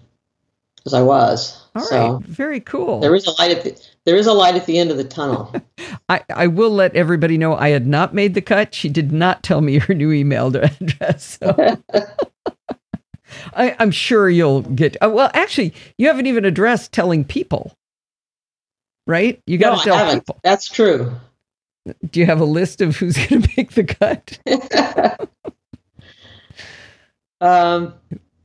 as 0.86 0.94
I 0.94 1.02
was. 1.02 1.62
All 1.76 1.84
so 1.84 2.14
right. 2.14 2.24
very 2.24 2.60
cool. 2.60 3.00
There 3.00 3.16
is 3.16 3.28
a 3.28 3.32
light 3.42 3.58
at 3.58 3.64
the 3.64 3.80
there 4.06 4.16
is 4.16 4.28
a 4.28 4.34
light 4.34 4.56
at 4.56 4.66
the 4.66 4.80
end 4.80 4.90
of 4.90 4.98
the 4.98 5.04
tunnel. 5.04 5.54
I, 6.10 6.24
I 6.30 6.48
will 6.48 6.72
let 6.72 6.96
everybody 6.96 7.38
know 7.38 7.56
I 7.56 7.70
had 7.70 7.86
not 7.86 8.14
made 8.14 8.34
the 8.34 8.42
cut. 8.42 8.74
She 8.74 8.88
did 8.88 9.12
not 9.12 9.44
tell 9.44 9.62
me 9.62 9.80
her 9.80 9.94
new 9.94 10.12
email 10.12 10.48
address. 10.56 11.38
So. 11.40 11.82
I, 13.54 13.76
am 13.80 13.92
sure 13.92 14.30
you'll 14.30 14.62
get. 14.62 14.96
Uh, 15.04 15.10
well, 15.10 15.30
actually, 15.34 15.74
you 15.98 16.08
haven't 16.08 16.28
even 16.28 16.46
addressed 16.46 16.94
telling 16.94 17.26
people, 17.26 17.74
right? 19.06 19.42
You 19.46 19.58
got 19.58 19.84
to 19.84 19.90
no, 19.90 19.96
tell 19.98 20.14
people. 20.14 20.40
That's 20.44 20.70
true. 20.70 21.12
Do 22.10 22.20
you 22.20 22.26
have 22.26 22.42
a 22.42 22.46
list 22.46 22.82
of 22.82 22.96
who's 22.96 23.16
going 23.28 23.42
to 23.42 23.50
make 23.58 23.72
the 23.72 23.84
cut? 23.84 24.40
um, 27.42 27.94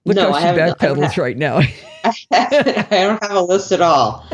Look 0.05 0.17
no, 0.17 0.33
how 0.33 0.41
she 0.41 0.59
backpedals 0.59 1.17
right 1.17 1.37
now. 1.37 1.61
I 2.05 2.87
don't 2.91 3.23
have 3.23 3.37
a 3.37 3.41
list 3.41 3.71
at 3.71 3.81
all. 3.81 4.27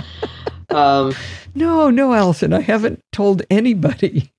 Um, 0.71 1.15
no, 1.55 1.91
no, 1.91 2.15
Allison, 2.15 2.53
I 2.53 2.61
haven't 2.61 3.03
told 3.13 3.43
anybody. 3.51 4.33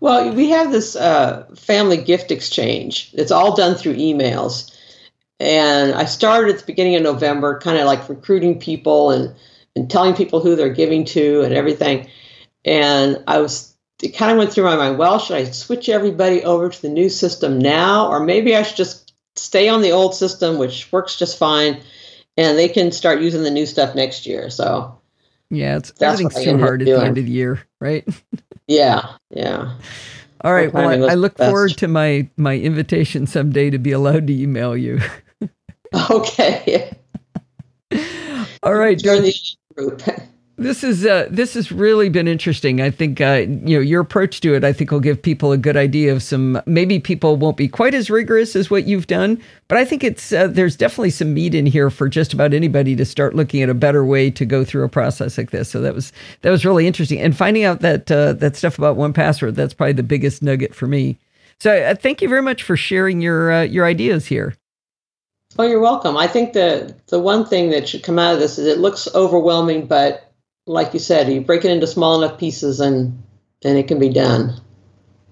well, 0.00 0.32
we 0.32 0.50
have 0.50 0.72
this 0.72 0.96
uh, 0.96 1.46
family 1.54 1.98
gift 1.98 2.30
exchange. 2.30 3.10
It's 3.12 3.30
all 3.30 3.54
done 3.54 3.74
through 3.74 3.96
emails. 3.96 4.74
And 5.38 5.92
I 5.92 6.04
started 6.04 6.54
at 6.54 6.60
the 6.60 6.66
beginning 6.66 6.96
of 6.96 7.02
November, 7.02 7.58
kind 7.58 7.76
of 7.76 7.84
like 7.84 8.08
recruiting 8.08 8.58
people 8.58 9.10
and, 9.10 9.34
and 9.76 9.90
telling 9.90 10.14
people 10.14 10.40
who 10.40 10.56
they're 10.56 10.72
giving 10.72 11.04
to 11.06 11.42
and 11.42 11.54
everything. 11.54 12.08
And 12.64 13.22
I 13.26 13.38
was 13.38 13.72
it 14.02 14.16
kind 14.16 14.32
of 14.32 14.38
went 14.38 14.52
through 14.52 14.64
my 14.64 14.76
mind 14.76 14.98
well 14.98 15.18
should 15.18 15.36
i 15.36 15.44
switch 15.44 15.88
everybody 15.88 16.42
over 16.42 16.68
to 16.68 16.82
the 16.82 16.88
new 16.88 17.08
system 17.08 17.58
now? 17.58 18.08
Or 18.08 18.20
maybe 18.20 18.54
i 18.54 18.62
should 18.62 18.76
just 18.76 19.12
stay 19.36 19.68
on 19.68 19.80
the 19.80 19.92
old 19.92 20.14
system 20.14 20.58
which 20.58 20.90
works 20.92 21.18
just 21.18 21.38
fine 21.38 21.80
and 22.36 22.58
they 22.58 22.68
can 22.68 22.92
start 22.92 23.20
using 23.20 23.42
the 23.42 23.50
new 23.50 23.66
stuff 23.66 23.94
next 23.94 24.26
year. 24.26 24.50
So 24.50 24.98
yeah 25.50 25.76
it's 25.76 25.92
everything's 26.00 26.42
too 26.42 26.58
hard 26.58 26.82
at 26.82 26.86
doing. 26.86 27.00
the 27.00 27.06
end 27.06 27.18
of 27.18 27.26
the 27.26 27.30
year 27.30 27.62
right? 27.80 28.06
Yeah 28.68 29.16
yeah. 29.30 29.74
All 30.42 30.52
right 30.52 30.72
well 30.72 30.88
I, 30.88 31.12
I, 31.12 31.14
look 31.14 31.36
best. 31.36 31.50
forward 31.50 31.76
to 31.78 31.88
my 31.88 32.28
my 32.36 32.56
invitation 32.56 33.26
someday 33.26 33.70
to 33.70 33.78
be 33.78 33.92
allowed 33.92 34.26
to 34.28 34.32
email 34.32 34.76
you. 34.76 35.00
Okay. 36.10 36.96
All 38.62 38.74
right 38.74 38.98
Join 38.98 39.22
the 39.22 39.34
group 39.74 40.02
this 40.62 40.84
is 40.84 41.06
uh, 41.06 41.26
this 41.30 41.54
has 41.54 41.72
really 41.72 42.08
been 42.08 42.28
interesting. 42.28 42.80
I 42.80 42.90
think 42.90 43.20
uh, 43.20 43.46
you 43.46 43.76
know 43.76 43.80
your 43.80 44.00
approach 44.00 44.40
to 44.42 44.54
it. 44.54 44.64
I 44.64 44.72
think 44.72 44.90
will 44.90 45.00
give 45.00 45.20
people 45.20 45.52
a 45.52 45.58
good 45.58 45.76
idea 45.76 46.12
of 46.12 46.22
some. 46.22 46.60
Maybe 46.66 46.98
people 46.98 47.36
won't 47.36 47.56
be 47.56 47.68
quite 47.68 47.94
as 47.94 48.10
rigorous 48.10 48.54
as 48.54 48.70
what 48.70 48.86
you've 48.86 49.06
done, 49.06 49.40
but 49.68 49.78
I 49.78 49.84
think 49.84 50.04
it's 50.04 50.32
uh, 50.32 50.46
there's 50.46 50.76
definitely 50.76 51.10
some 51.10 51.34
meat 51.34 51.54
in 51.54 51.66
here 51.66 51.90
for 51.90 52.08
just 52.08 52.32
about 52.32 52.54
anybody 52.54 52.94
to 52.96 53.04
start 53.04 53.34
looking 53.34 53.62
at 53.62 53.68
a 53.68 53.74
better 53.74 54.04
way 54.04 54.30
to 54.30 54.44
go 54.44 54.64
through 54.64 54.84
a 54.84 54.88
process 54.88 55.38
like 55.38 55.50
this. 55.50 55.70
So 55.70 55.80
that 55.80 55.94
was 55.94 56.12
that 56.42 56.50
was 56.50 56.64
really 56.64 56.86
interesting, 56.86 57.20
and 57.20 57.36
finding 57.36 57.64
out 57.64 57.80
that 57.80 58.10
uh, 58.10 58.34
that 58.34 58.56
stuff 58.56 58.78
about 58.78 58.96
1Password. 58.96 59.54
That's 59.54 59.74
probably 59.74 59.94
the 59.94 60.02
biggest 60.02 60.42
nugget 60.42 60.74
for 60.74 60.86
me. 60.86 61.18
So 61.60 61.76
uh, 61.76 61.94
thank 61.94 62.20
you 62.22 62.28
very 62.28 62.42
much 62.42 62.62
for 62.62 62.76
sharing 62.76 63.20
your 63.20 63.52
uh, 63.52 63.62
your 63.62 63.86
ideas 63.86 64.26
here. 64.26 64.54
Oh, 65.58 65.64
you're 65.64 65.80
welcome. 65.80 66.16
I 66.16 66.26
think 66.26 66.52
the 66.52 66.94
the 67.08 67.20
one 67.20 67.44
thing 67.44 67.70
that 67.70 67.88
should 67.88 68.02
come 68.02 68.18
out 68.18 68.34
of 68.34 68.40
this 68.40 68.58
is 68.58 68.66
it 68.66 68.78
looks 68.78 69.08
overwhelming, 69.14 69.86
but 69.86 70.32
like 70.66 70.92
you 70.94 71.00
said, 71.00 71.32
you 71.32 71.40
break 71.40 71.64
it 71.64 71.70
into 71.70 71.86
small 71.86 72.22
enough 72.22 72.38
pieces 72.38 72.80
and 72.80 73.22
and 73.64 73.78
it 73.78 73.88
can 73.88 73.98
be 73.98 74.08
done. 74.08 74.60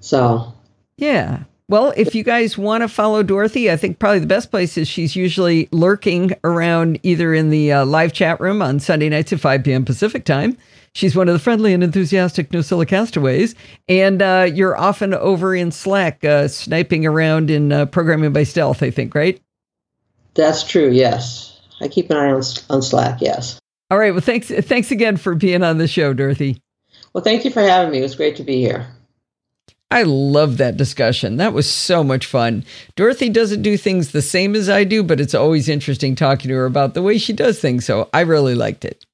So 0.01 0.53
yeah, 0.97 1.45
Well, 1.71 1.93
if 1.97 2.17
you 2.17 2.25
guys 2.25 2.59
want 2.59 2.83
to 2.83 2.89
follow 2.89 3.23
Dorothy, 3.23 3.71
I 3.71 3.77
think 3.77 4.01
probably 4.01 4.19
the 4.19 4.27
best 4.27 4.51
place 4.51 4.77
is 4.77 4.89
she's 4.89 5.15
usually 5.15 5.69
lurking 5.71 6.33
around 6.43 6.99
either 7.05 7.33
in 7.33 7.51
the 7.51 7.73
uh, 7.73 7.85
live 7.87 8.13
chat 8.13 8.41
room 8.41 8.61
on 8.61 8.81
Sunday 8.81 9.09
nights 9.09 9.33
at 9.33 9.39
5 9.39 9.63
p.m. 9.63 9.85
Pacific 9.85 10.25
time. 10.25 10.59
She's 10.95 11.15
one 11.15 11.29
of 11.29 11.33
the 11.33 11.39
friendly 11.39 11.73
and 11.73 11.85
enthusiastic 11.85 12.51
NosillaCastaways, 12.51 12.89
castaways. 12.89 13.55
And 13.89 14.21
uh, 14.21 14.51
you're 14.53 14.77
often 14.77 15.15
over 15.15 15.55
in 15.55 15.71
Slack, 15.71 16.25
uh, 16.25 16.49
sniping 16.49 17.07
around 17.07 17.51
in 17.51 17.71
uh, 17.71 17.87
programming 17.87 18.33
by 18.33 18.43
stealth, 18.43 18.83
I 18.83 18.91
think, 18.91 19.15
right? 19.15 19.41
That's 20.35 20.63
true, 20.63 20.91
yes. 20.91 21.61
I 21.81 21.89
keep 21.89 22.11
an 22.11 22.17
eye 22.17 22.31
on, 22.31 22.43
on 22.69 22.83
Slack, 22.83 23.21
yes. 23.21 23.59
All 23.91 23.99
right. 23.99 24.13
Well, 24.13 24.21
thanks, 24.21 24.49
thanks 24.49 24.91
again 24.91 25.17
for 25.17 25.35
being 25.35 25.63
on 25.63 25.79
the 25.79 25.89
show, 25.89 26.13
Dorothy. 26.13 26.61
Well, 27.13 27.25
thank 27.25 27.45
you 27.45 27.51
for 27.51 27.61
having 27.61 27.91
me. 27.91 27.99
It 27.99 28.03
was 28.03 28.15
great 28.15 28.37
to 28.37 28.45
be 28.45 28.61
here. 28.61 28.87
I 29.91 30.05
love 30.05 30.59
that 30.59 30.77
discussion. 30.77 31.39
That 31.39 31.53
was 31.53 31.69
so 31.69 32.05
much 32.05 32.27
fun. 32.27 32.65
Dorothy 32.95 33.29
doesn't 33.29 33.63
do 33.63 33.77
things 33.77 34.13
the 34.13 34.23
same 34.23 34.55
as 34.55 34.69
I 34.69 34.85
do, 34.85 35.03
but 35.03 35.21
it's 35.21 35.35
always 35.35 35.69
interesting 35.69 36.15
talking 36.15 36.49
to 36.49 36.55
her 36.55 36.67
about 36.67 36.95
the 36.95 37.03
way 37.03 37.19
she 37.19 37.33
does 37.33 37.59
things. 37.59 37.85
So 37.85 38.09
I 38.15 38.21
really 38.21 38.55
liked 38.55 38.85
it. 38.85 39.05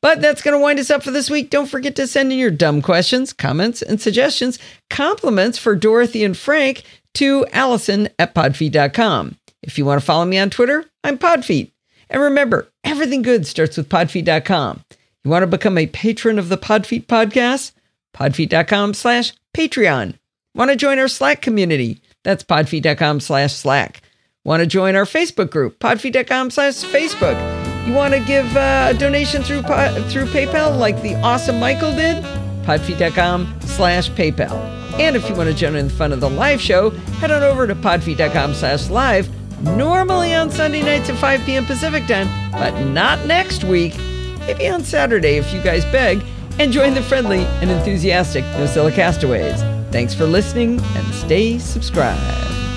But 0.00 0.20
that's 0.20 0.42
going 0.42 0.56
to 0.56 0.62
wind 0.62 0.78
us 0.78 0.90
up 0.90 1.02
for 1.02 1.10
this 1.10 1.28
week. 1.28 1.50
Don't 1.50 1.66
forget 1.66 1.96
to 1.96 2.06
send 2.06 2.32
in 2.32 2.38
your 2.38 2.50
dumb 2.52 2.80
questions, 2.80 3.32
comments, 3.32 3.82
and 3.82 4.00
suggestions, 4.00 4.58
compliments 4.88 5.58
for 5.58 5.74
Dorothy 5.74 6.22
and 6.24 6.36
Frank 6.36 6.84
to 7.14 7.44
Allison 7.52 8.08
at 8.18 8.34
podfeet.com. 8.34 9.36
If 9.62 9.78
you 9.78 9.84
want 9.84 10.00
to 10.00 10.06
follow 10.06 10.24
me 10.24 10.38
on 10.38 10.50
Twitter, 10.50 10.84
I'm 11.04 11.18
Podfeet. 11.18 11.72
And 12.08 12.22
remember, 12.22 12.68
everything 12.82 13.22
good 13.22 13.46
starts 13.46 13.76
with 13.76 13.88
podfeet.com. 13.88 14.84
You 15.24 15.30
want 15.30 15.42
to 15.42 15.46
become 15.46 15.76
a 15.78 15.86
patron 15.86 16.38
of 16.38 16.48
the 16.48 16.58
Podfeet 16.58 17.06
podcast? 17.06 17.72
Podfeet.com 18.14 18.94
slash 18.94 19.32
Patreon. 19.56 20.14
Want 20.54 20.70
to 20.70 20.76
join 20.76 20.98
our 20.98 21.08
Slack 21.08 21.42
community? 21.42 22.00
That's 22.24 22.42
podfeet.com 22.42 23.20
slash 23.20 23.52
Slack. 23.54 24.02
Want 24.44 24.60
to 24.60 24.66
join 24.66 24.96
our 24.96 25.04
Facebook 25.04 25.50
group? 25.50 25.78
Podfeet.com 25.78 26.50
slash 26.50 26.74
Facebook. 26.84 27.86
You 27.86 27.92
want 27.92 28.14
to 28.14 28.20
give 28.20 28.56
uh, 28.56 28.88
a 28.90 28.94
donation 28.94 29.42
through 29.42 29.62
through 29.62 30.26
PayPal 30.26 30.78
like 30.78 31.00
the 31.02 31.14
awesome 31.16 31.60
Michael 31.60 31.94
did? 31.94 32.22
Podfeet.com 32.64 33.60
slash 33.60 34.10
PayPal. 34.10 34.80
And 34.98 35.16
if 35.16 35.28
you 35.28 35.34
want 35.34 35.48
to 35.48 35.54
join 35.54 35.76
in 35.76 35.88
the 35.88 35.94
fun 35.94 36.12
of 36.12 36.20
the 36.20 36.28
live 36.28 36.60
show, 36.60 36.90
head 37.20 37.30
on 37.30 37.42
over 37.42 37.66
to 37.66 37.74
podfeet.com 37.74 38.54
slash 38.54 38.90
live, 38.90 39.28
normally 39.62 40.34
on 40.34 40.50
Sunday 40.50 40.82
nights 40.82 41.08
at 41.08 41.16
5 41.18 41.40
p.m. 41.46 41.64
Pacific 41.66 42.06
time, 42.06 42.28
but 42.52 42.78
not 42.86 43.26
next 43.26 43.64
week. 43.64 43.96
Maybe 44.40 44.68
on 44.68 44.82
Saturday 44.82 45.36
if 45.36 45.52
you 45.52 45.62
guys 45.62 45.84
beg, 45.86 46.22
and 46.58 46.72
join 46.72 46.94
the 46.94 47.02
friendly 47.02 47.44
and 47.60 47.70
enthusiastic 47.70 48.44
NosillaCastaways. 48.44 49.90
Thanks 49.90 50.14
for 50.14 50.26
listening 50.26 50.80
and 50.80 51.14
stay 51.14 51.58
subscribed. 51.58 52.69